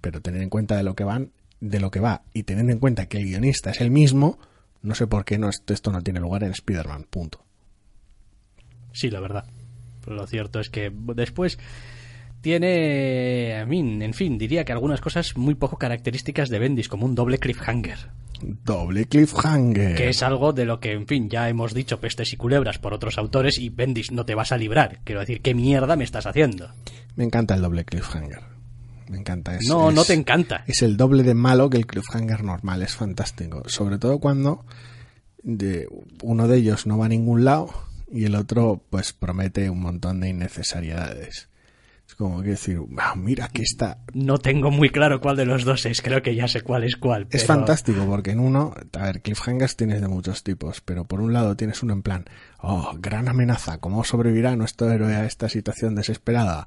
pero 0.00 0.20
tener 0.20 0.42
en 0.42 0.50
cuenta 0.50 0.76
de 0.76 0.82
lo 0.82 0.94
que 0.94 1.04
van, 1.04 1.32
de 1.60 1.80
lo 1.80 1.90
que 1.90 2.00
va 2.00 2.22
y 2.32 2.44
teniendo 2.44 2.72
en 2.72 2.78
cuenta 2.78 3.06
que 3.06 3.18
el 3.18 3.24
guionista 3.24 3.70
es 3.70 3.80
el 3.80 3.90
mismo, 3.90 4.38
No 4.82 4.94
sé 4.94 5.08
por 5.08 5.24
qué 5.24 5.36
no, 5.36 5.48
esto 5.48 5.90
no 5.90 6.02
tiene 6.02 6.20
lugar 6.20 6.44
en 6.44 6.52
Spider-Man, 6.52 7.06
punto. 7.10 7.44
Sí, 8.92 9.10
la 9.10 9.18
verdad. 9.18 9.44
Lo 10.06 10.26
cierto 10.28 10.60
es 10.60 10.70
que 10.70 10.92
después 10.94 11.58
tiene, 12.46 13.56
a 13.56 13.66
mí, 13.66 13.80
en 13.80 14.14
fin, 14.14 14.38
diría 14.38 14.64
que 14.64 14.70
algunas 14.70 15.00
cosas 15.00 15.36
muy 15.36 15.56
poco 15.56 15.78
características 15.78 16.48
de 16.48 16.60
Bendis, 16.60 16.88
como 16.88 17.04
un 17.04 17.16
doble 17.16 17.38
cliffhanger. 17.38 17.98
Doble 18.40 19.06
cliffhanger. 19.06 19.96
Que 19.96 20.10
es 20.10 20.22
algo 20.22 20.52
de 20.52 20.64
lo 20.64 20.78
que, 20.78 20.92
en 20.92 21.08
fin, 21.08 21.28
ya 21.28 21.48
hemos 21.48 21.74
dicho 21.74 21.98
pestes 21.98 22.32
y 22.32 22.36
culebras 22.36 22.78
por 22.78 22.94
otros 22.94 23.18
autores 23.18 23.58
y 23.58 23.68
Bendis 23.70 24.12
no 24.12 24.24
te 24.24 24.36
vas 24.36 24.52
a 24.52 24.58
librar. 24.58 25.00
Quiero 25.02 25.22
decir, 25.22 25.42
¿qué 25.42 25.54
mierda 25.56 25.96
me 25.96 26.04
estás 26.04 26.24
haciendo? 26.24 26.70
Me 27.16 27.24
encanta 27.24 27.56
el 27.56 27.62
doble 27.62 27.84
cliffhanger. 27.84 28.44
Me 29.08 29.18
encanta. 29.18 29.56
Es, 29.56 29.66
no, 29.66 29.90
no 29.90 30.04
te 30.04 30.14
encanta. 30.14 30.62
Es 30.68 30.82
el 30.82 30.96
doble 30.96 31.24
de 31.24 31.34
malo 31.34 31.68
que 31.68 31.78
el 31.78 31.88
cliffhanger 31.88 32.44
normal. 32.44 32.80
Es 32.80 32.94
fantástico. 32.94 33.64
Sobre 33.66 33.98
todo 33.98 34.20
cuando 34.20 34.64
de, 35.42 35.88
uno 36.22 36.46
de 36.46 36.58
ellos 36.58 36.86
no 36.86 36.96
va 36.96 37.06
a 37.06 37.08
ningún 37.08 37.44
lado 37.44 37.70
y 38.08 38.24
el 38.26 38.36
otro 38.36 38.84
pues 38.88 39.12
promete 39.12 39.68
un 39.68 39.80
montón 39.80 40.20
de 40.20 40.28
innecesariedades. 40.28 41.48
Como 42.16 42.42
que 42.42 42.50
decir, 42.50 42.80
ah, 42.96 43.14
mira 43.14 43.48
que 43.48 43.60
está... 43.60 43.98
No 44.14 44.38
tengo 44.38 44.70
muy 44.70 44.88
claro 44.88 45.20
cuál 45.20 45.36
de 45.36 45.44
los 45.44 45.64
dos 45.64 45.84
es, 45.84 46.00
creo 46.00 46.22
que 46.22 46.34
ya 46.34 46.48
sé 46.48 46.62
cuál 46.62 46.84
es 46.84 46.96
cuál. 46.96 47.26
Es 47.30 47.44
fantástico 47.44 48.06
porque 48.06 48.30
en 48.30 48.40
uno, 48.40 48.72
a 48.98 49.02
ver, 49.04 49.20
cliffhangers 49.20 49.76
tienes 49.76 50.00
de 50.00 50.08
muchos 50.08 50.42
tipos, 50.42 50.80
pero 50.80 51.04
por 51.04 51.20
un 51.20 51.34
lado 51.34 51.56
tienes 51.56 51.82
uno 51.82 51.92
en 51.92 52.02
plan, 52.02 52.24
oh, 52.58 52.94
gran 52.98 53.28
amenaza, 53.28 53.78
¿cómo 53.78 54.02
sobrevivirá 54.02 54.56
nuestro 54.56 54.90
héroe 54.90 55.14
a 55.14 55.26
esta 55.26 55.50
situación 55.50 55.94
desesperada? 55.94 56.66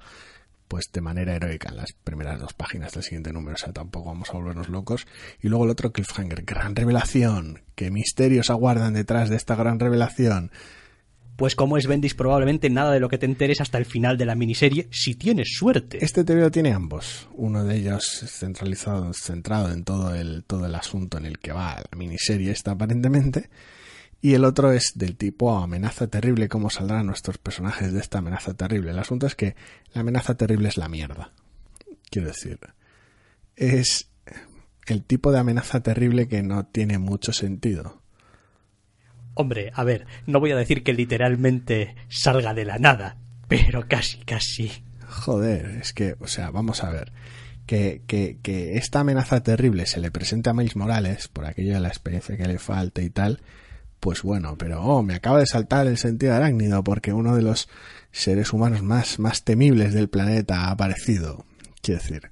Pues 0.67 0.91
de 0.93 1.01
manera 1.01 1.33
heroica 1.33 1.69
en 1.69 1.77
las 1.77 1.93
primeras 1.93 2.39
dos 2.39 2.53
páginas 2.53 2.91
del 2.91 3.01
siguiente 3.01 3.33
número, 3.33 3.55
o 3.55 3.57
sea, 3.57 3.73
tampoco 3.73 4.09
vamos 4.09 4.29
a 4.29 4.33
volvernos 4.33 4.69
locos. 4.69 5.07
Y 5.41 5.49
luego 5.49 5.65
el 5.65 5.71
otro 5.71 5.91
cliffhanger, 5.91 6.43
gran 6.43 6.75
revelación, 6.75 7.63
qué 7.73 7.89
misterios 7.89 8.51
aguardan 8.51 8.93
detrás 8.93 9.29
de 9.29 9.35
esta 9.35 9.55
gran 9.55 9.79
revelación 9.79 10.51
pues 11.39 11.55
como 11.55 11.77
es 11.77 11.87
Bendis 11.87 12.15
probablemente 12.15 12.69
nada 12.69 12.91
de 12.91 12.99
lo 12.99 13.07
que 13.07 13.17
te 13.17 13.25
enteres 13.25 13.61
hasta 13.61 13.77
el 13.77 13.85
final 13.85 14.17
de 14.17 14.25
la 14.25 14.35
miniserie, 14.35 14.89
si 14.91 15.15
tienes 15.15 15.55
suerte. 15.57 15.97
Este 16.01 16.25
TVO 16.25 16.51
tiene 16.51 16.73
ambos. 16.73 17.29
Uno 17.33 17.63
de 17.63 17.77
ellos 17.77 18.25
centralizado, 18.27 19.13
centrado 19.13 19.71
en 19.71 19.85
todo 19.85 20.13
el, 20.13 20.43
todo 20.43 20.65
el 20.65 20.75
asunto 20.75 21.17
en 21.17 21.25
el 21.25 21.39
que 21.39 21.53
va 21.53 21.77
la 21.77 21.97
miniserie 21.97 22.51
esta 22.51 22.71
aparentemente. 22.71 23.49
Y 24.19 24.33
el 24.33 24.43
otro 24.43 24.73
es 24.73 24.91
del 24.95 25.15
tipo 25.15 25.57
amenaza 25.57 26.07
terrible, 26.07 26.49
cómo 26.49 26.69
saldrán 26.69 27.05
nuestros 27.05 27.37
personajes 27.37 27.93
de 27.93 28.01
esta 28.01 28.17
amenaza 28.17 28.53
terrible. 28.53 28.91
El 28.91 28.99
asunto 28.99 29.25
es 29.25 29.35
que 29.35 29.55
la 29.93 30.01
amenaza 30.01 30.35
terrible 30.35 30.67
es 30.67 30.75
la 30.75 30.89
mierda. 30.89 31.31
Quiero 32.11 32.27
decir, 32.27 32.59
es 33.55 34.09
el 34.87 35.05
tipo 35.05 35.31
de 35.31 35.39
amenaza 35.39 35.79
terrible 35.79 36.27
que 36.27 36.43
no 36.43 36.65
tiene 36.65 36.97
mucho 36.97 37.31
sentido. 37.31 37.98
Hombre, 39.33 39.71
a 39.73 39.83
ver, 39.83 40.05
no 40.25 40.39
voy 40.39 40.51
a 40.51 40.55
decir 40.55 40.83
que 40.83 40.93
literalmente 40.93 41.95
salga 42.09 42.53
de 42.53 42.65
la 42.65 42.77
nada, 42.77 43.17
pero 43.47 43.87
casi, 43.87 44.19
casi. 44.19 44.71
Joder, 45.07 45.77
es 45.81 45.93
que, 45.93 46.15
o 46.19 46.27
sea, 46.27 46.51
vamos 46.51 46.83
a 46.83 46.91
ver. 46.91 47.11
Que, 47.65 48.01
que, 48.07 48.39
que 48.41 48.77
esta 48.77 49.01
amenaza 49.01 49.43
terrible 49.43 49.85
se 49.85 49.99
le 49.99 50.09
presente 50.09 50.49
a 50.49 50.53
Miles 50.53 50.75
Morales, 50.75 51.27
por 51.27 51.45
aquello 51.45 51.75
de 51.75 51.79
la 51.79 51.87
experiencia 51.89 52.35
que 52.35 52.47
le 52.47 52.57
falta 52.57 53.01
y 53.03 53.11
tal, 53.11 53.41
pues 53.99 54.23
bueno, 54.23 54.57
pero 54.57 54.81
oh, 54.81 55.03
me 55.03 55.13
acaba 55.15 55.39
de 55.39 55.45
saltar 55.45 55.87
el 55.87 55.97
sentido 55.97 56.33
arácnido 56.33 56.83
porque 56.83 57.13
uno 57.13 57.35
de 57.35 57.41
los 57.41 57.69
seres 58.11 58.53
humanos 58.53 58.81
más, 58.81 59.19
más 59.19 59.43
temibles 59.43 59.93
del 59.93 60.09
planeta 60.09 60.65
ha 60.65 60.71
aparecido. 60.71 61.45
Quiero 61.81 62.01
decir, 62.01 62.31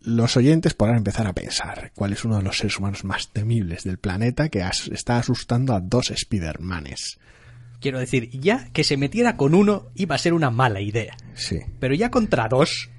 los 0.00 0.36
oyentes 0.36 0.74
podrán 0.74 0.98
empezar 0.98 1.26
a 1.26 1.32
pensar 1.32 1.92
cuál 1.94 2.12
es 2.12 2.24
uno 2.24 2.36
de 2.36 2.42
los 2.42 2.58
seres 2.58 2.78
humanos 2.78 3.04
más 3.04 3.28
temibles 3.32 3.84
del 3.84 3.98
planeta 3.98 4.48
que 4.48 4.64
está 4.92 5.18
asustando 5.18 5.74
a 5.74 5.80
dos 5.80 6.10
Spider-Manes. 6.10 7.18
Quiero 7.80 7.98
decir, 7.98 8.30
ya 8.30 8.68
que 8.72 8.84
se 8.84 8.96
metiera 8.96 9.36
con 9.36 9.54
uno 9.54 9.90
iba 9.96 10.14
a 10.14 10.18
ser 10.18 10.34
una 10.34 10.50
mala 10.50 10.80
idea. 10.80 11.16
Sí. 11.34 11.58
Pero 11.80 11.94
ya 11.94 12.10
contra 12.10 12.48
dos. 12.48 12.90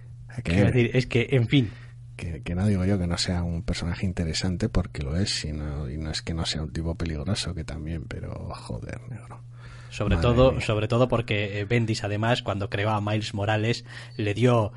quiero 0.43 0.67
decir, 0.67 0.91
es 0.93 1.07
que, 1.07 1.27
en 1.31 1.47
fin. 1.47 1.71
Que, 2.17 2.55
no 2.55 2.67
digo 2.67 2.85
yo 2.85 2.99
que 2.99 3.07
no 3.07 3.17
sea 3.17 3.43
un 3.43 3.63
personaje 3.63 4.05
interesante 4.05 4.69
porque 4.69 5.03
lo 5.03 5.17
es, 5.17 5.29
sino, 5.29 5.89
y 5.89 5.97
no 5.97 6.11
es 6.11 6.21
que 6.21 6.33
no 6.33 6.45
sea 6.45 6.61
un 6.61 6.71
tipo 6.71 6.95
peligroso 6.95 7.55
que 7.55 7.63
también, 7.63 8.03
pero 8.05 8.49
joder, 8.53 9.01
negro. 9.09 9.41
Sobre 9.89 10.17
todo, 10.17 10.59
sobre 10.59 10.87
todo 10.87 11.07
porque 11.07 11.59
eh, 11.59 11.65
Bendis 11.65 12.03
además 12.03 12.41
cuando 12.41 12.69
creó 12.69 12.89
a 12.89 13.01
Miles 13.01 13.33
Morales 13.33 13.85
le 14.17 14.33
dio 14.33 14.73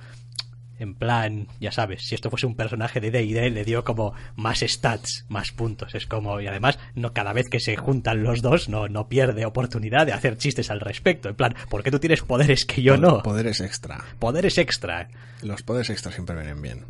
en 0.78 0.94
plan, 0.94 1.48
ya 1.60 1.72
sabes, 1.72 2.06
si 2.06 2.14
esto 2.14 2.30
fuese 2.30 2.46
un 2.46 2.54
personaje 2.54 3.00
de 3.00 3.10
D&D 3.10 3.50
le 3.50 3.64
dio 3.64 3.84
como 3.84 4.12
más 4.34 4.60
stats, 4.60 5.24
más 5.28 5.52
puntos, 5.52 5.94
es 5.94 6.06
como 6.06 6.40
y 6.40 6.46
además 6.46 6.78
no 6.94 7.12
cada 7.12 7.32
vez 7.32 7.48
que 7.48 7.60
se 7.60 7.76
juntan 7.76 8.22
los 8.22 8.42
dos 8.42 8.68
no 8.68 8.88
no 8.88 9.08
pierde 9.08 9.46
oportunidad 9.46 10.06
de 10.06 10.12
hacer 10.12 10.36
chistes 10.36 10.70
al 10.70 10.80
respecto, 10.80 11.28
en 11.28 11.34
plan, 11.34 11.54
¿por 11.68 11.82
qué 11.82 11.90
tú 11.90 11.98
tienes 11.98 12.22
poderes 12.22 12.64
que 12.64 12.82
yo 12.82 12.96
no? 12.96 13.22
Poderes 13.22 13.60
extra. 13.60 14.04
Poderes 14.18 14.58
extra. 14.58 15.08
Los 15.42 15.62
poderes 15.62 15.90
extra 15.90 16.12
siempre 16.12 16.36
vienen 16.36 16.60
bien. 16.60 16.84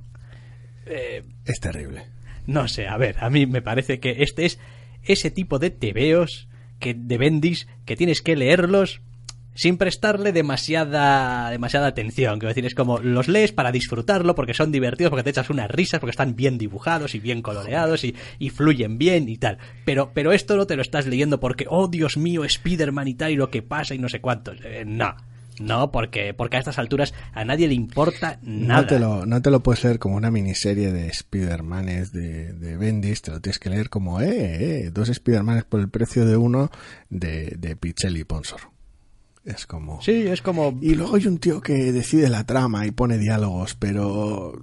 Eh, 0.87 1.23
es 1.45 1.61
terrible. 1.61 2.05
No 2.47 2.69
sé, 2.69 2.87
a 2.87 2.97
ver, 2.97 3.17
a 3.21 3.29
mí 3.29 3.47
me 3.47 3.63
parece 3.63 3.99
que 3.99 4.23
este 4.23 4.47
es 4.47 4.59
ese 5.03 5.31
tipo 5.31 5.59
de 5.59 5.71
tebeos 5.71 6.49
que 6.79 6.95
de 6.95 7.19
Bendis 7.19 7.67
que 7.85 7.97
tienes 7.97 8.23
que 8.23 8.37
leerlos 8.37 9.01
sin 9.57 9.79
prestarle 9.79 10.33
demasiada 10.33 11.51
demasiada 11.51 11.89
atención. 11.89 12.39
Quiero 12.39 12.51
decir, 12.51 12.67
es 12.67 12.75
como 12.75 12.99
los 12.99 13.27
lees 13.27 13.53
para 13.53 13.73
disfrutarlo, 13.73 14.35
porque 14.35 14.55
son 14.55 14.71
divertidos, 14.71 15.11
porque 15.11 15.25
te 15.25 15.31
echas 15.31 15.51
unas 15.51 15.71
risas, 15.71 15.99
porque 15.99 16.13
están 16.13 16.37
bien 16.37 16.59
dibujados 16.59 17.15
y 17.15 17.19
bien 17.19 17.43
coloreados 17.43 18.05
y, 18.05 18.15
y 18.39 18.51
fluyen 18.51 18.99
bien 18.99 19.29
y 19.29 19.39
tal. 19.39 19.59
Pero, 19.85 20.13
pero 20.15 20.33
esto 20.33 20.57
no 20.57 20.67
te 20.67 20.77
lo 20.77 20.83
estás 20.83 21.07
leyendo 21.07 21.41
porque, 21.41 21.67
oh 21.69 21.89
Dios 21.89 22.17
mío, 22.17 22.45
Spider-Man 22.45 23.09
y 23.09 23.15
tal 23.15 23.33
y 23.33 23.37
lo 23.37 23.51
que 23.51 23.63
pasa 23.63 23.95
y 23.95 23.99
no 23.99 24.09
sé 24.09 24.21
cuántos. 24.21 24.59
Eh, 24.65 24.85
no. 24.87 25.17
No, 25.59 25.91
porque, 25.91 26.35
porque 26.35 26.57
a 26.57 26.59
estas 26.59 26.79
alturas 26.79 27.15
a 27.33 27.45
nadie 27.47 27.67
le 27.67 27.73
importa 27.73 28.39
nada. 28.43 28.83
No 28.83 28.87
te 28.87 28.99
lo, 28.99 29.25
no 29.25 29.41
te 29.41 29.51
lo 29.51 29.63
puedes 29.63 29.83
leer 29.85 29.99
como 29.99 30.17
una 30.17 30.31
miniserie 30.31 30.93
de 30.93 31.09
Spider-Manes 31.09 32.13
de, 32.13 32.53
de 32.53 32.77
Bendis, 32.77 33.23
te 33.23 33.31
lo 33.31 33.41
tienes 33.41 33.59
que 33.59 33.71
leer 33.71 33.89
como, 33.89 34.21
eh, 34.21 34.85
eh 34.85 34.91
dos 34.91 35.09
Spider-Manes 35.09 35.65
por 35.65 35.81
el 35.81 35.89
precio 35.89 36.27
de 36.27 36.37
uno 36.37 36.71
de, 37.09 37.57
de 37.59 37.75
Pichelli 37.75 38.25
Ponsor. 38.25 38.76
Es 39.47 39.65
como... 39.65 40.03
Sí, 40.03 40.27
es 40.27 40.43
como... 40.43 40.77
Y 40.83 40.97
luego 40.97 41.15
hay 41.15 41.27
un 41.29 41.39
tío 41.39 41.61
que 41.61 41.93
decide 41.93 42.29
la 42.29 42.45
trama 42.45 42.85
y 42.85 42.91
pone 42.91 43.17
diálogos, 43.17 43.77
pero 43.77 44.61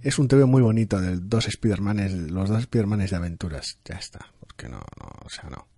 es 0.00 0.18
un 0.18 0.26
TV 0.26 0.46
muy 0.46 0.62
bonito 0.62 0.98
de 0.98 1.18
dos 1.18 1.44
Spidermanes, 1.44 2.12
los 2.12 2.48
dos 2.48 2.62
Spidermanes 2.62 3.10
de 3.10 3.16
aventuras. 3.16 3.78
Ya 3.84 3.96
está, 3.96 4.32
porque 4.40 4.70
no, 4.70 4.78
no, 4.78 5.10
o 5.22 5.28
sea, 5.28 5.50
no. 5.50 5.68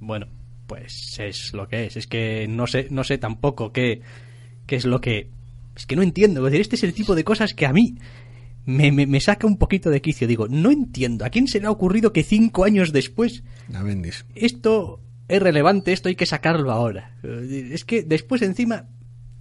Bueno, 0.00 0.26
pues 0.66 1.18
es 1.18 1.52
lo 1.52 1.68
que 1.68 1.86
es. 1.86 1.98
Es 1.98 2.06
que 2.06 2.48
no 2.48 2.66
sé, 2.66 2.88
no 2.90 3.04
sé 3.04 3.18
tampoco 3.18 3.70
qué, 3.70 4.00
qué 4.66 4.76
es 4.76 4.86
lo 4.86 5.02
que... 5.02 5.28
Es 5.76 5.84
que 5.84 5.94
no 5.96 6.02
entiendo. 6.02 6.40
Es 6.46 6.52
decir, 6.52 6.62
este 6.62 6.76
es 6.76 6.84
el 6.84 6.94
tipo 6.94 7.14
de 7.14 7.24
cosas 7.24 7.52
que 7.52 7.66
a 7.66 7.72
mí 7.74 7.98
me, 8.64 8.92
me, 8.92 9.06
me, 9.06 9.20
saca 9.20 9.46
un 9.46 9.58
poquito 9.58 9.90
de 9.90 10.00
quicio. 10.00 10.26
Digo, 10.26 10.48
no 10.48 10.70
entiendo. 10.70 11.26
¿A 11.26 11.30
quién 11.30 11.48
se 11.48 11.60
le 11.60 11.66
ha 11.66 11.70
ocurrido 11.70 12.14
que 12.14 12.22
cinco 12.22 12.64
años 12.64 12.92
después... 12.92 13.42
Bendis. 13.68 14.24
Esto 14.34 15.00
es 15.28 15.42
relevante, 15.42 15.92
esto 15.92 16.08
hay 16.08 16.16
que 16.16 16.26
sacarlo 16.26 16.70
ahora. 16.70 17.16
Es 17.22 17.84
que 17.84 18.02
después 18.02 18.42
encima, 18.42 18.86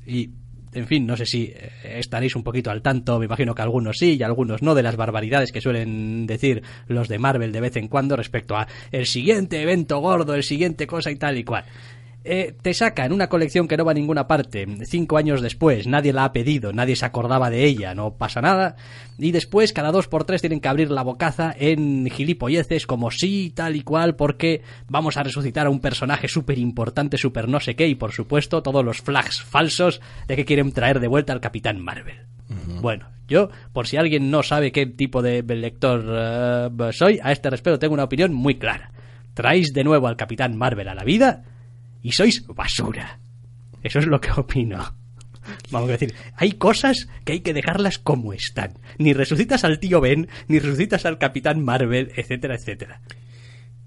y 0.06 0.32
en 0.74 0.88
fin, 0.88 1.06
no 1.06 1.16
sé 1.16 1.26
si 1.26 1.54
eh, 1.56 1.72
estaréis 2.00 2.36
un 2.36 2.44
poquito 2.44 2.72
al 2.72 2.82
tanto, 2.82 3.20
me 3.20 3.26
imagino 3.26 3.54
que 3.54 3.62
algunos 3.62 3.98
sí 3.98 4.18
y 4.18 4.24
algunos 4.24 4.62
no, 4.62 4.76
de 4.76 4.84
las 4.84 4.96
barbaridades 4.96 5.52
que 5.52 5.62
suelen 5.62 6.26
decir 6.26 6.64
los 6.88 7.08
de 7.08 7.20
Marvel 7.20 7.52
de 7.52 7.62
vez 7.62 7.76
en 7.76 7.88
cuando 7.88 8.16
respecto 8.16 8.56
a 8.56 8.68
el 8.92 9.06
siguiente 9.06 9.62
evento 9.62 10.00
gordo, 10.00 10.36
el 10.36 10.44
siguiente 10.44 10.88
cosa 10.88 11.12
y 11.12 11.16
tal 11.16 11.38
y 11.38 11.44
cual. 11.44 11.66
Eh, 12.26 12.55
te 12.61 12.74
sacan 12.74 13.11
una 13.11 13.28
colección 13.28 13.67
que 13.67 13.76
no 13.76 13.84
va 13.84 13.91
a 13.91 13.95
ninguna 13.95 14.28
parte, 14.28 14.65
cinco 14.86 15.17
años 15.17 15.41
después, 15.41 15.88
nadie 15.88 16.13
la 16.13 16.24
ha 16.24 16.32
pedido, 16.32 16.71
nadie 16.71 16.95
se 16.95 17.05
acordaba 17.05 17.49
de 17.49 17.65
ella, 17.65 17.93
no 17.95 18.13
pasa 18.15 18.39
nada, 18.39 18.78
y 19.17 19.32
después 19.32 19.74
cada 19.74 19.91
dos 19.91 20.07
por 20.07 20.24
tres 20.24 20.39
tienen 20.39 20.61
que 20.61 20.69
abrir 20.69 20.89
la 20.89 21.03
bocaza 21.03 21.53
en 21.57 22.09
gilipolleces 22.09 22.88
como 22.88 23.11
sí, 23.11 23.51
tal 23.53 23.76
y 23.76 23.82
cual, 23.82 24.15
porque 24.15 24.61
vamos 24.88 25.17
a 25.17 25.24
resucitar 25.24 25.67
a 25.67 25.69
un 25.69 25.82
personaje 25.82 26.30
súper 26.30 26.59
importante, 26.59 27.17
súper 27.17 27.49
no 27.49 27.59
sé 27.59 27.76
qué, 27.76 27.89
y 27.89 27.95
por 27.95 28.13
supuesto 28.13 28.63
todos 28.63 28.86
los 28.86 29.01
flags 29.01 29.41
falsos 29.41 29.99
de 30.26 30.38
que 30.38 30.45
quieren 30.45 30.71
traer 30.71 31.01
de 31.01 31.09
vuelta 31.09 31.34
al 31.34 31.41
Capitán 31.41 31.82
Marvel. 31.82 32.21
Bueno, 32.82 33.09
yo, 33.28 33.49
por 33.74 33.86
si 33.86 33.97
alguien 33.97 34.32
no 34.32 34.43
sabe 34.43 34.71
qué 34.71 34.86
tipo 34.86 35.21
de 35.21 35.41
lector 35.43 36.05
eh, 36.07 36.69
soy, 36.93 37.19
a 37.21 37.34
este 37.34 37.49
respecto 37.49 37.80
tengo 37.80 37.95
una 37.95 38.05
opinión 38.05 38.34
muy 38.34 38.55
clara. 38.55 38.91
¿Traéis 39.34 39.74
de 39.74 39.84
nuevo 39.84 40.07
al 40.07 40.15
Capitán 40.15 40.55
Marvel 40.55 40.88
a 40.88 40.95
la 40.95 41.03
vida? 41.03 41.43
Y 42.04 42.12
sois 42.12 42.45
basura. 42.45 43.20
Eso 43.82 43.99
es 43.99 44.06
lo 44.06 44.22
que 44.22 44.32
opino. 44.32 44.95
Vamos 45.72 45.89
a 45.89 45.93
decir, 45.93 46.14
hay 46.36 46.54
cosas 46.54 47.08
que 47.26 47.34
hay 47.34 47.39
que 47.39 47.54
dejarlas 47.54 47.97
como 47.97 48.34
están. 48.34 48.74
Ni 48.97 49.14
resucitas 49.14 49.64
al 49.64 49.80
tío 49.80 49.99
Ben, 49.99 50.28
ni 50.47 50.60
resucitas 50.60 51.06
al 51.06 51.18
Capitán 51.18 51.64
Marvel, 51.64 52.12
etcétera, 52.16 52.56
etcétera. 52.56 53.01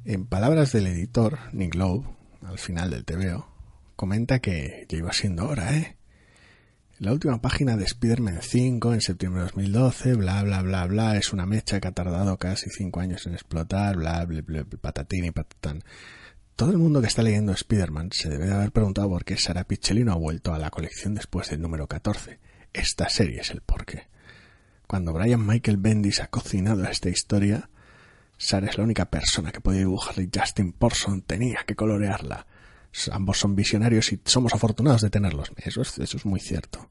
En 0.04 0.26
palabras 0.26 0.72
del 0.72 0.86
editor, 0.86 1.38
Nick 1.52 1.74
Lowe, 1.74 2.04
al 2.42 2.58
final 2.58 2.90
del 2.90 3.04
TVO, 3.04 3.48
comenta 3.96 4.40
que 4.40 4.86
ya 4.88 4.98
iba 4.98 5.12
siendo 5.12 5.48
hora, 5.48 5.76
¿eh? 5.76 5.96
La 6.98 7.12
última 7.12 7.42
página 7.42 7.76
de 7.76 7.84
Spider-Man 7.84 8.38
5 8.40 8.94
en 8.94 9.00
septiembre 9.02 9.40
de 9.40 9.46
2012, 9.48 10.14
bla, 10.14 10.42
bla, 10.42 10.62
bla, 10.62 10.86
bla, 10.86 11.16
es 11.18 11.34
una 11.34 11.44
mecha 11.44 11.78
que 11.78 11.88
ha 11.88 11.92
tardado 11.92 12.38
casi 12.38 12.70
5 12.70 13.00
años 13.00 13.26
en 13.26 13.34
explotar, 13.34 13.96
bla, 13.96 14.24
bla, 14.24 14.40
bla, 14.40 14.64
patatín 14.64 15.26
y 15.26 15.30
patatán. 15.30 15.84
Todo 16.56 16.70
el 16.70 16.78
mundo 16.78 17.02
que 17.02 17.06
está 17.06 17.22
leyendo 17.22 17.52
Spider-Man 17.52 18.12
se 18.12 18.30
debe 18.30 18.46
de 18.46 18.54
haber 18.54 18.72
preguntado 18.72 19.10
por 19.10 19.26
qué 19.26 19.36
Sara 19.36 19.64
Pichelli 19.64 20.04
no 20.04 20.12
ha 20.12 20.16
vuelto 20.16 20.54
a 20.54 20.58
la 20.58 20.70
colección 20.70 21.14
después 21.14 21.50
del 21.50 21.60
número 21.60 21.86
14. 21.86 22.38
Esta 22.72 23.10
serie 23.10 23.42
es 23.42 23.50
el 23.50 23.60
porqué. 23.60 24.08
Cuando 24.86 25.12
Brian 25.12 25.46
Michael 25.46 25.76
Bendis 25.76 26.20
ha 26.20 26.28
cocinado 26.28 26.82
esta 26.84 27.10
historia, 27.10 27.68
Sara 28.38 28.68
es 28.68 28.78
la 28.78 28.84
única 28.84 29.10
persona 29.10 29.52
que 29.52 29.60
podía 29.60 29.80
dibujarla 29.80 30.22
y 30.22 30.30
Justin 30.34 30.72
Porson 30.72 31.20
tenía 31.20 31.58
que 31.66 31.76
colorearla. 31.76 32.46
Ambos 33.12 33.38
son 33.38 33.54
visionarios 33.54 34.10
y 34.12 34.20
somos 34.24 34.54
afortunados 34.54 35.02
de 35.02 35.10
tenerlos. 35.10 35.52
Eso 35.56 35.82
es, 35.82 35.98
eso 35.98 36.16
es 36.16 36.24
muy 36.24 36.40
cierto. 36.40 36.88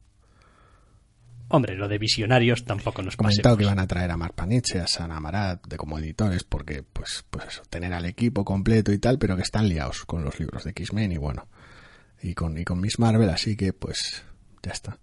Hombre, 1.47 1.75
lo 1.75 1.87
de 1.87 1.99
visionarios 1.99 2.65
tampoco 2.65 3.03
nos 3.03 3.15
comentado 3.15 3.55
que 3.55 3.63
iban 3.63 3.79
a 3.79 3.85
traer 3.87 4.09
a 4.09 4.17
Mark 4.17 4.33
Paniche, 4.33 4.79
a 4.79 4.87
Sana 4.87 5.19
Marat 5.19 5.67
de 5.67 5.77
como 5.77 5.99
editores, 5.99 6.43
porque, 6.43 6.81
pues, 6.81 7.23
pues 7.29 7.45
eso, 7.45 7.61
tener 7.69 7.93
al 7.93 8.05
equipo 8.05 8.43
completo 8.43 8.91
y 8.91 8.97
tal, 8.97 9.19
pero 9.19 9.35
que 9.35 9.43
están 9.43 9.69
liados 9.69 10.05
con 10.05 10.23
los 10.23 10.39
libros 10.39 10.63
de 10.63 10.71
X-Men 10.71 11.11
y 11.11 11.17
bueno, 11.17 11.47
y 12.21 12.33
con, 12.33 12.57
y 12.57 12.63
con 12.63 12.81
Miss 12.81 12.97
Marvel, 12.97 13.29
así 13.29 13.55
que, 13.55 13.73
pues, 13.73 14.23
ya 14.63 14.71
está. 14.71 14.97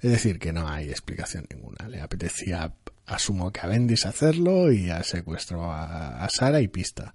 Es 0.00 0.10
decir, 0.10 0.38
que 0.38 0.52
no 0.52 0.68
hay 0.68 0.90
explicación 0.90 1.46
ninguna. 1.50 1.88
Le 1.88 2.00
apetecía, 2.00 2.74
asumo 3.06 3.50
que 3.50 3.60
a 3.60 3.66
Bendis 3.66 4.06
hacerlo 4.06 4.70
y 4.70 4.90
a, 4.90 4.98
a 5.00 6.28
Sara 6.28 6.60
y 6.60 6.68
pista. 6.68 7.14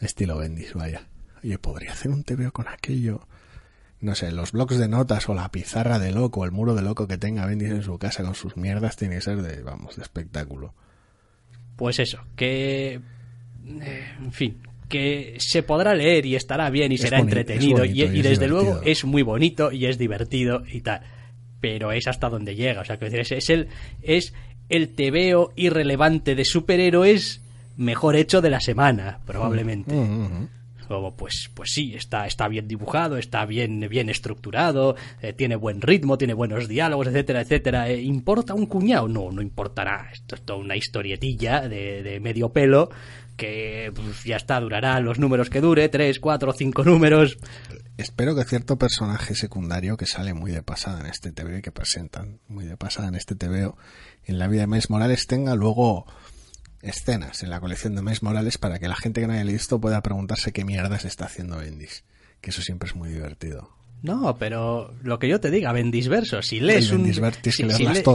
Estilo 0.00 0.38
Bendis, 0.38 0.72
vaya. 0.74 1.08
Oye, 1.42 1.58
podría 1.58 1.92
hacer 1.92 2.10
un 2.10 2.24
TVO 2.24 2.52
con 2.52 2.68
aquello. 2.68 3.27
No 4.00 4.14
sé, 4.14 4.30
los 4.30 4.52
blocs 4.52 4.78
de 4.78 4.88
notas 4.88 5.28
o 5.28 5.34
la 5.34 5.50
pizarra 5.50 5.98
de 5.98 6.12
loco, 6.12 6.44
el 6.44 6.52
muro 6.52 6.74
de 6.74 6.82
loco 6.82 7.08
que 7.08 7.18
tenga 7.18 7.46
Bendis 7.46 7.70
en 7.70 7.82
su 7.82 7.98
casa 7.98 8.22
con 8.22 8.34
sus 8.34 8.56
mierdas 8.56 8.96
tiene 8.96 9.16
que 9.16 9.22
ser 9.22 9.42
de, 9.42 9.62
vamos, 9.62 9.96
de 9.96 10.02
espectáculo. 10.02 10.74
Pues 11.76 11.98
eso, 11.98 12.18
que... 12.36 13.00
Eh, 13.66 14.04
en 14.18 14.32
fin, 14.32 14.58
que 14.88 15.36
se 15.38 15.62
podrá 15.62 15.94
leer 15.94 16.26
y 16.26 16.36
estará 16.36 16.70
bien 16.70 16.92
y 16.92 16.98
será 16.98 17.18
entretenido 17.18 17.84
y, 17.84 18.22
desde 18.22 18.48
luego 18.48 18.80
es 18.82 19.04
muy 19.04 19.22
bonito 19.22 19.72
y 19.72 19.86
es 19.86 19.98
divertido 19.98 20.62
y 20.66 20.80
tal 20.80 21.02
pero 21.60 21.92
es 21.92 22.06
hasta 22.06 22.28
donde 22.28 22.54
llega. 22.54 22.80
O 22.80 22.84
sea, 22.84 22.98
que 22.98 23.06
es, 23.06 23.32
es 23.32 23.50
el, 23.50 23.68
es 24.02 24.32
el 24.68 24.94
tebeo 24.94 25.52
irrelevante 25.56 26.34
de 26.34 26.44
superhéroes 26.44 27.42
mejor 27.76 28.16
hecho 28.16 28.40
de 28.40 28.50
la 28.50 28.60
semana, 28.60 29.20
probablemente. 29.24 29.94
Mm, 29.94 29.98
mm, 29.98 30.22
mm, 30.22 30.48
Pues, 31.16 31.50
pues 31.54 31.70
sí, 31.72 31.94
está, 31.94 32.26
está 32.26 32.48
bien 32.48 32.66
dibujado, 32.66 33.18
está 33.18 33.44
bien, 33.44 33.86
bien 33.90 34.08
estructurado, 34.08 34.96
eh, 35.20 35.32
tiene 35.32 35.56
buen 35.56 35.80
ritmo, 35.80 36.18
tiene 36.18 36.34
buenos 36.34 36.66
diálogos, 36.66 37.08
etcétera, 37.08 37.42
etcétera. 37.42 37.90
Eh, 37.90 38.00
¿Importa 38.00 38.54
un 38.54 38.66
cuñado? 38.66 39.06
No, 39.08 39.30
no 39.30 39.42
importará. 39.42 40.10
Esto 40.12 40.34
es 40.34 40.42
toda 40.42 40.58
una 40.58 40.76
historietilla 40.76 41.68
de, 41.68 42.02
de 42.02 42.20
medio 42.20 42.50
pelo 42.50 42.90
que 43.38 43.92
pues, 43.94 44.24
ya 44.24 44.36
está, 44.36 44.60
durará 44.60 45.00
los 45.00 45.18
números 45.18 45.48
que 45.48 45.60
dure, 45.62 45.88
tres, 45.88 46.18
cuatro, 46.20 46.52
cinco 46.52 46.82
números. 46.84 47.38
Espero 47.96 48.34
que 48.34 48.44
cierto 48.44 48.76
personaje 48.76 49.34
secundario 49.34 49.96
que 49.96 50.06
sale 50.06 50.34
muy 50.34 50.50
de 50.50 50.62
pasada 50.62 51.00
en 51.00 51.06
este 51.06 51.32
TV, 51.32 51.62
que 51.62 51.72
presentan 51.72 52.40
muy 52.48 52.66
de 52.66 52.76
pasada 52.76 53.08
en 53.08 53.14
este 53.14 53.34
TV, 53.34 53.70
en 54.24 54.38
la 54.38 54.48
vida 54.48 54.62
de 54.62 54.66
Miles 54.66 54.90
Morales 54.90 55.26
tenga 55.26 55.54
luego 55.54 56.06
escenas 56.82 57.42
en 57.42 57.50
la 57.50 57.60
colección 57.60 57.94
de 57.94 58.02
Miles 58.02 58.22
Morales 58.22 58.58
para 58.58 58.78
que 58.78 58.88
la 58.88 58.96
gente 58.96 59.20
que 59.20 59.26
no 59.26 59.32
haya 59.32 59.44
listo 59.44 59.80
pueda 59.80 60.02
preguntarse 60.02 60.52
qué 60.52 60.64
mierda 60.64 60.98
se 60.98 61.08
está 61.08 61.26
haciendo 61.26 61.58
Bendis. 61.58 62.04
Que 62.40 62.50
eso 62.50 62.62
siempre 62.62 62.88
es 62.88 62.94
muy 62.94 63.08
divertido. 63.10 63.70
No, 64.00 64.36
pero 64.38 64.94
lo 65.02 65.18
que 65.18 65.28
yo 65.28 65.40
te 65.40 65.50
diga, 65.50 65.72
Bendisverso, 65.72 66.40
si 66.40 66.60
lees 66.60 66.92
un... 66.92 67.10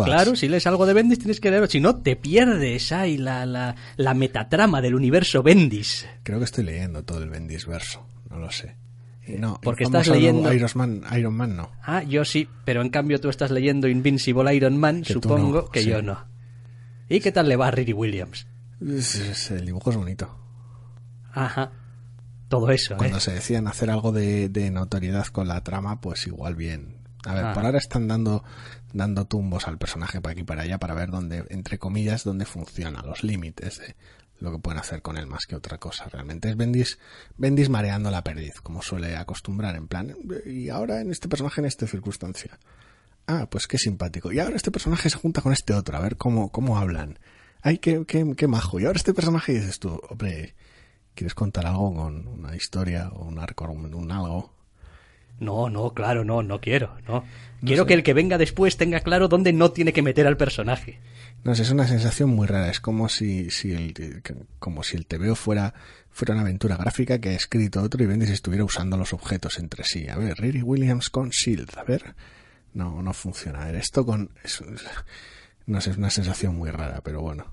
Claro, 0.06 0.36
si 0.36 0.48
lees 0.48 0.66
algo 0.66 0.86
de 0.86 0.94
Bendis 0.94 1.20
tienes 1.20 1.42
que 1.42 1.50
leerlo, 1.52 1.68
si 1.68 1.82
no 1.82 1.98
te 1.98 2.16
pierdes 2.16 2.94
ahí 2.94 3.18
la, 3.18 3.46
la, 3.46 3.76
la 3.98 4.14
metatrama 4.14 4.82
del 4.82 4.96
universo 4.96 5.44
Bendis. 5.44 6.08
Creo 6.24 6.40
que 6.40 6.46
estoy 6.46 6.64
leyendo 6.64 7.04
todo 7.04 7.22
el 7.22 7.30
Bendisverso, 7.30 8.06
no 8.30 8.40
lo 8.40 8.50
sé. 8.50 8.78
no, 9.28 9.60
porque 9.62 9.84
estás 9.84 10.08
leyendo 10.08 10.54
Iron 10.54 10.72
Man, 10.76 11.02
Iron 11.18 11.34
Man 11.34 11.58
no. 11.58 11.70
Ah, 11.84 12.02
yo 12.04 12.24
sí, 12.24 12.48
pero 12.64 12.82
en 12.82 12.88
cambio 12.90 13.20
tú 13.20 13.28
estás 13.28 13.52
leyendo 13.52 13.90
Invincible 13.90 14.56
Iron 14.56 14.78
Man, 14.78 15.04
supongo 15.04 15.70
que 15.70 15.84
yo 15.84 16.02
no. 16.02 16.26
¿Y 17.10 17.20
qué 17.20 17.34
tal 17.34 17.50
le 17.50 17.58
va 17.58 17.68
a 17.68 17.72
Riri 17.72 17.92
Williams? 17.92 18.48
El 18.84 19.66
dibujo 19.66 19.90
es 19.92 19.98
bonito. 19.98 20.38
Ajá 21.32 21.72
todo 22.54 22.70
eso. 22.70 22.96
Cuando 22.98 23.18
¿eh? 23.18 23.22
se 23.22 23.34
decían 23.34 23.68
hacer 23.68 23.90
algo 23.90 24.12
de, 24.12 24.70
notoriedad 24.72 25.26
con 25.28 25.48
la 25.48 25.64
trama, 25.64 26.00
pues 26.02 26.28
igual 26.28 26.56
bien. 26.56 27.00
A 27.26 27.34
ver, 27.34 27.54
por 27.54 27.66
ahora 27.66 27.80
están 27.80 28.08
dando, 28.08 28.44
dando 28.94 29.26
tumbos 29.26 29.68
al 29.68 29.80
personaje 29.80 30.22
para 30.22 30.34
aquí 30.34 30.42
y 30.42 30.44
para 30.44 30.62
allá 30.62 30.78
para 30.78 30.94
ver 30.94 31.10
dónde, 31.10 31.46
entre 31.50 31.80
comillas, 31.80 32.24
dónde 32.24 32.46
funciona, 32.46 33.02
los 33.02 33.24
límites 33.24 33.80
de 33.80 33.96
lo 34.40 34.52
que 34.52 34.60
pueden 34.60 34.80
hacer 34.80 35.02
con 35.02 35.18
él 35.18 35.26
más 35.26 35.46
que 35.48 35.56
otra 35.56 35.80
cosa. 35.80 36.06
Realmente 36.10 36.50
es 36.50 36.56
Bendis, 36.56 37.00
Bendis 37.38 37.70
mareando 37.70 38.12
la 38.12 38.24
perdiz, 38.24 38.62
como 38.62 38.84
suele 38.84 39.16
acostumbrar 39.16 39.76
en 39.76 39.88
plan. 39.88 40.14
Y 40.46 40.70
ahora 40.70 41.02
en 41.02 41.10
este 41.10 41.28
personaje, 41.28 41.62
en 41.62 41.66
esta 41.66 41.88
circunstancia. 41.88 42.60
Ah, 43.26 43.48
pues 43.50 43.66
qué 43.66 43.80
simpático. 43.80 44.32
Y 44.32 44.40
ahora 44.40 44.58
este 44.58 44.70
personaje 44.70 45.10
se 45.10 45.18
junta 45.18 45.42
con 45.42 45.54
este 45.54 45.74
otro, 45.74 45.98
a 45.98 46.02
ver 46.02 46.18
cómo, 46.18 46.52
cómo 46.52 46.78
hablan. 46.78 47.18
Ay, 47.64 47.80
qué, 47.80 48.06
qué, 48.06 48.36
qué 48.38 48.48
majo. 48.48 48.80
Y 48.80 48.86
ahora 48.86 48.98
este 48.98 49.14
personaje 49.14 49.54
dices 49.54 49.80
tú, 49.80 50.00
hombre, 50.10 50.54
¿Quieres 51.16 51.36
contar 51.36 51.68
algo 51.68 51.94
con 51.94 52.28
una 52.28 52.56
historia 52.56 53.10
o 53.14 53.26
un 53.26 53.38
arco, 53.38 53.66
un, 53.66 54.12
algo? 54.12 54.52
No, 55.40 55.70
no, 55.70 55.94
claro, 55.94 56.24
no, 56.24 56.42
no 56.42 56.60
quiero, 56.60 56.96
no. 57.08 57.24
quiero 57.64 57.86
que 57.86 57.94
el 57.94 58.04
que 58.04 58.14
venga 58.14 58.38
después 58.38 58.78
tenga 58.78 59.00
claro 59.02 59.28
dónde 59.28 59.54
no 59.54 59.72
tiene 59.72 59.94
que 59.94 60.02
meter 60.02 60.26
al 60.26 60.38
personaje. 60.38 61.00
No 61.44 61.54
sé, 61.54 61.64
es 61.64 61.72
una 61.72 61.88
sensación 61.88 62.30
muy 62.30 62.48
rara. 62.48 62.70
Es 62.70 62.80
como 62.80 63.10
si, 63.10 63.52
si 63.52 63.74
el, 63.74 64.24
como 64.60 64.84
si 64.84 64.96
el 64.96 65.06
TVO 65.06 65.36
fuera, 65.36 65.74
fuera 66.10 66.34
una 66.34 66.44
aventura 66.44 66.78
gráfica 66.78 67.20
que 67.20 67.30
ha 67.30 67.34
escrito 67.34 67.82
otro 67.82 68.02
y 68.04 68.08
Bendis 68.08 68.30
estuviera 68.30 68.64
usando 68.64 68.98
los 68.98 69.14
objetos 69.14 69.60
entre 69.60 69.84
sí. 69.84 70.08
A 70.08 70.18
ver, 70.18 70.38
Riri 70.38 70.62
Williams 70.64 71.10
con 71.10 71.30
Shield, 71.30 71.78
a 71.78 71.84
ver. 71.84 72.16
No, 72.74 73.04
no 73.04 73.14
funciona. 73.14 73.64
A 73.64 73.66
ver, 73.66 73.76
esto 73.76 74.06
con, 74.06 74.32
no 75.66 75.82
sé, 75.82 75.92
es 75.92 75.98
una 75.98 76.10
sensación 76.10 76.56
muy 76.56 76.70
rara, 76.70 77.02
pero 77.04 77.22
bueno. 77.22 77.46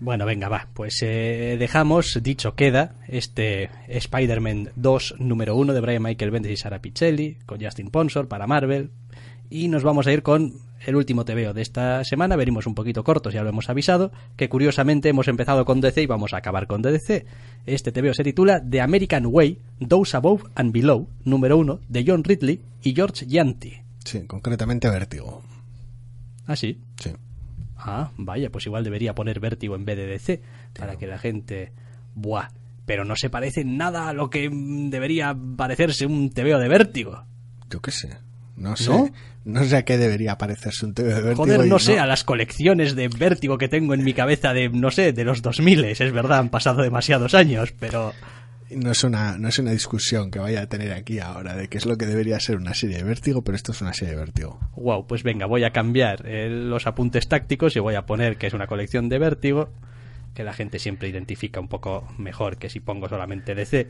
Bueno, 0.00 0.26
venga, 0.26 0.48
va. 0.48 0.66
Pues 0.74 0.98
eh, 1.02 1.56
dejamos, 1.58 2.18
dicho 2.22 2.56
queda, 2.56 2.96
este 3.06 3.70
Spider-Man 3.86 4.70
2 4.74 5.14
número 5.20 5.54
1 5.54 5.72
de 5.72 5.80
Brian 5.80 6.02
Michael 6.02 6.32
Bendis 6.32 6.52
y 6.52 6.56
Sara 6.56 6.80
Pichelli, 6.80 7.36
con 7.46 7.62
Justin 7.62 7.88
Ponsor 7.88 8.26
para 8.26 8.48
Marvel. 8.48 8.90
Y 9.48 9.68
nos 9.68 9.84
vamos 9.84 10.08
a 10.08 10.12
ir 10.12 10.24
con 10.24 10.54
el 10.86 10.96
último 10.96 11.24
TVO 11.24 11.52
de 11.52 11.62
esta 11.62 12.02
semana. 12.02 12.34
Venimos 12.34 12.66
un 12.66 12.74
poquito 12.74 13.04
cortos, 13.04 13.32
ya 13.32 13.44
lo 13.44 13.50
hemos 13.50 13.70
avisado. 13.70 14.10
Que 14.36 14.48
curiosamente 14.48 15.08
hemos 15.08 15.28
empezado 15.28 15.64
con 15.64 15.80
DC 15.80 16.02
y 16.02 16.06
vamos 16.06 16.32
a 16.32 16.38
acabar 16.38 16.66
con 16.66 16.82
DC. 16.82 17.24
Este 17.66 17.92
TVO 17.92 18.14
se 18.14 18.24
titula 18.24 18.60
The 18.68 18.80
American 18.80 19.26
Way, 19.26 19.58
Those 19.86 20.16
Above 20.16 20.42
and 20.56 20.72
Below, 20.72 21.06
número 21.24 21.58
1, 21.58 21.80
de 21.88 22.04
John 22.04 22.24
Ridley 22.24 22.60
y 22.82 22.92
George 22.92 23.26
Yanti. 23.26 23.76
Sí, 24.04 24.26
concretamente 24.26 24.90
Vértigo. 24.90 25.42
¿Ah, 26.46 26.56
sí? 26.56 26.78
Sí. 26.96 27.10
Ah, 27.76 28.10
vaya, 28.16 28.50
pues 28.50 28.66
igual 28.66 28.84
debería 28.84 29.14
poner 29.14 29.40
vértigo 29.40 29.74
en 29.74 29.84
vez 29.84 29.96
de 29.96 30.06
DC, 30.06 30.42
para 30.78 30.96
que 30.96 31.06
la 31.06 31.18
gente... 31.18 31.72
Buah, 32.14 32.50
pero 32.86 33.04
no 33.04 33.16
se 33.16 33.30
parece 33.30 33.64
nada 33.64 34.08
a 34.08 34.12
lo 34.12 34.30
que 34.30 34.50
debería 34.50 35.36
parecerse 35.56 36.06
un 36.06 36.30
TVO 36.30 36.58
de 36.58 36.68
vértigo. 36.68 37.24
Yo 37.70 37.80
qué 37.80 37.90
sé. 37.90 38.18
No 38.56 38.76
sé. 38.76 38.90
¿No? 39.44 39.64
sé 39.64 39.76
a 39.76 39.84
qué 39.84 39.98
debería 39.98 40.36
parecerse 40.38 40.84
un 40.84 40.94
TVO 40.94 41.06
de 41.06 41.14
vértigo. 41.22 41.36
Joder, 41.36 41.66
no 41.66 41.78
sé, 41.78 41.98
a 41.98 42.06
las 42.06 42.22
colecciones 42.22 42.94
de 42.94 43.08
vértigo 43.08 43.58
que 43.58 43.68
tengo 43.68 43.94
en 43.94 44.04
mi 44.04 44.12
cabeza 44.12 44.52
de, 44.52 44.68
no 44.68 44.90
sé, 44.90 45.12
de 45.12 45.24
los 45.24 45.42
2000, 45.42 45.84
es 45.84 46.12
verdad, 46.12 46.38
han 46.38 46.50
pasado 46.50 46.82
demasiados 46.82 47.34
años, 47.34 47.72
pero 47.78 48.12
no 48.76 48.90
es 48.90 49.04
una 49.04 49.38
no 49.38 49.48
es 49.48 49.58
una 49.58 49.70
discusión 49.70 50.30
que 50.30 50.38
vaya 50.38 50.62
a 50.62 50.66
tener 50.66 50.92
aquí 50.92 51.18
ahora 51.18 51.56
de 51.56 51.68
qué 51.68 51.78
es 51.78 51.86
lo 51.86 51.96
que 51.96 52.06
debería 52.06 52.38
ser 52.40 52.56
una 52.56 52.74
serie 52.74 52.98
de 52.98 53.04
vértigo, 53.04 53.42
pero 53.42 53.56
esto 53.56 53.72
es 53.72 53.80
una 53.80 53.92
serie 53.92 54.14
de 54.14 54.20
vértigo. 54.20 54.60
Wow, 54.76 55.06
pues 55.06 55.22
venga, 55.22 55.46
voy 55.46 55.64
a 55.64 55.70
cambiar 55.70 56.26
eh, 56.26 56.48
los 56.48 56.86
apuntes 56.86 57.28
tácticos 57.28 57.76
y 57.76 57.80
voy 57.80 57.94
a 57.94 58.06
poner 58.06 58.36
que 58.36 58.46
es 58.46 58.54
una 58.54 58.66
colección 58.66 59.08
de 59.08 59.18
vértigo, 59.18 59.70
que 60.34 60.44
la 60.44 60.52
gente 60.52 60.78
siempre 60.78 61.08
identifica 61.08 61.60
un 61.60 61.68
poco 61.68 62.08
mejor 62.18 62.58
que 62.58 62.68
si 62.68 62.80
pongo 62.80 63.08
solamente 63.08 63.54
DC. 63.54 63.88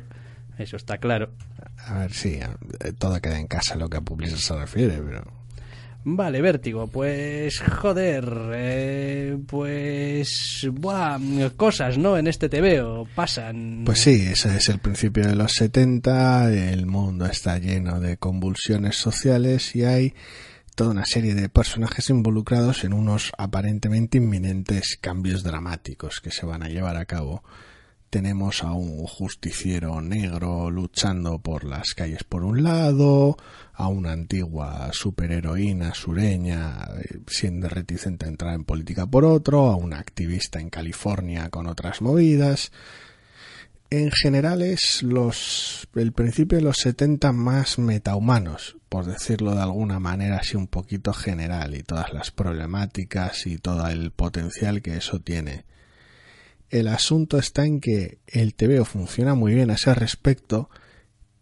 Eso 0.59 0.77
está 0.77 0.99
claro. 0.99 1.31
A 1.79 2.01
ver, 2.01 2.13
sí, 2.13 2.39
eh, 2.81 2.93
todo 2.99 3.21
queda 3.21 3.39
en 3.39 3.47
casa 3.47 3.75
lo 3.77 3.89
que 3.89 3.97
a 3.97 4.01
Publisher 4.01 4.39
se 4.39 4.57
refiere, 4.57 5.01
pero 5.03 5.42
Vale, 6.05 6.43
vértigo, 6.43 6.89
pues 6.89 7.61
joder, 7.61 8.25
eh, 8.55 9.39
pues 9.47 10.67
buah, 10.73 11.19
cosas, 11.57 11.97
¿no? 11.97 12.19
En 12.19 12.27
este 12.27 12.49
TVO 12.49 13.07
pasan. 13.15 13.83
Pues 13.85 14.01
sí, 14.01 14.29
ese 14.33 14.57
es 14.57 14.69
el 14.69 14.81
principio 14.81 15.27
de 15.27 15.37
los 15.37 15.53
70, 15.53 16.53
el 16.53 16.87
mundo 16.87 17.27
está 17.27 17.59
lleno 17.59 18.01
de 18.01 18.17
convulsiones 18.17 18.97
sociales 18.97 19.77
y 19.77 19.85
hay 19.85 20.15
toda 20.75 20.91
una 20.91 21.05
serie 21.05 21.35
de 21.35 21.49
personajes 21.49 22.11
involucrados 22.11 22.83
en 22.83 22.95
unos 22.95 23.31
aparentemente 23.39 24.19
inminentes 24.19 24.99
cambios 25.01 25.45
dramáticos 25.45 26.21
que 26.21 26.33
se 26.33 26.47
van 26.47 26.65
a 26.65 26.69
llevar 26.69 26.97
a 26.97 27.05
cabo 27.05 27.45
tenemos 28.13 28.63
a 28.63 28.73
un 28.73 29.07
justiciero 29.07 30.03
negro 30.03 30.71
luchando 30.71 31.39
por 31.39 31.65
las 31.65 31.95
calles 31.95 32.25
por 32.25 32.45
un 32.45 32.63
lado, 32.63 33.39
a 33.73 33.89
una 33.89 34.13
antigua 34.13 34.91
superheroína 34.93 35.95
sureña 35.95 36.91
eh, 36.95 37.21
siendo 37.27 37.71
reticente 37.71 38.27
a 38.27 38.29
entrar 38.29 38.53
en 38.53 38.65
política 38.65 39.07
por 39.07 39.25
otro, 39.25 39.71
a 39.71 39.77
una 39.77 39.99
activista 39.99 40.61
en 40.61 40.69
California 40.69 41.49
con 41.49 41.67
otras 41.67 42.03
movidas. 42.03 42.71
En 43.89 44.11
general 44.11 44.61
es 44.61 45.03
los, 45.03 45.89
el 45.95 46.13
principio 46.13 46.59
de 46.59 46.65
los 46.65 46.77
70 46.81 47.33
más 47.33 47.79
metahumanos, 47.79 48.77
por 48.91 49.07
decirlo 49.07 49.55
de 49.55 49.63
alguna 49.63 50.01
manera 50.01 50.37
así 50.37 50.59
un 50.59 50.67
poquito 50.67 51.15
general, 51.15 51.75
y 51.75 51.83
todas 51.83 52.13
las 52.13 52.31
problemáticas 52.31 53.47
y 53.47 53.57
todo 53.57 53.89
el 53.89 54.11
potencial 54.11 54.83
que 54.83 54.99
eso 54.99 55.21
tiene 55.21 55.65
el 56.73 56.89
asunto 56.89 57.39
está 57.39 57.67
en 57.67 57.81
que 57.81 58.19
el 58.27 58.55
TVO 58.55 58.85
funciona 58.87 59.35
muy 59.35 59.55
bien 59.55 59.71
a 59.71 59.75
ese 59.75 59.95
respecto, 59.95 60.71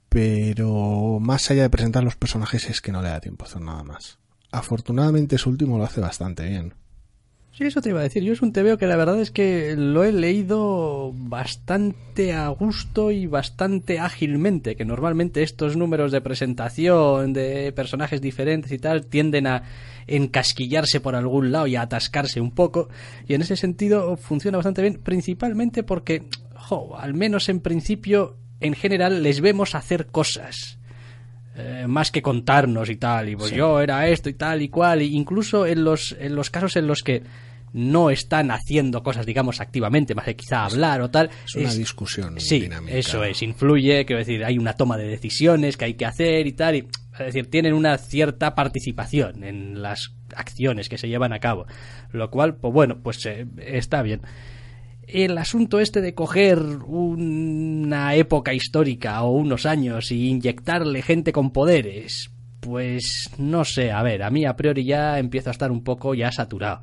pero 0.09 1.19
más 1.21 1.51
allá 1.51 1.63
de 1.63 1.71
presentar 1.71 2.03
los 2.03 2.17
personajes 2.17 2.69
es 2.69 2.81
que 2.81 2.91
no 2.91 3.01
le 3.01 3.11
da 3.11 3.21
tiempo 3.21 3.45
a 3.45 3.49
hacer 3.49 3.63
nada 3.63 3.85
más. 3.85 4.19
Afortunadamente 4.51 5.37
ese 5.37 5.49
último 5.49 5.79
lo 5.79 5.85
hace 5.85 6.01
bastante 6.01 6.49
bien. 6.49 6.75
Sí, 7.53 7.65
eso 7.65 7.81
te 7.81 7.91
iba 7.91 8.01
a 8.01 8.05
decir. 8.05 8.25
Yo 8.25 8.33
es 8.33 8.43
un 8.43 8.53
TVO 8.53 8.77
que 8.77 8.87
la 8.87 8.97
verdad 8.97 9.21
es 9.21 9.31
que 9.31 9.77
lo 9.77 10.03
he 10.03 10.13
leído 10.13 11.13
bastante 11.15 12.33
a 12.33 12.49
gusto 12.49 13.13
y 13.13 13.27
bastante 13.27 14.01
ágilmente, 14.01 14.75
que 14.75 14.85
normalmente 14.85 15.43
estos 15.43 15.77
números 15.77 16.11
de 16.11 16.21
presentación 16.21 17.33
de 17.33 17.73
personajes 17.73 18.21
diferentes 18.21 18.73
y 18.73 18.79
tal 18.79 19.07
tienden 19.07 19.47
a 19.47 19.63
encasquillarse 20.11 21.01
por 21.01 21.15
algún 21.15 21.53
lado 21.53 21.67
y 21.67 21.77
a 21.77 21.83
atascarse 21.83 22.41
un 22.41 22.51
poco. 22.51 22.89
Y 23.27 23.35
en 23.35 23.43
ese 23.43 23.57
sentido 23.57 24.17
funciona 24.17 24.59
bastante 24.59 24.83
bien, 24.83 25.01
principalmente 25.03 25.83
porque, 25.83 26.25
al 26.99 27.15
menos 27.15 27.49
en 27.49 27.61
principio, 27.61 28.37
en 28.61 28.75
general 28.75 29.23
les 29.23 29.41
vemos 29.41 29.75
hacer 29.75 30.07
cosas. 30.07 30.79
Eh, 31.57 31.87
más 31.89 32.11
que 32.11 32.23
contarnos 32.23 32.89
y 32.91 32.97
tal, 32.97 33.29
y 33.29 33.37
pues 33.37 33.51
yo 33.51 33.81
era 33.81 34.09
esto 34.09 34.29
y 34.29 34.35
tal 34.35 34.63
y 34.63 34.69
cual, 34.69 35.01
e 35.01 35.07
incluso 35.07 35.67
en 35.67 35.85
los, 35.85 36.17
en 36.19 36.37
los 36.37 36.49
casos 36.49 36.77
en 36.77 36.87
los 36.87 37.03
que 37.03 37.25
no 37.73 38.11
están 38.11 38.51
haciendo 38.51 39.03
cosas, 39.03 39.27
digamos, 39.27 39.61
activamente, 39.61 40.15
más 40.15 40.25
que 40.25 40.37
quizá 40.37 40.65
hablar 40.65 41.01
o 41.01 41.11
tal. 41.11 41.31
Es 41.45 41.55
una 41.57 41.75
discusión. 41.75 42.41
Sí, 42.41 42.69
eso 42.89 43.25
es, 43.25 43.43
influye, 43.43 44.05
quiero 44.05 44.21
decir, 44.21 44.45
hay 44.45 44.59
una 44.59 44.75
toma 44.75 44.97
de 44.97 45.07
decisiones 45.07 45.77
que 45.77 45.87
hay 45.87 45.95
que 45.95 46.07
hacer 46.07 46.47
y 46.47 46.53
tal, 46.53 46.77
y 46.77 46.89
es 47.27 47.35
decir, 47.35 47.51
tienen 47.51 47.75
una 47.75 47.99
cierta 47.99 48.55
participación 48.55 49.45
en 49.45 49.83
las 49.83 50.13
acciones 50.35 50.89
que 50.89 50.99
se 50.99 51.09
llevan 51.09 51.33
a 51.33 51.41
cabo. 51.41 51.67
Lo 52.13 52.31
cual, 52.31 52.57
pues 52.57 52.73
bueno, 52.73 53.01
pues 53.03 53.25
eh, 53.27 53.47
está 53.59 54.03
bien. 54.03 54.23
El 55.07 55.37
asunto 55.39 55.81
este 55.81 56.01
de 56.01 56.15
coger 56.15 56.59
una 56.59 58.15
época 58.15 58.55
histórica 58.55 59.23
o 59.23 59.33
unos 59.33 59.67
años 59.67 60.13
y 60.13 60.29
inyectarle 60.29 61.03
gente 61.03 61.33
con 61.33 61.51
poderes, 61.51 62.31
pues 62.61 63.31
no 63.37 63.65
sé, 63.65 63.91
a 63.91 64.03
ver, 64.03 64.23
a 64.23 64.31
mí 64.31 64.45
a 64.45 64.55
priori 64.55 64.85
ya 64.85 65.19
empiezo 65.19 65.51
a 65.51 65.53
estar 65.53 65.73
un 65.73 65.83
poco 65.83 66.15
ya 66.15 66.31
saturado 66.31 66.83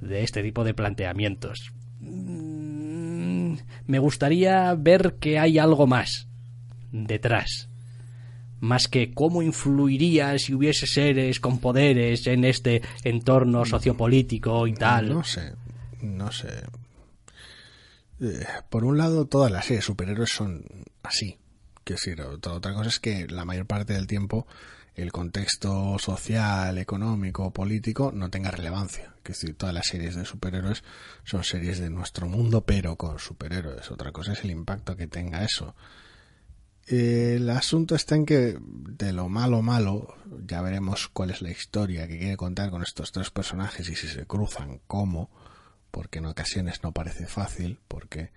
de 0.00 0.24
este 0.24 0.42
tipo 0.42 0.64
de 0.64 0.74
planteamientos. 0.74 1.72
Mm, 2.00 3.54
me 3.86 3.98
gustaría 4.00 4.74
ver 4.74 5.16
que 5.20 5.38
hay 5.38 5.58
algo 5.58 5.86
más 5.86 6.28
detrás 6.90 7.69
más 8.60 8.88
que 8.88 9.12
cómo 9.12 9.42
influiría 9.42 10.38
si 10.38 10.54
hubiese 10.54 10.86
seres 10.86 11.40
con 11.40 11.58
poderes 11.58 12.26
en 12.26 12.44
este 12.44 12.82
entorno 13.04 13.64
sociopolítico 13.64 14.66
y 14.66 14.74
tal. 14.74 15.08
No 15.08 15.24
sé, 15.24 15.54
no 16.02 16.30
sé. 16.30 16.62
Eh, 18.20 18.46
por 18.68 18.84
un 18.84 18.98
lado, 18.98 19.26
todas 19.26 19.50
las 19.50 19.66
series 19.66 19.84
superhéroes 19.84 20.30
son 20.30 20.64
así. 21.02 21.38
Quiero 21.84 21.98
decir, 21.98 22.20
otra 22.20 22.74
cosa 22.74 22.88
es 22.88 23.00
que 23.00 23.26
la 23.26 23.44
mayor 23.44 23.66
parte 23.66 23.94
del 23.94 24.06
tiempo 24.06 24.46
el 24.94 25.12
contexto 25.12 25.98
social, 25.98 26.76
económico, 26.78 27.52
político 27.52 28.12
no 28.14 28.28
tenga 28.28 28.50
relevancia. 28.50 29.14
Que 29.22 29.32
decir, 29.32 29.54
todas 29.56 29.74
las 29.74 29.86
series 29.86 30.14
de 30.14 30.24
superhéroes 30.24 30.82
son 31.24 31.44
series 31.44 31.78
de 31.78 31.90
nuestro 31.90 32.28
mundo, 32.28 32.62
pero 32.62 32.96
con 32.96 33.18
superhéroes. 33.18 33.90
Otra 33.90 34.12
cosa 34.12 34.32
es 34.32 34.44
el 34.44 34.50
impacto 34.50 34.96
que 34.96 35.06
tenga 35.06 35.44
eso 35.44 35.74
el 36.86 37.48
asunto 37.50 37.94
está 37.94 38.16
en 38.16 38.26
que 38.26 38.58
de 38.60 39.12
lo 39.12 39.28
malo 39.28 39.62
malo, 39.62 40.14
ya 40.46 40.60
veremos 40.62 41.08
cuál 41.08 41.30
es 41.30 41.42
la 41.42 41.50
historia 41.50 42.08
que 42.08 42.18
quiere 42.18 42.36
contar 42.36 42.70
con 42.70 42.82
estos 42.82 43.12
tres 43.12 43.30
personajes 43.30 43.88
y 43.88 43.94
si 43.94 44.08
se 44.08 44.26
cruzan, 44.26 44.80
cómo, 44.86 45.30
porque 45.90 46.18
en 46.18 46.26
ocasiones 46.26 46.82
no 46.82 46.92
parece 46.92 47.26
fácil, 47.26 47.78
porque 47.88 48.32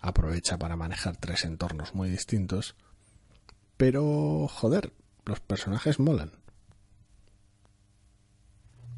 aprovecha 0.00 0.58
para 0.58 0.76
manejar 0.76 1.16
tres 1.16 1.44
entornos 1.44 1.94
muy 1.94 2.10
distintos. 2.10 2.74
Pero, 3.76 4.48
joder, 4.48 4.92
los 5.24 5.40
personajes 5.40 5.98
molan. 5.98 6.32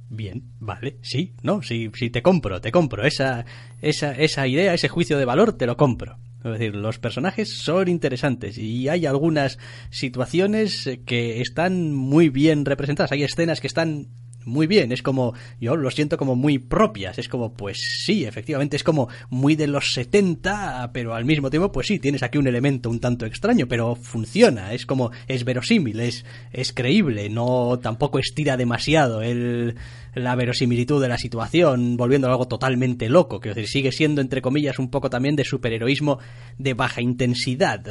Bien, 0.08 0.42
vale, 0.60 0.98
sí, 1.02 1.34
no, 1.42 1.62
sí, 1.62 1.90
sí, 1.94 2.10
te 2.10 2.22
compro, 2.22 2.60
te 2.60 2.70
compro. 2.70 3.04
Esa, 3.04 3.44
esa, 3.80 4.12
esa 4.12 4.46
idea, 4.46 4.74
ese 4.74 4.88
juicio 4.88 5.18
de 5.18 5.24
valor, 5.24 5.54
te 5.54 5.66
lo 5.66 5.76
compro. 5.76 6.18
Es 6.52 6.58
decir, 6.58 6.74
los 6.76 6.98
personajes 6.98 7.58
son 7.58 7.88
interesantes 7.88 8.58
y 8.58 8.88
hay 8.88 9.06
algunas 9.06 9.58
situaciones 9.90 10.88
que 11.04 11.40
están 11.40 11.94
muy 11.94 12.28
bien 12.28 12.64
representadas. 12.64 13.12
Hay 13.12 13.22
escenas 13.22 13.60
que 13.60 13.66
están 13.66 14.08
muy 14.46 14.66
bien, 14.66 14.92
es 14.92 15.02
como, 15.02 15.34
yo 15.60 15.76
lo 15.76 15.90
siento 15.90 16.16
como 16.16 16.36
muy 16.36 16.58
propias, 16.58 17.18
es 17.18 17.28
como, 17.28 17.52
pues 17.52 17.78
sí, 18.04 18.24
efectivamente, 18.24 18.76
es 18.76 18.84
como 18.84 19.08
muy 19.28 19.56
de 19.56 19.66
los 19.66 19.92
70, 19.92 20.90
pero 20.92 21.14
al 21.14 21.24
mismo 21.24 21.50
tiempo, 21.50 21.72
pues 21.72 21.88
sí, 21.88 21.98
tienes 21.98 22.22
aquí 22.22 22.38
un 22.38 22.46
elemento 22.46 22.88
un 22.88 23.00
tanto 23.00 23.26
extraño, 23.26 23.66
pero 23.66 23.96
funciona, 23.96 24.72
es 24.72 24.86
como, 24.86 25.10
es 25.26 25.44
verosímil, 25.44 26.00
es, 26.00 26.24
es 26.52 26.72
creíble, 26.72 27.28
no 27.28 27.80
tampoco 27.82 28.20
estira 28.20 28.56
demasiado 28.56 29.20
el, 29.20 29.74
la 30.14 30.36
verosimilitud 30.36 31.02
de 31.02 31.08
la 31.08 31.18
situación, 31.18 31.96
volviendo 31.96 32.28
algo 32.28 32.46
totalmente 32.46 33.08
loco, 33.08 33.40
que 33.40 33.50
decir, 33.50 33.66
sigue 33.66 33.92
siendo, 33.92 34.20
entre 34.20 34.42
comillas, 34.42 34.78
un 34.78 34.90
poco 34.90 35.10
también 35.10 35.34
de 35.34 35.44
superheroísmo 35.44 36.20
de 36.56 36.74
baja 36.74 37.02
intensidad. 37.02 37.82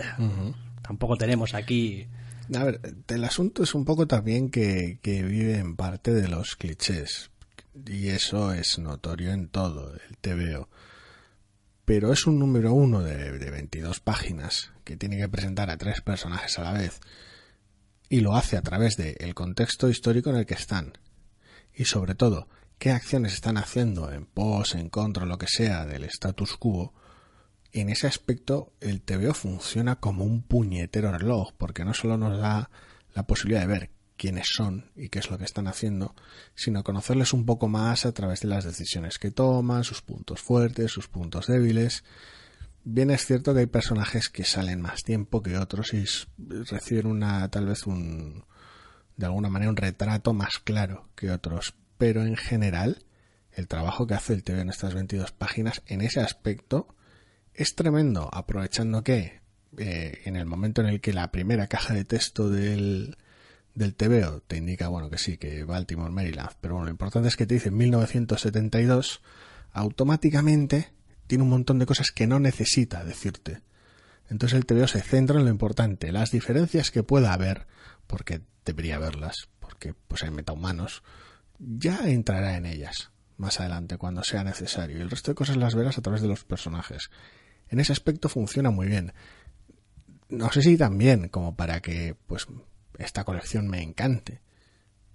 Tampoco 0.82 1.18
tenemos 1.18 1.54
aquí... 1.54 2.08
A 2.54 2.64
ver, 2.64 2.80
el 3.08 3.24
asunto 3.24 3.64
es 3.64 3.74
un 3.74 3.86
poco 3.86 4.08
también 4.08 4.50
que, 4.50 5.00
vive 5.04 5.58
en 5.58 5.76
parte 5.76 6.14
de 6.14 6.28
los 6.28 6.56
clichés. 6.56 7.32
Y 7.88 8.10
eso 8.10 8.54
es 8.54 8.78
notorio 8.80 9.32
en 9.32 9.50
todo 9.50 9.94
el 9.94 10.18
TVO. 10.18 10.70
Pero 11.86 12.14
es 12.14 12.26
un 12.26 12.40
número 12.40 12.74
uno 12.74 13.02
de, 13.02 13.38
de 13.38 13.52
22 13.52 14.00
páginas 14.00 14.72
que 14.84 14.98
tiene 14.98 15.18
que 15.18 15.30
presentar 15.30 15.70
a 15.70 15.78
tres 15.78 16.02
personajes 16.02 16.58
a 16.60 16.64
la 16.64 16.74
vez. 16.74 17.00
Y 18.10 18.22
lo 18.22 18.36
hace 18.36 18.58
a 18.58 18.62
través 18.62 18.96
del 18.98 19.34
contexto 19.34 19.90
histórico 19.90 20.30
en 20.30 20.38
el 20.38 20.46
que 20.46 20.54
están 20.54 20.94
y 21.76 21.86
sobre 21.86 22.16
todo 22.16 22.48
qué 22.80 22.92
acciones 22.92 23.34
están 23.34 23.58
haciendo 23.58 24.12
en 24.12 24.26
pos, 24.26 24.76
en 24.76 24.90
contra, 24.90 25.26
lo 25.26 25.38
que 25.38 25.48
sea 25.48 25.86
del 25.86 26.06
status 26.06 26.58
quo, 26.58 26.94
en 27.82 27.90
ese 27.90 28.08
aspecto 28.08 28.74
el 28.80 29.02
TVO 29.02 29.34
funciona 29.34 29.98
como 29.98 30.24
un 30.24 30.42
puñetero 30.44 31.12
reloj, 31.12 31.52
porque 31.58 31.84
no 31.84 31.94
solo 31.94 32.18
nos 32.18 32.40
da 32.40 32.70
la 33.14 33.28
posibilidad 33.28 33.62
de 33.62 33.68
ver 33.68 33.90
quiénes 34.18 34.48
son 34.48 34.92
y 34.96 35.10
qué 35.10 35.20
es 35.20 35.30
lo 35.30 35.38
que 35.38 35.44
están 35.44 35.68
haciendo, 35.68 36.16
sino 36.54 36.84
conocerles 36.84 37.34
un 37.34 37.46
poco 37.46 37.68
más 37.68 38.06
a 38.06 38.14
través 38.14 38.42
de 38.42 38.48
las 38.48 38.64
decisiones 38.64 39.20
que 39.20 39.32
toman, 39.32 39.84
sus 39.84 40.02
puntos 40.02 40.42
fuertes, 40.42 40.92
sus 40.92 41.10
puntos 41.10 41.48
débiles. 41.48 42.06
Bien 42.86 43.12
es 43.12 43.26
cierto 43.26 43.54
que 43.54 43.62
hay 43.62 43.66
personajes 43.66 44.30
que 44.30 44.46
salen 44.46 44.80
más 44.80 45.04
tiempo 45.04 45.42
que 45.42 45.58
otros 45.58 45.94
y 45.94 46.06
reciben 46.38 47.08
una 47.08 47.50
tal 47.50 47.66
vez 47.66 47.88
un, 47.88 48.46
de 49.18 49.26
alguna 49.26 49.50
manera 49.50 49.70
un 49.70 49.78
retrato 49.78 50.34
más 50.34 50.60
claro 50.60 51.10
que 51.16 51.32
otros, 51.32 51.76
pero 51.98 52.24
en 52.24 52.38
general 52.38 53.06
el 53.52 53.68
trabajo 53.68 54.08
que 54.08 54.14
hace 54.14 54.34
el 54.34 54.44
TV 54.44 54.62
en 54.62 54.70
estas 54.70 54.94
22 54.94 55.32
páginas 55.32 55.82
en 55.88 56.02
ese 56.02 56.22
aspecto 56.22 56.95
es 57.56 57.76
tremendo, 57.76 58.30
aprovechando 58.34 59.04
que 59.04 59.42
eh, 59.78 60.22
en 60.26 60.36
el 60.36 60.46
momento 60.46 60.82
en 60.82 60.88
el 60.88 61.02
que 61.02 61.14
la 61.14 61.32
primera 61.32 61.68
caja 61.68 61.94
de 61.94 62.06
texto 62.06 62.50
del, 62.50 63.18
del 63.74 63.96
TVO 63.96 64.42
te 64.42 64.58
indica, 64.58 64.88
bueno, 64.88 65.10
que 65.10 65.18
sí, 65.18 65.38
que 65.38 65.64
Baltimore, 65.64 66.12
Maryland, 66.12 66.52
pero 66.62 66.76
bueno, 66.76 66.86
lo 66.86 66.92
importante 66.92 67.30
es 67.30 67.36
que 67.36 67.46
te 67.46 67.56
dice 67.56 67.72
1972, 67.72 69.22
automáticamente 69.72 70.92
tiene 71.28 71.44
un 71.44 71.50
montón 71.50 71.80
de 71.80 71.86
cosas 71.86 72.12
que 72.12 72.28
no 72.28 72.40
necesita 72.40 73.04
decirte. 73.04 73.62
Entonces 74.30 74.58
el 74.58 74.66
TVO 74.66 74.88
se 74.88 75.02
centra 75.02 75.40
en 75.40 75.46
lo 75.46 75.52
importante, 75.52 76.12
las 76.12 76.32
diferencias 76.32 76.92
que 76.92 77.04
pueda 77.04 77.34
haber, 77.34 77.68
porque 78.08 78.42
debería 78.66 78.98
verlas, 78.98 79.50
porque 79.60 79.94
pues 80.08 80.24
hay 80.24 80.32
metahumanos, 80.32 81.04
ya 81.60 82.10
entrará 82.10 82.58
en 82.58 82.66
ellas 82.66 83.12
más 83.38 83.60
adelante 83.60 83.98
cuando 83.98 84.24
sea 84.24 84.44
necesario. 84.44 84.98
Y 84.98 85.02
el 85.02 85.10
resto 85.10 85.32
de 85.32 85.36
cosas 85.36 85.58
las 85.58 85.76
verás 85.76 85.98
a 85.98 86.02
través 86.02 86.22
de 86.22 86.28
los 86.28 86.44
personajes. 86.44 87.10
En 87.70 87.80
ese 87.80 87.92
aspecto 87.92 88.30
funciona 88.30 88.70
muy 88.70 88.88
bien. 88.88 89.14
No 90.30 90.52
sé 90.52 90.62
si 90.62 90.78
también 90.78 91.30
como 91.30 91.56
para 91.56 91.82
que 91.82 92.16
pues 92.28 92.48
esta 92.98 93.24
colección 93.24 93.68
me 93.68 93.82
encante. 93.82 94.42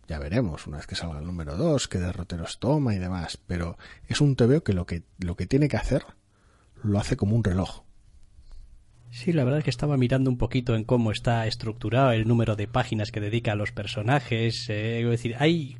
Ya 0.08 0.18
veremos 0.18 0.66
una 0.66 0.78
vez 0.78 0.86
que 0.86 0.96
salga 0.96 1.20
el 1.20 1.26
número 1.26 1.56
2, 1.56 1.86
qué 1.88 1.98
derroteros 1.98 2.58
toma 2.58 2.94
y 2.94 2.98
demás, 2.98 3.38
pero 3.46 3.78
es 4.08 4.20
un 4.20 4.34
TVO 4.34 4.64
que 4.64 4.72
lo 4.72 4.84
que 4.84 5.04
lo 5.18 5.36
que 5.36 5.46
tiene 5.46 5.68
que 5.68 5.76
hacer 5.76 6.04
lo 6.82 6.98
hace 6.98 7.16
como 7.16 7.36
un 7.36 7.44
reloj. 7.44 7.82
Sí, 9.10 9.32
la 9.32 9.44
verdad 9.44 9.58
es 9.58 9.64
que 9.64 9.70
estaba 9.70 9.96
mirando 9.96 10.30
un 10.30 10.38
poquito 10.38 10.76
en 10.76 10.84
cómo 10.84 11.10
está 11.10 11.46
estructurado 11.46 12.12
el 12.12 12.28
número 12.28 12.54
de 12.54 12.68
páginas 12.68 13.10
que 13.10 13.20
dedica 13.20 13.52
a 13.52 13.56
los 13.56 13.72
personajes. 13.72 14.70
Eh, 14.70 15.02
es 15.02 15.10
decir, 15.10 15.34
hay 15.38 15.78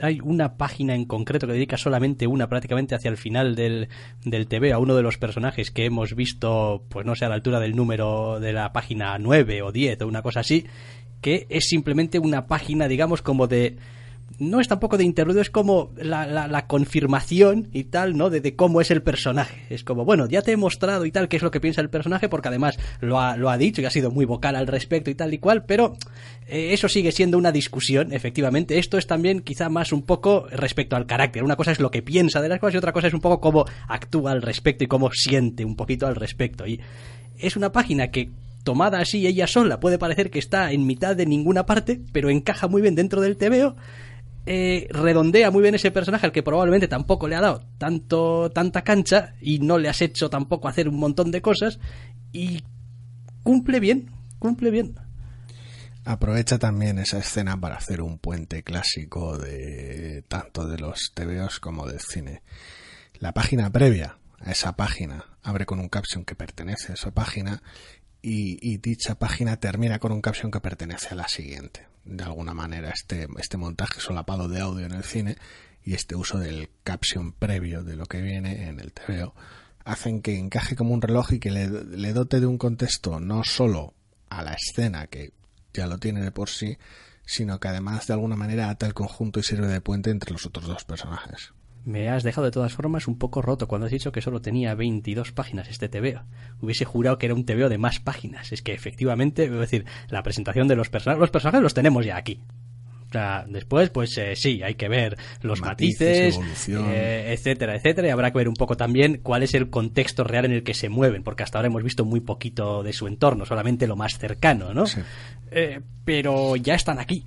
hay 0.00 0.20
una 0.22 0.56
página 0.56 0.94
en 0.94 1.04
concreto 1.04 1.46
que 1.46 1.52
dedica 1.52 1.76
solamente 1.76 2.26
una 2.26 2.48
prácticamente 2.48 2.94
hacia 2.94 3.10
el 3.10 3.16
final 3.16 3.54
del, 3.54 3.88
del 4.24 4.46
TV 4.46 4.72
a 4.72 4.78
uno 4.78 4.94
de 4.94 5.02
los 5.02 5.18
personajes 5.18 5.70
que 5.70 5.84
hemos 5.84 6.14
visto, 6.14 6.84
pues 6.88 7.06
no 7.06 7.14
sé, 7.14 7.24
a 7.24 7.28
la 7.28 7.34
altura 7.34 7.60
del 7.60 7.76
número 7.76 8.40
de 8.40 8.52
la 8.52 8.72
página 8.72 9.18
9 9.18 9.62
o 9.62 9.72
10 9.72 10.02
o 10.02 10.06
una 10.06 10.22
cosa 10.22 10.40
así, 10.40 10.66
que 11.20 11.46
es 11.48 11.66
simplemente 11.68 12.18
una 12.18 12.46
página, 12.46 12.88
digamos, 12.88 13.22
como 13.22 13.46
de 13.46 13.76
no 14.38 14.60
es 14.60 14.68
tampoco 14.68 14.96
de 14.96 15.04
interludio, 15.04 15.40
es 15.40 15.50
como 15.50 15.90
la, 15.96 16.66
confirmación 16.68 17.68
y 17.72 17.84
tal, 17.84 18.16
¿no? 18.16 18.30
De, 18.30 18.54
cómo 18.54 18.80
es 18.80 18.90
el 18.90 19.02
personaje. 19.02 19.62
Es 19.70 19.82
como, 19.84 20.04
bueno, 20.04 20.26
ya 20.28 20.42
te 20.42 20.52
he 20.52 20.56
mostrado 20.56 21.06
y 21.06 21.10
tal 21.10 21.28
qué 21.28 21.36
es 21.36 21.42
lo 21.42 21.50
que 21.50 21.60
piensa 21.60 21.80
el 21.80 21.90
personaje, 21.90 22.28
porque 22.28 22.48
además 22.48 22.78
lo 23.00 23.20
ha, 23.20 23.36
lo 23.36 23.50
ha 23.50 23.58
dicho 23.58 23.80
y 23.80 23.86
ha 23.86 23.90
sido 23.90 24.10
muy 24.10 24.26
vocal 24.26 24.54
al 24.54 24.66
respecto 24.66 25.10
y 25.10 25.14
tal 25.14 25.34
y 25.34 25.38
cual, 25.38 25.64
pero 25.64 25.96
eh, 26.46 26.72
eso 26.72 26.88
sigue 26.88 27.10
siendo 27.10 27.36
una 27.36 27.52
discusión, 27.52 28.12
efectivamente. 28.12 28.78
Esto 28.78 28.98
es 28.98 29.06
también 29.06 29.40
quizá 29.40 29.68
más 29.68 29.92
un 29.92 30.02
poco 30.02 30.46
respecto 30.50 30.94
al 30.94 31.06
carácter. 31.06 31.42
Una 31.42 31.56
cosa 31.56 31.72
es 31.72 31.80
lo 31.80 31.90
que 31.90 32.02
piensa 32.02 32.40
de 32.40 32.48
las 32.48 32.60
cosas 32.60 32.74
y 32.74 32.78
otra 32.78 32.92
cosa 32.92 33.08
es 33.08 33.14
un 33.14 33.20
poco 33.20 33.40
cómo 33.40 33.64
actúa 33.88 34.32
al 34.32 34.42
respecto 34.42 34.84
y 34.84 34.88
cómo 34.88 35.10
siente 35.12 35.64
un 35.64 35.74
poquito 35.74 36.06
al 36.06 36.14
respecto. 36.14 36.66
Y 36.66 36.80
es 37.38 37.56
una 37.56 37.72
página 37.72 38.08
que 38.10 38.30
tomada 38.62 39.00
así 39.00 39.26
ella 39.26 39.46
sola 39.46 39.80
puede 39.80 39.98
parecer 39.98 40.30
que 40.30 40.38
está 40.38 40.72
en 40.72 40.86
mitad 40.86 41.16
de 41.16 41.26
ninguna 41.26 41.64
parte, 41.64 42.00
pero 42.12 42.28
encaja 42.28 42.68
muy 42.68 42.82
bien 42.82 42.94
dentro 42.94 43.20
del 43.20 43.36
TVO 43.36 43.76
eh, 44.50 44.88
redondea 44.88 45.50
muy 45.50 45.60
bien 45.60 45.74
ese 45.74 45.90
personaje 45.90 46.24
al 46.24 46.32
que 46.32 46.42
probablemente 46.42 46.88
tampoco 46.88 47.28
le 47.28 47.36
ha 47.36 47.42
dado 47.42 47.66
tanto 47.76 48.50
tanta 48.50 48.82
cancha 48.82 49.34
y 49.42 49.58
no 49.58 49.76
le 49.76 49.90
has 49.90 50.00
hecho 50.00 50.30
tampoco 50.30 50.68
hacer 50.68 50.88
un 50.88 50.98
montón 50.98 51.30
de 51.30 51.42
cosas 51.42 51.78
y 52.32 52.64
cumple 53.42 53.78
bien, 53.78 54.10
cumple 54.38 54.70
bien. 54.70 54.94
Aprovecha 56.06 56.58
también 56.58 56.98
esa 56.98 57.18
escena 57.18 57.60
para 57.60 57.76
hacer 57.76 58.00
un 58.00 58.18
puente 58.18 58.62
clásico 58.62 59.36
de 59.36 60.24
tanto 60.28 60.66
de 60.66 60.78
los 60.78 61.12
TVOs 61.12 61.60
como 61.60 61.86
del 61.86 62.00
cine. 62.00 62.40
La 63.18 63.34
página 63.34 63.68
previa 63.68 64.16
a 64.40 64.50
esa 64.50 64.76
página 64.76 65.26
abre 65.42 65.66
con 65.66 65.78
un 65.78 65.90
caption 65.90 66.24
que 66.24 66.34
pertenece 66.34 66.92
a 66.92 66.94
esa 66.94 67.10
página 67.10 67.62
y 68.20 68.76
dicha 68.78 69.18
página 69.18 69.58
termina 69.58 69.98
con 69.98 70.12
un 70.12 70.20
caption 70.20 70.50
que 70.50 70.60
pertenece 70.60 71.08
a 71.10 71.14
la 71.14 71.28
siguiente 71.28 71.88
de 72.08 72.24
alguna 72.24 72.54
manera 72.54 72.90
este, 72.90 73.28
este 73.38 73.56
montaje 73.56 74.00
solapado 74.00 74.48
de 74.48 74.60
audio 74.60 74.86
en 74.86 74.92
el 74.92 75.04
cine 75.04 75.36
y 75.84 75.94
este 75.94 76.16
uso 76.16 76.38
del 76.38 76.70
caption 76.82 77.32
previo 77.32 77.84
de 77.84 77.96
lo 77.96 78.06
que 78.06 78.22
viene 78.22 78.68
en 78.68 78.80
el 78.80 78.92
TVO 78.92 79.34
hacen 79.84 80.22
que 80.22 80.38
encaje 80.38 80.74
como 80.74 80.94
un 80.94 81.02
reloj 81.02 81.32
y 81.32 81.38
que 81.38 81.50
le, 81.50 81.68
le 81.68 82.12
dote 82.12 82.40
de 82.40 82.46
un 82.46 82.58
contexto 82.58 83.20
no 83.20 83.44
solo 83.44 83.94
a 84.30 84.42
la 84.42 84.54
escena 84.54 85.06
que 85.06 85.32
ya 85.72 85.86
lo 85.86 85.98
tiene 85.98 86.22
de 86.22 86.32
por 86.32 86.48
sí, 86.50 86.78
sino 87.24 87.60
que 87.60 87.68
además 87.68 88.06
de 88.06 88.14
alguna 88.14 88.36
manera 88.36 88.70
ata 88.70 88.86
el 88.86 88.94
conjunto 88.94 89.40
y 89.40 89.42
sirve 89.42 89.66
de 89.66 89.80
puente 89.80 90.10
entre 90.10 90.32
los 90.32 90.44
otros 90.46 90.66
dos 90.66 90.84
personajes. 90.84 91.52
Me 91.88 92.10
has 92.10 92.22
dejado 92.22 92.44
de 92.44 92.50
todas 92.50 92.74
formas 92.74 93.08
un 93.08 93.16
poco 93.16 93.40
roto 93.40 93.66
cuando 93.66 93.86
has 93.86 93.90
dicho 93.90 94.12
que 94.12 94.20
solo 94.20 94.42
tenía 94.42 94.74
22 94.74 95.32
páginas 95.32 95.70
este 95.70 95.88
TVO. 95.88 96.22
Hubiese 96.60 96.84
jurado 96.84 97.16
que 97.16 97.24
era 97.24 97.34
un 97.34 97.46
TVO 97.46 97.70
de 97.70 97.78
más 97.78 97.98
páginas. 97.98 98.52
Es 98.52 98.60
que 98.60 98.74
efectivamente, 98.74 99.44
es 99.44 99.50
decir, 99.52 99.86
la 100.10 100.22
presentación 100.22 100.68
de 100.68 100.76
los 100.76 100.90
personajes, 100.90 101.18
los 101.18 101.30
personajes 101.30 101.62
los 101.62 101.72
tenemos 101.72 102.04
ya 102.04 102.18
aquí. 102.18 102.42
O 103.08 103.10
sea, 103.10 103.46
después, 103.48 103.88
pues 103.88 104.18
eh, 104.18 104.36
sí, 104.36 104.62
hay 104.62 104.74
que 104.74 104.90
ver 104.90 105.16
los 105.40 105.62
matices, 105.62 106.38
eh, 106.68 107.32
etcétera, 107.32 107.74
etcétera, 107.74 108.08
y 108.08 108.10
habrá 108.10 108.32
que 108.32 108.38
ver 108.38 108.50
un 108.50 108.54
poco 108.56 108.76
también 108.76 109.20
cuál 109.22 109.42
es 109.42 109.54
el 109.54 109.70
contexto 109.70 110.24
real 110.24 110.44
en 110.44 110.52
el 110.52 110.64
que 110.64 110.74
se 110.74 110.90
mueven, 110.90 111.22
porque 111.22 111.42
hasta 111.42 111.56
ahora 111.56 111.68
hemos 111.68 111.82
visto 111.82 112.04
muy 112.04 112.20
poquito 112.20 112.82
de 112.82 112.92
su 112.92 113.06
entorno, 113.06 113.46
solamente 113.46 113.86
lo 113.86 113.96
más 113.96 114.18
cercano, 114.18 114.74
¿no? 114.74 114.84
Eh, 115.50 115.80
pero 116.04 116.54
ya 116.56 116.74
están 116.74 116.98
aquí, 116.98 117.24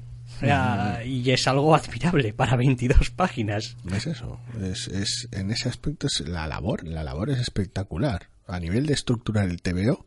y 1.06 1.32
es 1.32 1.48
algo 1.48 1.76
admirable 1.76 2.34
para 2.34 2.56
22 2.56 3.12
páginas. 3.12 3.78
Es 3.94 4.08
eso, 4.08 4.40
es, 4.62 5.28
en 5.32 5.52
ese 5.52 5.70
aspecto 5.70 6.08
es 6.08 6.28
la 6.28 6.48
labor, 6.48 6.88
la 6.88 7.04
labor 7.04 7.30
es 7.30 7.40
espectacular. 7.40 8.30
A 8.48 8.60
nivel 8.60 8.86
de 8.86 8.94
estructurar 8.94 9.48
el 9.48 9.62
TVO, 9.62 10.06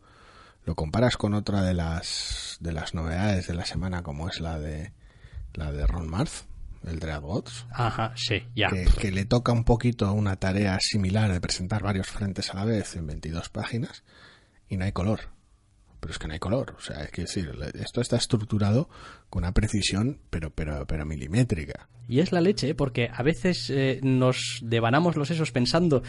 lo 0.64 0.74
comparas 0.74 1.16
con 1.16 1.34
otra 1.34 1.62
de 1.62 1.72
las 1.72 2.58
de 2.60 2.72
las 2.72 2.94
novedades 2.94 3.46
de 3.46 3.54
la 3.54 3.64
semana 3.64 4.02
como 4.02 4.28
es 4.28 4.40
la 4.40 4.58
de 4.58 4.92
la 5.54 5.72
de 5.72 5.86
Ron 5.86 6.08
Marth, 6.08 6.46
el 6.84 6.98
Dread 6.98 7.20
Gods. 7.20 7.66
Ajá, 7.70 8.12
sí, 8.16 8.42
ya. 8.54 8.68
Que, 8.68 8.84
que, 8.84 9.12
le 9.12 9.24
toca 9.24 9.52
un 9.52 9.64
poquito 9.64 10.12
una 10.12 10.36
tarea 10.36 10.78
similar 10.80 11.32
de 11.32 11.40
presentar 11.40 11.82
varios 11.82 12.08
frentes 12.08 12.50
a 12.50 12.54
la 12.54 12.64
vez 12.64 12.96
en 12.96 13.06
22 13.06 13.48
páginas 13.48 14.04
y 14.68 14.76
no 14.76 14.84
hay 14.84 14.92
color 14.92 15.33
pero 16.04 16.12
es 16.12 16.18
que 16.18 16.26
no 16.26 16.34
hay 16.34 16.38
color. 16.38 16.74
O 16.76 16.82
sea, 16.82 17.02
es 17.02 17.10
que 17.10 17.22
decir, 17.22 17.50
esto 17.80 18.02
está 18.02 18.18
estructurado 18.18 18.90
con 19.30 19.42
una 19.42 19.52
precisión, 19.52 20.18
pero, 20.28 20.50
pero, 20.50 20.86
pero 20.86 21.06
milimétrica. 21.06 21.88
Y 22.06 22.20
es 22.20 22.30
la 22.30 22.42
leche, 22.42 22.68
¿eh? 22.68 22.74
porque 22.74 23.08
a 23.10 23.22
veces 23.22 23.70
eh, 23.70 24.00
nos 24.02 24.60
devanamos 24.62 25.16
los 25.16 25.28
sesos 25.28 25.50
pensando 25.50 26.02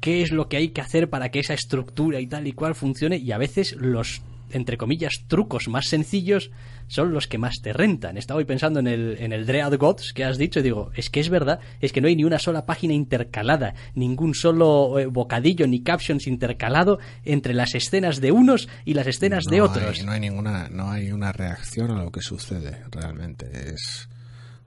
qué 0.00 0.22
es 0.22 0.32
lo 0.32 0.48
que 0.48 0.56
hay 0.56 0.70
que 0.70 0.80
hacer 0.80 1.10
para 1.10 1.30
que 1.30 1.40
esa 1.40 1.52
estructura 1.52 2.18
y 2.20 2.26
tal 2.26 2.46
y 2.46 2.52
cual 2.52 2.74
funcione, 2.74 3.18
y 3.18 3.30
a 3.32 3.36
veces 3.36 3.76
los 3.76 4.22
entre 4.52 4.78
comillas, 4.78 5.24
trucos 5.26 5.68
más 5.68 5.88
sencillos 5.88 6.50
son 6.88 7.12
los 7.12 7.26
que 7.26 7.38
más 7.38 7.60
te 7.62 7.72
rentan. 7.72 8.16
Estaba 8.16 8.38
hoy 8.38 8.44
pensando 8.44 8.80
en 8.80 8.86
el, 8.86 9.16
en 9.18 9.32
el 9.32 9.46
Dread 9.46 9.76
Gods 9.76 10.12
que 10.12 10.24
has 10.24 10.38
dicho 10.38 10.60
y 10.60 10.62
digo, 10.62 10.90
es 10.94 11.10
que 11.10 11.20
es 11.20 11.28
verdad, 11.28 11.60
es 11.80 11.92
que 11.92 12.00
no 12.00 12.08
hay 12.08 12.16
ni 12.16 12.24
una 12.24 12.38
sola 12.38 12.66
página 12.66 12.94
intercalada, 12.94 13.74
ningún 13.94 14.34
solo 14.34 14.98
eh, 14.98 15.06
bocadillo 15.06 15.66
ni 15.66 15.82
captions 15.82 16.26
intercalado 16.26 16.98
entre 17.24 17.54
las 17.54 17.74
escenas 17.74 18.20
de 18.20 18.32
unos 18.32 18.68
y 18.84 18.94
las 18.94 19.06
escenas 19.06 19.44
de 19.44 19.60
otros. 19.60 20.04
no 20.04 20.12
hay 20.12 20.20
ninguna, 20.20 20.68
no 20.68 20.90
hay 20.90 21.12
una 21.12 21.32
reacción 21.32 21.90
a 21.90 22.02
lo 22.02 22.10
que 22.10 22.20
sucede 22.20 22.84
realmente. 22.90 23.46
Es, 23.70 24.08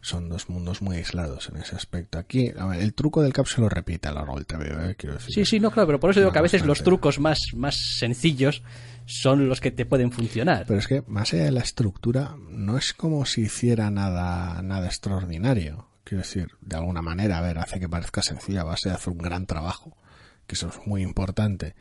son 0.01 0.29
dos 0.29 0.49
mundos 0.49 0.81
muy 0.81 0.97
aislados 0.97 1.49
en 1.49 1.57
ese 1.57 1.75
aspecto. 1.75 2.17
Aquí, 2.17 2.51
el 2.79 2.93
truco 2.93 3.21
del 3.21 3.33
cap 3.33 3.47
se 3.47 3.61
lo 3.61 3.69
repite 3.69 4.07
a 4.07 4.11
lo 4.11 4.19
largo 4.19 4.39
del 4.39 4.89
¿eh? 4.89 4.95
quiero 4.97 5.15
decir. 5.15 5.33
Sí, 5.33 5.45
sí, 5.45 5.59
no, 5.59 5.71
claro, 5.71 5.87
pero 5.87 5.99
por 5.99 6.11
eso 6.11 6.19
digo 6.19 6.31
que 6.31 6.39
a 6.39 6.43
veces 6.43 6.65
los 6.65 6.83
trucos 6.83 7.19
más, 7.19 7.39
más 7.53 7.75
sencillos 7.97 8.63
son 9.09 9.49
los 9.49 9.59
que 9.59 9.71
te 9.71 9.87
pueden 9.87 10.11
funcionar. 10.11 10.65
Pero 10.67 10.79
es 10.79 10.87
que 10.87 11.03
más 11.07 11.33
allá 11.33 11.45
de 11.45 11.51
la 11.51 11.61
estructura, 11.61 12.35
no 12.51 12.77
es 12.77 12.93
como 12.93 13.25
si 13.25 13.41
hiciera 13.41 13.89
nada, 13.89 14.61
nada 14.61 14.85
extraordinario. 14.85 15.87
Quiero 16.03 16.21
decir, 16.21 16.51
de 16.61 16.75
alguna 16.75 17.01
manera, 17.01 17.39
a 17.39 17.41
ver, 17.41 17.57
hace 17.57 17.79
que 17.79 17.89
parezca 17.89 18.21
sencilla, 18.21 18.63
base 18.63 18.89
de 18.89 18.95
hacer 18.95 19.11
un 19.11 19.17
gran 19.17 19.47
trabajo, 19.47 19.97
que 20.45 20.53
eso 20.53 20.69
es 20.69 20.85
muy 20.85 21.01
importante. 21.01 21.75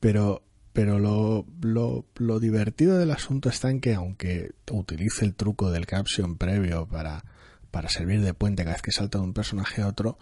Pero, 0.00 0.42
pero 0.72 0.98
lo, 0.98 1.46
lo, 1.60 2.06
lo 2.16 2.40
divertido 2.40 2.96
del 2.96 3.10
asunto 3.10 3.50
está 3.50 3.70
en 3.70 3.80
que 3.80 3.94
aunque 3.94 4.52
utilice 4.70 5.26
el 5.26 5.34
truco 5.34 5.70
del 5.70 5.84
caption 5.84 6.38
previo 6.38 6.86
para, 6.88 7.24
para 7.70 7.90
servir 7.90 8.22
de 8.22 8.32
puente 8.32 8.64
cada 8.64 8.76
vez 8.76 8.82
que 8.82 8.92
salta 8.92 9.18
de 9.18 9.24
un 9.24 9.34
personaje 9.34 9.82
a 9.82 9.88
otro, 9.88 10.16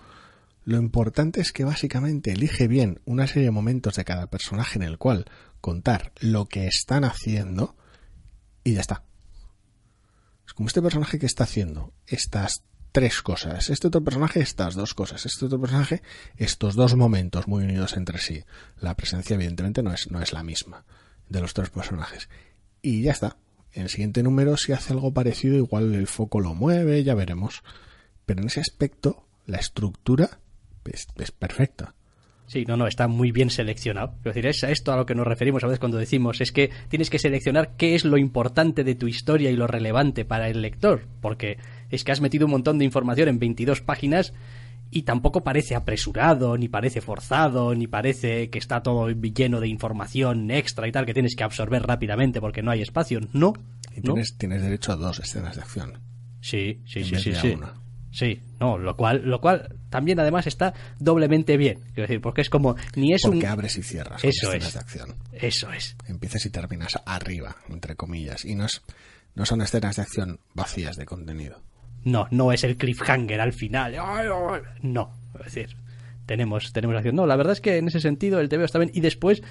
lo 0.65 0.77
importante 0.77 1.41
es 1.41 1.53
que 1.53 1.65
básicamente 1.65 2.33
elige 2.33 2.69
bien 2.69 3.01
una 3.05 3.27
serie 3.27 3.45
de 3.45 3.51
momentos 3.51 3.95
de 3.95 4.05
cada 4.05 4.29
personaje 4.29 4.79
en 4.79 4.85
el 4.85 4.99
cual 4.99 5.27
contar 5.63 6.13
lo 6.21 6.45
que 6.45 6.67
están 6.67 7.05
haciendo 7.05 7.75
y 8.65 8.75
ya 8.75 8.81
está. 8.83 9.05
Es 10.47 10.53
como 10.53 10.67
este 10.67 10.83
personaje 10.83 11.19
que 11.19 11.25
está 11.25 11.45
haciendo 11.45 11.95
estas 12.07 12.65
tres 12.93 13.23
cosas, 13.23 13.71
este 13.71 13.87
otro 13.87 14.05
personaje 14.05 14.41
estas 14.41 14.75
dos 14.75 14.93
cosas, 14.93 15.25
este 15.25 15.47
otro 15.47 15.59
personaje 15.59 16.03
estos 16.37 16.75
dos 16.75 16.95
momentos 16.95 17.49
muy 17.49 17.65
unidos 17.65 17.97
entre 17.97 18.19
sí. 18.19 18.45
La 18.79 18.95
presencia 18.95 19.35
evidentemente 19.35 19.83
no 19.83 19.95
es, 19.95 20.11
no 20.11 20.21
es 20.21 20.35
la 20.35 20.43
misma 20.43 20.85
de 21.31 21.41
los 21.41 21.55
tres 21.55 21.71
personajes. 21.71 22.29
Y 22.83 23.03
ya 23.03 23.13
está. 23.13 23.39
En 23.73 23.85
el 23.85 23.89
siguiente 23.89 24.23
número 24.23 24.59
si 24.59 24.73
hace 24.73 24.93
algo 24.93 25.15
parecido 25.15 25.57
igual 25.57 25.95
el 25.95 26.07
foco 26.07 26.41
lo 26.41 26.55
mueve, 26.55 27.03
ya 27.03 27.15
veremos. 27.15 27.63
Pero 28.27 28.43
en 28.43 28.49
ese 28.49 28.61
aspecto 28.61 29.27
la 29.47 29.57
estructura 29.57 30.41
es, 30.85 31.31
perfecta. 31.31 31.95
Sí, 32.53 32.67
no, 32.69 32.77
no, 32.77 32.87
está 32.87 33.09
muy 33.09 33.33
bien 33.33 33.49
seleccionado. 33.49 34.13
Es 34.19 34.25
decir, 34.25 34.45
es 34.45 34.63
a 34.63 34.71
esto 34.71 34.93
a 34.93 34.97
lo 34.99 35.07
que 35.07 35.15
nos 35.15 35.27
referimos 35.27 35.65
a 35.65 35.69
veces 35.69 35.79
cuando 35.79 35.97
decimos 35.97 36.43
es 36.43 36.53
que 36.53 36.69
tienes 36.91 37.09
que 37.09 37.19
seleccionar 37.19 37.77
qué 37.79 37.95
es 37.95 38.05
lo 38.05 38.19
importante 38.19 38.85
de 38.85 38.95
tu 38.95 39.09
historia 39.09 39.51
y 39.51 39.57
lo 39.57 39.67
relevante 39.67 40.27
para 40.27 40.51
el 40.51 40.61
lector, 40.61 41.07
porque 41.23 41.57
es 41.89 42.05
que 42.05 42.13
has 42.13 42.21
metido 42.21 42.45
un 42.45 42.51
montón 42.51 42.77
de 42.77 42.85
información 42.85 43.31
en 43.31 43.39
22 43.39 43.81
páginas 43.81 44.35
y 44.91 45.05
tampoco 45.05 45.43
parece 45.43 45.75
apresurado, 45.75 46.59
ni 46.59 46.69
parece 46.69 47.01
forzado, 47.01 47.75
ni 47.75 47.87
parece 47.87 48.51
que 48.51 48.59
está 48.59 48.83
todo 48.83 49.09
lleno 49.09 49.59
de 49.59 49.69
información 49.69 50.51
extra 50.51 50.87
y 50.87 50.93
tal 50.93 51.07
que 51.07 51.15
tienes 51.15 51.35
que 51.35 51.45
absorber 51.45 51.85
rápidamente 51.85 52.39
porque 52.43 52.61
no 52.61 52.71
hay 52.71 52.83
espacio. 52.83 53.21
No. 53.33 53.55
Y 53.97 54.03
tienes, 54.03 54.37
tienes 54.37 54.61
derecho 54.61 54.93
a 54.93 54.97
dos 54.97 55.21
escenas 55.21 55.57
de 55.57 55.63
acción. 55.63 56.01
Sí, 56.43 56.83
sí, 56.85 57.03
sí, 57.03 57.17
sí. 57.17 57.33
sí. 57.33 57.57
Sí, 58.13 58.43
no, 58.61 58.77
lo 58.77 58.95
cual, 58.95 59.23
lo 59.25 59.41
cual 59.41 59.75
también 59.89 60.21
además 60.21 60.47
está 60.47 60.75
doblemente 60.99 61.57
bien. 61.57 61.81
Quiero 61.95 62.03
decir, 62.03 62.21
porque 62.21 62.43
es 62.43 62.51
como 62.51 62.77
ni 62.95 63.15
es 63.15 63.23
porque 63.23 63.47
abres 63.47 63.79
y 63.79 63.83
cierras 63.83 64.23
eso 64.23 64.53
es, 64.53 64.75
de 64.75 64.79
acción. 64.79 65.15
Eso 65.33 65.73
es. 65.73 65.97
Empiezas 66.07 66.45
y 66.45 66.51
terminas 66.51 67.01
arriba, 67.07 67.57
entre 67.71 67.97
comillas, 67.97 68.45
y 68.45 68.55
no 68.55 68.67
es, 68.67 68.83
no 69.35 69.47
son 69.47 69.63
escenas 69.63 69.97
de 69.97 70.03
acción 70.03 70.41
vacías 70.53 70.97
de 70.97 71.07
contenido. 71.07 71.63
No, 72.05 72.29
no 72.31 72.53
es 72.53 72.65
el 72.65 72.77
cliffhanger 72.77 73.41
al 73.41 73.55
final. 73.55 73.97
No, 74.83 75.11
es 75.39 75.45
decir, 75.47 75.77
tenemos 76.27 76.73
tenemos 76.75 76.97
acción. 76.97 77.17
No, 77.17 77.27
la 77.27 77.37
verdad 77.37 77.55
es 77.55 77.63
que 77.63 77.79
en 77.79 77.89
ese 77.89 78.01
sentido 78.01 78.41
el 78.41 78.51
TV 78.51 78.65
está 78.65 78.79
bien 78.79 78.91
y 78.93 79.01
después 79.01 79.43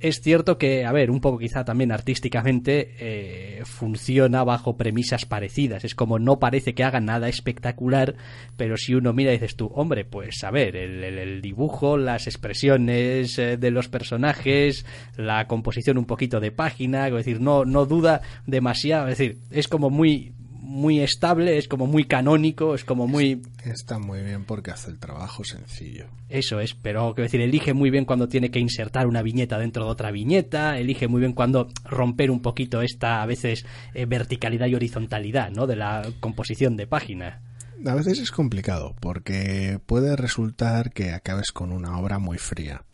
es 0.00 0.20
cierto 0.20 0.58
que, 0.58 0.84
a 0.84 0.92
ver, 0.92 1.10
un 1.10 1.20
poco 1.20 1.38
quizá 1.38 1.64
también 1.64 1.92
artísticamente 1.92 2.94
eh, 2.98 3.62
funciona 3.64 4.44
bajo 4.44 4.76
premisas 4.76 5.24
parecidas. 5.24 5.84
Es 5.84 5.94
como 5.94 6.18
no 6.18 6.38
parece 6.38 6.74
que 6.74 6.84
haga 6.84 7.00
nada 7.00 7.28
espectacular, 7.28 8.14
pero 8.56 8.76
si 8.76 8.94
uno 8.94 9.12
mira 9.12 9.30
y 9.30 9.36
dices 9.36 9.56
tú, 9.56 9.70
hombre, 9.74 10.04
pues 10.04 10.44
a 10.44 10.50
ver, 10.50 10.76
el, 10.76 11.40
dibujo, 11.40 11.96
las 11.96 12.26
expresiones 12.26 13.38
eh, 13.38 13.56
de 13.56 13.70
los 13.70 13.88
personajes, 13.88 14.84
la 15.16 15.46
composición 15.46 15.96
un 15.96 16.06
poquito 16.06 16.40
de 16.40 16.50
página, 16.50 17.06
es 17.08 17.14
decir, 17.14 17.40
no, 17.40 17.64
no 17.64 17.86
duda 17.86 18.20
demasiado, 18.46 19.08
es 19.08 19.18
decir, 19.18 19.38
es 19.50 19.68
como 19.68 19.90
muy 19.90 20.33
muy 20.64 21.00
estable, 21.00 21.58
es 21.58 21.68
como 21.68 21.86
muy 21.86 22.04
canónico, 22.04 22.74
es 22.74 22.84
como 22.84 23.06
muy... 23.06 23.42
Está 23.64 23.98
muy 23.98 24.22
bien 24.22 24.44
porque 24.44 24.70
hace 24.70 24.90
el 24.90 24.98
trabajo 24.98 25.44
sencillo. 25.44 26.06
Eso 26.30 26.58
es, 26.58 26.74
pero 26.74 27.14
quiero 27.14 27.26
decir, 27.26 27.42
elige 27.42 27.74
muy 27.74 27.90
bien 27.90 28.06
cuando 28.06 28.28
tiene 28.28 28.50
que 28.50 28.58
insertar 28.58 29.06
una 29.06 29.22
viñeta 29.22 29.58
dentro 29.58 29.84
de 29.84 29.90
otra 29.90 30.10
viñeta, 30.10 30.78
elige 30.78 31.06
muy 31.06 31.20
bien 31.20 31.34
cuando 31.34 31.68
romper 31.84 32.30
un 32.30 32.40
poquito 32.40 32.80
esta, 32.80 33.22
a 33.22 33.26
veces, 33.26 33.66
eh, 33.92 34.06
verticalidad 34.06 34.66
y 34.66 34.74
horizontalidad, 34.74 35.50
¿no? 35.50 35.66
De 35.66 35.76
la 35.76 36.10
composición 36.20 36.76
de 36.76 36.86
página. 36.86 37.42
A 37.86 37.94
veces 37.94 38.18
es 38.18 38.30
complicado 38.30 38.96
porque 39.00 39.78
puede 39.84 40.16
resultar 40.16 40.92
que 40.92 41.12
acabes 41.12 41.52
con 41.52 41.72
una 41.72 41.98
obra 41.98 42.18
muy 42.18 42.38
fría. 42.38 42.84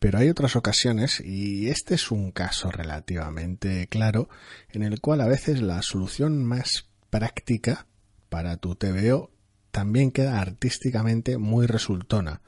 Pero 0.00 0.18
hay 0.18 0.28
otras 0.28 0.54
ocasiones, 0.54 1.20
y 1.20 1.68
este 1.68 1.94
es 1.94 2.12
un 2.12 2.30
caso 2.30 2.70
relativamente 2.70 3.88
claro, 3.88 4.28
en 4.70 4.84
el 4.84 5.00
cual 5.00 5.20
a 5.20 5.26
veces 5.26 5.60
la 5.60 5.82
solución 5.82 6.44
más 6.44 6.87
práctica 7.10 7.86
para 8.28 8.56
tu 8.56 8.74
TVO 8.74 9.30
también 9.70 10.10
queda 10.10 10.40
artísticamente 10.40 11.38
muy 11.38 11.66
resultona, 11.66 12.40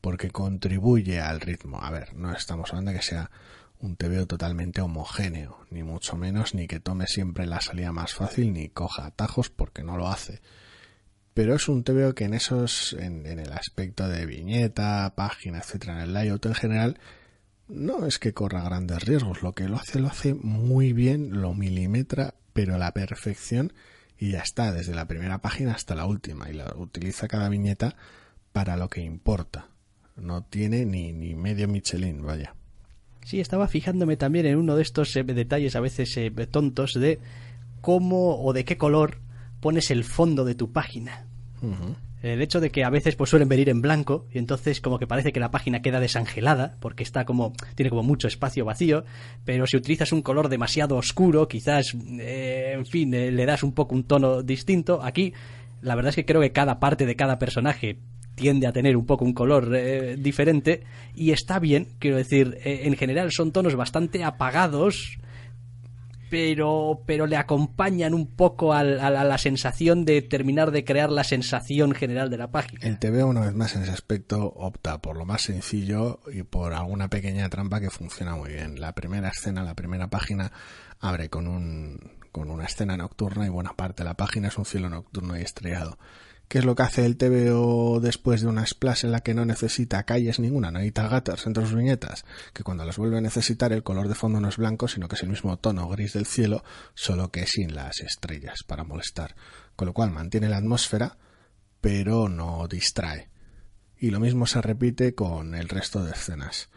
porque 0.00 0.30
contribuye 0.30 1.20
al 1.20 1.40
ritmo. 1.40 1.82
A 1.82 1.90
ver, 1.90 2.14
no 2.14 2.32
estamos 2.32 2.70
hablando 2.70 2.92
de 2.92 2.98
que 2.98 3.04
sea 3.04 3.30
un 3.80 3.96
TVO 3.96 4.26
totalmente 4.26 4.80
homogéneo, 4.80 5.64
ni 5.70 5.82
mucho 5.82 6.16
menos, 6.16 6.54
ni 6.54 6.66
que 6.66 6.80
tome 6.80 7.06
siempre 7.06 7.46
la 7.46 7.60
salida 7.60 7.92
más 7.92 8.14
fácil, 8.14 8.52
ni 8.52 8.68
coja 8.68 9.06
atajos, 9.06 9.50
porque 9.50 9.84
no 9.84 9.96
lo 9.96 10.08
hace. 10.08 10.40
Pero 11.34 11.54
es 11.54 11.68
un 11.68 11.84
TVO 11.84 12.14
que 12.14 12.24
en 12.24 12.34
esos, 12.34 12.94
en, 12.94 13.26
el 13.26 13.52
aspecto 13.52 14.08
de 14.08 14.26
viñeta, 14.26 15.12
página, 15.14 15.58
etcétera, 15.58 15.94
en 15.94 16.00
el 16.00 16.12
layout 16.12 16.46
en 16.46 16.54
general, 16.54 16.98
no 17.68 18.06
es 18.06 18.18
que 18.18 18.32
corra 18.32 18.64
grandes 18.64 19.04
riesgos. 19.04 19.42
Lo 19.42 19.52
que 19.52 19.68
lo 19.68 19.76
hace, 19.76 20.00
lo 20.00 20.08
hace 20.08 20.34
muy 20.34 20.92
bien, 20.92 21.40
lo 21.40 21.54
milimetra, 21.54 22.34
pero 22.52 22.74
a 22.74 22.78
la 22.78 22.92
perfección 22.92 23.72
y 24.18 24.32
ya 24.32 24.40
está, 24.40 24.72
desde 24.72 24.94
la 24.94 25.06
primera 25.06 25.38
página 25.38 25.72
hasta 25.72 25.94
la 25.94 26.06
última, 26.06 26.50
y 26.50 26.54
la 26.54 26.74
utiliza 26.76 27.28
cada 27.28 27.48
viñeta 27.48 27.96
para 28.52 28.76
lo 28.76 28.88
que 28.88 29.00
importa. 29.00 29.68
No 30.16 30.42
tiene 30.42 30.84
ni, 30.84 31.12
ni 31.12 31.34
medio 31.34 31.68
Michelin, 31.68 32.24
vaya. 32.24 32.54
Sí, 33.24 33.40
estaba 33.40 33.68
fijándome 33.68 34.16
también 34.16 34.46
en 34.46 34.56
uno 34.56 34.74
de 34.74 34.82
estos 34.82 35.14
eh, 35.14 35.22
detalles 35.22 35.76
a 35.76 35.80
veces 35.80 36.16
eh, 36.16 36.30
tontos 36.50 36.94
de 36.94 37.20
cómo 37.80 38.42
o 38.42 38.52
de 38.52 38.64
qué 38.64 38.76
color 38.76 39.18
pones 39.60 39.90
el 39.90 40.04
fondo 40.04 40.44
de 40.44 40.54
tu 40.54 40.72
página. 40.72 41.26
El 42.22 42.42
hecho 42.42 42.60
de 42.60 42.70
que 42.70 42.84
a 42.84 42.90
veces 42.90 43.14
pues 43.14 43.30
suelen 43.30 43.48
venir 43.48 43.68
en 43.68 43.80
blanco 43.80 44.26
y 44.32 44.38
entonces 44.38 44.80
como 44.80 44.98
que 44.98 45.06
parece 45.06 45.32
que 45.32 45.38
la 45.38 45.52
página 45.52 45.82
queda 45.82 46.00
desangelada 46.00 46.76
porque 46.80 47.04
está 47.04 47.24
como 47.24 47.52
tiene 47.76 47.90
como 47.90 48.02
mucho 48.02 48.26
espacio 48.26 48.64
vacío, 48.64 49.04
pero 49.44 49.66
si 49.66 49.76
utilizas 49.76 50.12
un 50.12 50.22
color 50.22 50.48
demasiado 50.48 50.96
oscuro, 50.96 51.46
quizás 51.46 51.94
eh, 52.18 52.72
en 52.74 52.86
fin, 52.86 53.14
eh, 53.14 53.30
le 53.30 53.46
das 53.46 53.62
un 53.62 53.72
poco 53.72 53.94
un 53.94 54.04
tono 54.04 54.42
distinto. 54.42 55.00
Aquí 55.02 55.32
la 55.80 55.94
verdad 55.94 56.10
es 56.10 56.16
que 56.16 56.26
creo 56.26 56.40
que 56.40 56.50
cada 56.50 56.80
parte 56.80 57.06
de 57.06 57.14
cada 57.14 57.38
personaje 57.38 57.98
tiende 58.34 58.66
a 58.66 58.72
tener 58.72 58.96
un 58.96 59.06
poco 59.06 59.24
un 59.24 59.32
color 59.32 59.72
eh, 59.76 60.16
diferente 60.18 60.82
y 61.14 61.30
está 61.30 61.60
bien, 61.60 61.88
quiero 62.00 62.16
decir, 62.16 62.58
en 62.64 62.96
general 62.96 63.30
son 63.30 63.52
tonos 63.52 63.76
bastante 63.76 64.24
apagados 64.24 65.18
pero, 66.30 67.02
pero 67.06 67.26
le 67.26 67.36
acompañan 67.36 68.14
un 68.14 68.26
poco 68.26 68.72
a 68.72 68.82
la 68.84 69.38
sensación 69.38 70.04
de 70.04 70.22
terminar 70.22 70.70
de 70.70 70.84
crear 70.84 71.10
la 71.10 71.24
sensación 71.24 71.92
general 71.92 72.30
de 72.30 72.38
la 72.38 72.50
página. 72.50 72.80
El 72.82 72.98
TV, 72.98 73.24
una 73.24 73.40
vez 73.40 73.54
más, 73.54 73.74
en 73.76 73.82
ese 73.82 73.92
aspecto 73.92 74.52
opta 74.56 75.00
por 75.00 75.16
lo 75.16 75.24
más 75.24 75.42
sencillo 75.42 76.20
y 76.32 76.42
por 76.42 76.72
alguna 76.72 77.08
pequeña 77.08 77.48
trampa 77.48 77.80
que 77.80 77.90
funciona 77.90 78.36
muy 78.36 78.50
bien. 78.50 78.80
La 78.80 78.92
primera 78.92 79.28
escena, 79.28 79.62
la 79.62 79.74
primera 79.74 80.08
página, 80.08 80.52
abre 81.00 81.28
con, 81.28 81.46
un, 81.46 81.98
con 82.32 82.50
una 82.50 82.64
escena 82.64 82.96
nocturna 82.96 83.46
y 83.46 83.48
buena 83.48 83.74
parte 83.74 84.02
de 84.02 84.08
la 84.08 84.14
página 84.14 84.48
es 84.48 84.58
un 84.58 84.64
cielo 84.64 84.88
nocturno 84.88 85.38
y 85.38 85.42
estrellado. 85.42 85.98
¿Qué 86.48 86.60
es 86.60 86.64
lo 86.64 86.74
que 86.74 86.82
hace 86.82 87.04
el 87.04 87.18
TVO 87.18 88.00
después 88.00 88.40
de 88.40 88.46
una 88.46 88.64
splash 88.64 89.04
en 89.04 89.12
la 89.12 89.20
que 89.20 89.34
no 89.34 89.44
necesita 89.44 90.04
calles 90.04 90.40
ninguna, 90.40 90.70
no 90.70 90.78
necesita 90.78 91.06
gutters 91.06 91.46
entre 91.46 91.64
sus 91.64 91.74
viñetas? 91.74 92.24
Que 92.54 92.62
cuando 92.62 92.86
las 92.86 92.96
vuelve 92.96 93.18
a 93.18 93.20
necesitar 93.20 93.70
el 93.74 93.82
color 93.82 94.08
de 94.08 94.14
fondo 94.14 94.40
no 94.40 94.48
es 94.48 94.56
blanco, 94.56 94.88
sino 94.88 95.08
que 95.08 95.16
es 95.16 95.22
el 95.22 95.28
mismo 95.28 95.58
tono 95.58 95.86
gris 95.88 96.14
del 96.14 96.24
cielo, 96.24 96.64
solo 96.94 97.30
que 97.30 97.46
sin 97.46 97.74
las 97.74 98.00
estrellas 98.00 98.62
para 98.66 98.82
molestar. 98.82 99.36
Con 99.76 99.88
lo 99.88 99.92
cual 99.92 100.10
mantiene 100.10 100.48
la 100.48 100.56
atmósfera, 100.56 101.18
pero 101.82 102.30
no 102.30 102.66
distrae. 102.66 103.28
Y 103.98 104.10
lo 104.10 104.18
mismo 104.18 104.46
se 104.46 104.62
repite 104.62 105.14
con 105.14 105.54
el 105.54 105.68
resto 105.68 106.02
de 106.02 106.12
escenas. 106.12 106.70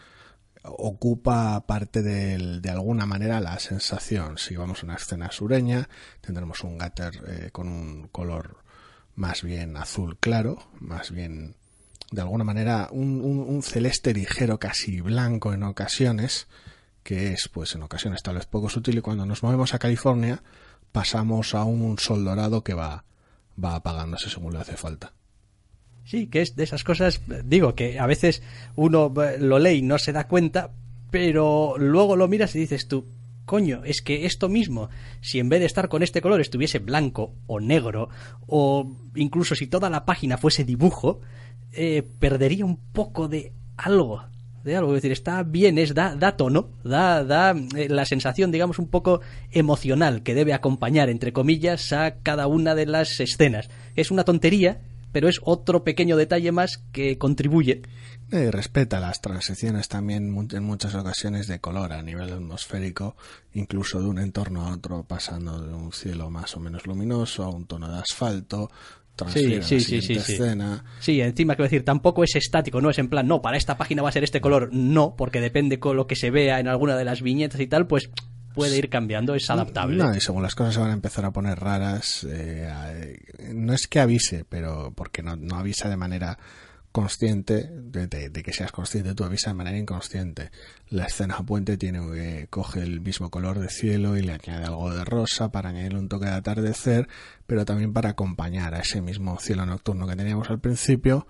Ocupa 0.63 1.65
parte 1.65 2.01
de 2.01 2.69
alguna 2.69 3.05
manera 3.05 3.39
la 3.39 3.57
sensación. 3.57 4.37
Si 4.37 4.57
vamos 4.57 4.83
a 4.83 4.85
una 4.85 4.95
escena 4.95 5.31
sureña, 5.31 5.87
tendremos 6.19 6.61
un 6.65 6.77
gutter 6.77 7.13
eh, 7.25 7.49
con 7.51 7.69
un 7.69 8.09
color 8.09 8.60
más 9.21 9.43
bien 9.43 9.77
azul 9.77 10.17
claro, 10.17 10.57
más 10.79 11.11
bien 11.11 11.53
de 12.09 12.21
alguna 12.21 12.43
manera 12.43 12.89
un, 12.91 13.21
un, 13.21 13.61
celeste 13.61 14.15
ligero, 14.15 14.57
casi 14.57 14.99
blanco 14.99 15.53
en 15.53 15.61
ocasiones, 15.61 16.47
que 17.03 17.31
es 17.31 17.47
pues 17.47 17.75
en 17.75 17.83
ocasiones 17.83 18.23
tal 18.23 18.35
vez 18.35 18.47
poco 18.47 18.67
sutil 18.67 18.97
y 18.97 19.01
cuando 19.01 19.27
nos 19.27 19.43
movemos 19.43 19.75
a 19.75 19.79
California 19.79 20.41
pasamos 20.91 21.53
a 21.53 21.65
un 21.65 21.99
sol 21.99 22.25
dorado 22.25 22.63
que 22.63 22.73
va, 22.73 23.03
va 23.63 23.75
apagándose 23.75 24.27
según 24.27 24.53
le 24.53 24.59
hace 24.59 24.75
falta. 24.75 25.13
Sí, 26.03 26.25
que 26.25 26.41
es 26.41 26.55
de 26.55 26.63
esas 26.63 26.83
cosas, 26.83 27.21
digo, 27.45 27.75
que 27.75 27.99
a 27.99 28.07
veces 28.07 28.41
uno 28.75 29.13
lo 29.39 29.59
lee 29.59 29.77
y 29.77 29.81
no 29.83 29.99
se 29.99 30.13
da 30.13 30.27
cuenta, 30.27 30.71
pero 31.11 31.75
luego 31.77 32.15
lo 32.15 32.27
miras 32.27 32.55
y 32.55 32.59
dices 32.59 32.87
tú, 32.87 33.05
coño, 33.45 33.81
es 33.85 34.01
que 34.01 34.25
esto 34.25 34.49
mismo, 34.49 34.89
si 35.19 35.39
en 35.39 35.49
vez 35.49 35.59
de 35.59 35.65
estar 35.65 35.89
con 35.89 36.03
este 36.03 36.21
color 36.21 36.41
estuviese 36.41 36.79
blanco 36.79 37.33
o 37.47 37.59
negro, 37.59 38.09
o 38.47 38.89
incluso 39.15 39.55
si 39.55 39.67
toda 39.67 39.89
la 39.89 40.05
página 40.05 40.37
fuese 40.37 40.63
dibujo, 40.63 41.21
eh, 41.73 42.03
perdería 42.19 42.65
un 42.65 42.77
poco 42.77 43.27
de 43.27 43.53
algo. 43.77 44.23
De 44.63 44.75
algo, 44.75 44.91
es 44.91 45.01
decir, 45.01 45.11
está 45.11 45.41
bien, 45.41 45.79
es 45.79 45.95
da, 45.95 46.15
da 46.15 46.37
tono, 46.37 46.69
da, 46.83 47.23
da 47.23 47.55
eh, 47.75 47.89
la 47.89 48.05
sensación, 48.05 48.51
digamos, 48.51 48.77
un 48.77 48.87
poco 48.87 49.21
emocional 49.49 50.21
que 50.21 50.35
debe 50.35 50.53
acompañar, 50.53 51.09
entre 51.09 51.33
comillas, 51.33 51.91
a 51.93 52.17
cada 52.21 52.45
una 52.45 52.75
de 52.75 52.85
las 52.85 53.19
escenas. 53.19 53.71
Es 53.95 54.11
una 54.11 54.23
tontería, 54.23 54.81
pero 55.11 55.27
es 55.27 55.39
otro 55.43 55.83
pequeño 55.83 56.17
detalle 56.17 56.51
más 56.51 56.83
que 56.91 57.17
contribuye. 57.17 57.81
Y 58.31 58.49
respeta 58.49 58.99
las 58.99 59.21
transiciones 59.21 59.89
también 59.89 60.33
en 60.51 60.63
muchas 60.63 60.95
ocasiones 60.95 61.47
de 61.47 61.59
color 61.59 61.91
a 61.91 62.01
nivel 62.01 62.31
atmosférico, 62.31 63.15
incluso 63.53 63.99
de 63.99 64.07
un 64.07 64.19
entorno 64.19 64.67
a 64.67 64.73
otro, 64.73 65.03
pasando 65.03 65.61
de 65.61 65.73
un 65.73 65.91
cielo 65.91 66.29
más 66.29 66.55
o 66.55 66.59
menos 66.59 66.87
luminoso 66.87 67.43
a 67.43 67.49
un 67.49 67.65
tono 67.65 67.91
de 67.91 67.99
asfalto, 67.99 68.69
sí, 69.27 69.61
sí, 69.61 69.79
sí, 69.79 70.01
sí, 70.01 70.13
escena. 70.13 70.83
Sí, 70.99 71.21
encima 71.21 71.55
quiero 71.55 71.65
decir, 71.65 71.85
tampoco 71.85 72.23
es 72.23 72.35
estático, 72.35 72.81
no 72.81 72.89
es 72.89 72.99
en 72.99 73.09
plan, 73.09 73.27
no, 73.27 73.41
para 73.41 73.57
esta 73.57 73.77
página 73.77 74.01
va 74.01 74.09
a 74.09 74.13
ser 74.13 74.23
este 74.23 74.41
color, 74.41 74.69
no, 74.71 75.15
porque 75.15 75.41
depende 75.41 75.79
con 75.79 75.95
lo 75.95 76.07
que 76.07 76.15
se 76.15 76.31
vea 76.31 76.59
en 76.59 76.67
alguna 76.67 76.95
de 76.95 77.05
las 77.05 77.21
viñetas 77.21 77.59
y 77.59 77.67
tal, 77.67 77.87
pues 77.87 78.09
puede 78.53 78.77
ir 78.77 78.89
cambiando, 78.89 79.35
es 79.35 79.49
adaptable. 79.49 79.97
No, 79.97 80.15
y 80.15 80.21
según 80.21 80.43
las 80.43 80.55
cosas 80.55 80.75
se 80.75 80.79
van 80.79 80.91
a 80.91 80.93
empezar 80.93 81.25
a 81.25 81.31
poner 81.31 81.59
raras, 81.59 82.25
eh, 82.29 83.19
no 83.53 83.73
es 83.73 83.87
que 83.87 83.99
avise, 83.99 84.45
pero 84.47 84.93
porque 84.95 85.23
no, 85.23 85.35
no 85.35 85.57
avisa 85.57 85.89
de 85.89 85.97
manera 85.97 86.37
consciente, 86.91 87.69
de, 87.71 88.31
que 88.31 88.53
seas 88.53 88.71
consciente, 88.71 89.15
tú 89.15 89.23
avisa 89.23 89.51
de 89.51 89.55
manera 89.55 89.77
inconsciente. 89.77 90.51
La 90.89 91.05
escena 91.05 91.37
puente 91.45 91.77
tiene 91.77 91.99
que 92.11 92.47
coge 92.49 92.81
el 92.81 93.01
mismo 93.01 93.29
color 93.29 93.59
de 93.59 93.69
cielo 93.69 94.17
y 94.17 94.21
le 94.21 94.33
añade 94.33 94.65
algo 94.65 94.93
de 94.93 95.05
rosa 95.05 95.51
para 95.51 95.69
añadirle 95.69 95.99
un 95.99 96.09
toque 96.09 96.25
de 96.25 96.33
atardecer, 96.33 97.07
pero 97.47 97.65
también 97.65 97.93
para 97.93 98.09
acompañar 98.09 98.75
a 98.75 98.79
ese 98.79 99.01
mismo 99.01 99.39
cielo 99.39 99.65
nocturno 99.65 100.07
que 100.07 100.15
teníamos 100.15 100.49
al 100.49 100.59
principio, 100.59 101.27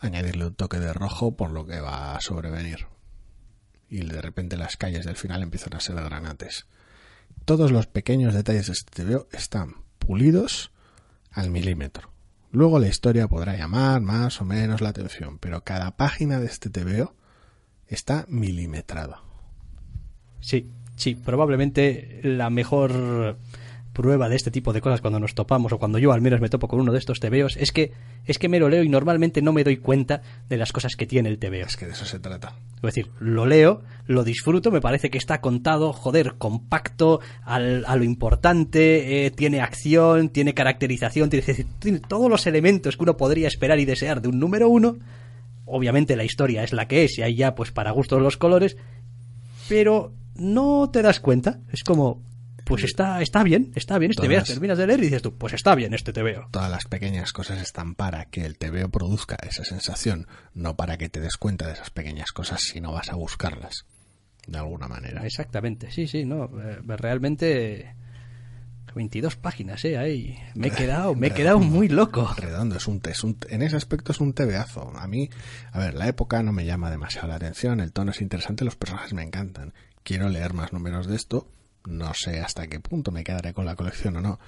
añadirle 0.00 0.46
un 0.46 0.54
toque 0.54 0.80
de 0.80 0.92
rojo 0.92 1.36
por 1.36 1.50
lo 1.50 1.66
que 1.66 1.80
va 1.80 2.16
a 2.16 2.20
sobrevenir 2.20 2.91
y 3.92 4.00
de 4.00 4.22
repente 4.22 4.56
las 4.56 4.78
calles 4.78 5.04
del 5.04 5.16
final 5.16 5.42
empiezan 5.42 5.74
a 5.76 5.80
ser 5.80 5.96
granates. 5.96 6.66
Todos 7.44 7.70
los 7.70 7.86
pequeños 7.86 8.32
detalles 8.32 8.68
de 8.68 8.72
este 8.72 9.04
TVO 9.04 9.28
están 9.32 9.74
pulidos 9.98 10.72
al 11.30 11.50
milímetro. 11.50 12.10
Luego 12.52 12.78
la 12.78 12.88
historia 12.88 13.28
podrá 13.28 13.54
llamar 13.54 14.00
más 14.00 14.40
o 14.40 14.46
menos 14.46 14.80
la 14.80 14.88
atención, 14.88 15.38
pero 15.38 15.62
cada 15.62 15.96
página 15.98 16.40
de 16.40 16.46
este 16.46 16.70
TVO 16.70 17.14
está 17.86 18.24
milimetrada. 18.28 19.20
Sí, 20.40 20.70
sí, 20.96 21.14
probablemente 21.14 22.20
la 22.22 22.48
mejor 22.48 23.36
prueba 23.92 24.28
de 24.28 24.36
este 24.36 24.50
tipo 24.50 24.72
de 24.72 24.80
cosas 24.80 25.00
cuando 25.00 25.20
nos 25.20 25.34
topamos 25.34 25.72
o 25.72 25.78
cuando 25.78 25.98
yo 25.98 26.12
al 26.12 26.20
menos 26.20 26.40
me 26.40 26.48
topo 26.48 26.68
con 26.68 26.80
uno 26.80 26.92
de 26.92 26.98
estos 26.98 27.20
tebeos 27.20 27.56
es 27.56 27.72
que 27.72 27.92
es 28.24 28.38
que 28.38 28.48
me 28.48 28.58
lo 28.58 28.68
leo 28.68 28.82
y 28.82 28.88
normalmente 28.88 29.42
no 29.42 29.52
me 29.52 29.64
doy 29.64 29.78
cuenta 29.78 30.22
de 30.48 30.56
las 30.56 30.72
cosas 30.72 30.94
que 30.96 31.06
tiene 31.06 31.28
el 31.28 31.38
tebeo. 31.38 31.66
Es 31.66 31.76
que 31.76 31.86
de 31.86 31.92
eso 31.92 32.04
se 32.04 32.20
trata. 32.20 32.54
Es 32.76 32.82
decir, 32.82 33.10
lo 33.18 33.46
leo, 33.46 33.82
lo 34.06 34.24
disfruto, 34.24 34.70
me 34.70 34.80
parece 34.80 35.10
que 35.10 35.18
está 35.18 35.40
contado, 35.40 35.92
joder, 35.92 36.34
compacto, 36.38 37.20
al, 37.42 37.84
a 37.86 37.96
lo 37.96 38.04
importante, 38.04 39.26
eh, 39.26 39.30
tiene 39.30 39.60
acción, 39.60 40.28
tiene 40.30 40.54
caracterización, 40.54 41.30
tiene, 41.30 41.66
tiene 41.78 42.00
todos 42.00 42.30
los 42.30 42.46
elementos 42.46 42.96
que 42.96 43.02
uno 43.02 43.16
podría 43.16 43.48
esperar 43.48 43.78
y 43.80 43.84
desear 43.84 44.22
de 44.22 44.28
un 44.28 44.38
número 44.38 44.68
uno. 44.68 44.96
Obviamente 45.64 46.16
la 46.16 46.24
historia 46.24 46.64
es 46.64 46.72
la 46.72 46.86
que 46.86 47.04
es 47.04 47.18
y 47.18 47.22
ahí 47.22 47.36
ya 47.36 47.54
pues 47.54 47.72
para 47.72 47.92
gustos 47.92 48.20
los 48.20 48.36
colores, 48.36 48.76
pero 49.68 50.12
no 50.34 50.90
te 50.90 51.02
das 51.02 51.20
cuenta. 51.20 51.60
Es 51.72 51.84
como, 51.84 52.20
pues 52.64 52.84
está, 52.84 53.20
está 53.22 53.42
bien, 53.42 53.72
está 53.74 53.98
bien 53.98 54.10
este 54.10 54.28
veo. 54.28 54.42
Terminas 54.42 54.78
de 54.78 54.86
leer 54.86 55.00
y 55.00 55.04
dices 55.04 55.22
tú, 55.22 55.36
pues 55.36 55.52
está 55.52 55.74
bien 55.74 55.94
este 55.94 56.12
te 56.12 56.22
veo. 56.22 56.48
Todas 56.50 56.70
las 56.70 56.84
pequeñas 56.84 57.32
cosas 57.32 57.60
están 57.60 57.94
para 57.94 58.26
que 58.26 58.44
el 58.44 58.58
te 58.58 58.70
veo 58.70 58.88
produzca 58.88 59.36
esa 59.42 59.64
sensación, 59.64 60.26
no 60.54 60.76
para 60.76 60.96
que 60.98 61.08
te 61.08 61.20
des 61.20 61.36
cuenta 61.36 61.66
de 61.66 61.74
esas 61.74 61.90
pequeñas 61.90 62.32
cosas 62.32 62.60
si 62.62 62.80
no 62.80 62.92
vas 62.92 63.10
a 63.10 63.16
buscarlas. 63.16 63.84
De 64.46 64.58
alguna 64.58 64.88
manera. 64.88 65.24
Exactamente, 65.24 65.90
sí, 65.90 66.06
sí, 66.06 66.24
no. 66.24 66.50
Eh, 66.60 66.80
realmente. 66.96 67.94
22 68.94 69.36
páginas, 69.36 69.84
¿eh? 69.84 69.96
Ahí. 69.96 70.38
Me 70.54 70.68
he 70.68 70.70
quedado, 70.70 71.14
me 71.14 71.28
he 71.28 71.30
quedado 71.30 71.58
muy 71.58 71.88
loco. 71.88 72.30
Redondo, 72.36 72.76
es 72.76 72.86
un, 72.86 73.00
es 73.08 73.24
un, 73.24 73.38
en 73.48 73.62
ese 73.62 73.76
aspecto 73.76 74.12
es 74.12 74.20
un 74.20 74.34
tebeazo. 74.34 74.92
A 74.96 75.06
mí, 75.06 75.30
a 75.72 75.78
ver, 75.78 75.94
la 75.94 76.08
época 76.08 76.42
no 76.42 76.52
me 76.52 76.66
llama 76.66 76.90
demasiado 76.90 77.28
la 77.28 77.36
atención, 77.36 77.80
el 77.80 77.92
tono 77.92 78.10
es 78.10 78.20
interesante, 78.20 78.64
los 78.66 78.76
personajes 78.76 79.14
me 79.14 79.22
encantan. 79.22 79.72
Quiero 80.02 80.28
leer 80.28 80.52
más 80.52 80.72
números 80.74 81.06
de 81.06 81.16
esto, 81.16 81.48
no 81.86 82.14
sé 82.14 82.40
hasta 82.40 82.66
qué 82.66 82.80
punto 82.80 83.10
me 83.10 83.24
quedaré 83.24 83.52
con 83.52 83.64
la 83.64 83.76
colección 83.76 84.16
o 84.16 84.20
no. 84.20 84.38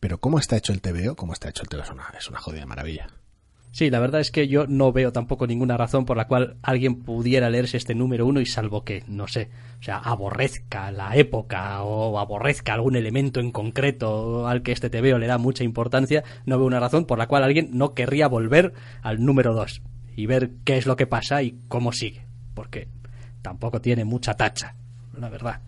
Pero 0.00 0.18
cómo 0.18 0.38
está 0.38 0.56
hecho 0.56 0.72
el 0.72 0.80
TVO, 0.80 1.16
cómo 1.16 1.32
está 1.32 1.48
hecho 1.48 1.62
el 1.62 1.68
TVO 1.68 1.82
es 1.82 1.90
una, 1.90 2.04
es 2.16 2.28
una 2.28 2.40
jodida 2.40 2.66
maravilla. 2.66 3.08
Sí, 3.70 3.90
la 3.90 4.00
verdad 4.00 4.20
es 4.20 4.30
que 4.30 4.48
yo 4.48 4.66
no 4.66 4.92
veo 4.92 5.12
tampoco 5.12 5.46
ninguna 5.46 5.76
razón 5.76 6.06
por 6.06 6.16
la 6.16 6.26
cual 6.26 6.56
alguien 6.62 7.02
pudiera 7.02 7.50
leerse 7.50 7.76
este 7.76 7.94
número 7.94 8.26
uno 8.26 8.40
y 8.40 8.46
salvo 8.46 8.82
que, 8.82 9.04
no 9.06 9.28
sé, 9.28 9.50
o 9.78 9.82
sea, 9.82 9.98
aborrezca 9.98 10.90
la 10.90 11.14
época 11.16 11.82
o 11.82 12.18
aborrezca 12.18 12.72
algún 12.72 12.96
elemento 12.96 13.40
en 13.40 13.52
concreto 13.52 14.48
al 14.48 14.62
que 14.62 14.72
este 14.72 14.90
TVO 14.90 15.18
le 15.18 15.26
da 15.26 15.38
mucha 15.38 15.64
importancia, 15.64 16.24
no 16.46 16.58
veo 16.58 16.66
una 16.66 16.80
razón 16.80 17.04
por 17.04 17.18
la 17.18 17.28
cual 17.28 17.44
alguien 17.44 17.70
no 17.72 17.92
querría 17.92 18.26
volver 18.26 18.72
al 19.02 19.24
número 19.24 19.54
dos 19.54 19.82
y 20.16 20.26
ver 20.26 20.50
qué 20.64 20.78
es 20.78 20.86
lo 20.86 20.96
que 20.96 21.06
pasa 21.06 21.42
y 21.42 21.58
cómo 21.68 21.92
sigue, 21.92 22.26
porque 22.54 22.88
tampoco 23.42 23.80
tiene 23.80 24.04
mucha 24.04 24.34
tacha, 24.34 24.74
la 25.16 25.28
verdad. 25.28 25.60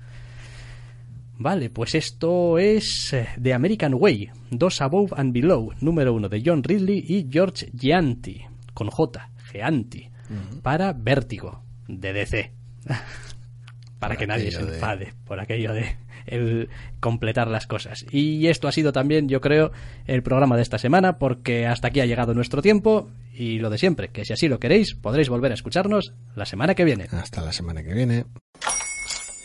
Vale, 1.40 1.70
pues 1.70 1.94
esto 1.94 2.58
es 2.58 3.14
eh, 3.14 3.28
The 3.40 3.54
American 3.54 3.94
Way, 3.94 4.28
Dos 4.50 4.82
Above 4.82 5.14
and 5.16 5.32
Below, 5.32 5.72
número 5.80 6.12
uno 6.12 6.28
de 6.28 6.42
John 6.44 6.62
Ridley 6.62 7.02
y 7.08 7.28
George 7.30 7.70
Gianti, 7.72 8.42
con 8.74 8.90
J, 8.90 9.30
Gianti, 9.50 10.10
para 10.60 10.92
Vértigo, 10.92 11.64
de 11.88 12.12
DC. 12.12 12.52
para 13.98 14.16
que 14.16 14.26
nadie 14.26 14.50
se 14.50 14.60
enfade 14.60 15.14
por 15.24 15.40
aquello 15.40 15.72
de 15.72 15.96
el 16.26 16.68
completar 17.00 17.48
las 17.48 17.66
cosas. 17.66 18.04
Y 18.10 18.48
esto 18.48 18.68
ha 18.68 18.72
sido 18.72 18.92
también, 18.92 19.26
yo 19.26 19.40
creo, 19.40 19.72
el 20.04 20.22
programa 20.22 20.56
de 20.56 20.62
esta 20.62 20.76
semana, 20.76 21.18
porque 21.18 21.66
hasta 21.66 21.88
aquí 21.88 22.00
ha 22.00 22.06
llegado 22.06 22.34
nuestro 22.34 22.60
tiempo 22.60 23.08
y 23.32 23.60
lo 23.60 23.70
de 23.70 23.78
siempre, 23.78 24.08
que 24.08 24.26
si 24.26 24.34
así 24.34 24.46
lo 24.46 24.60
queréis, 24.60 24.94
podréis 24.94 25.30
volver 25.30 25.52
a 25.52 25.54
escucharnos 25.54 26.12
la 26.36 26.44
semana 26.44 26.74
que 26.74 26.84
viene. 26.84 27.06
Hasta 27.10 27.40
la 27.40 27.52
semana 27.54 27.82
que 27.82 27.94
viene. 27.94 28.26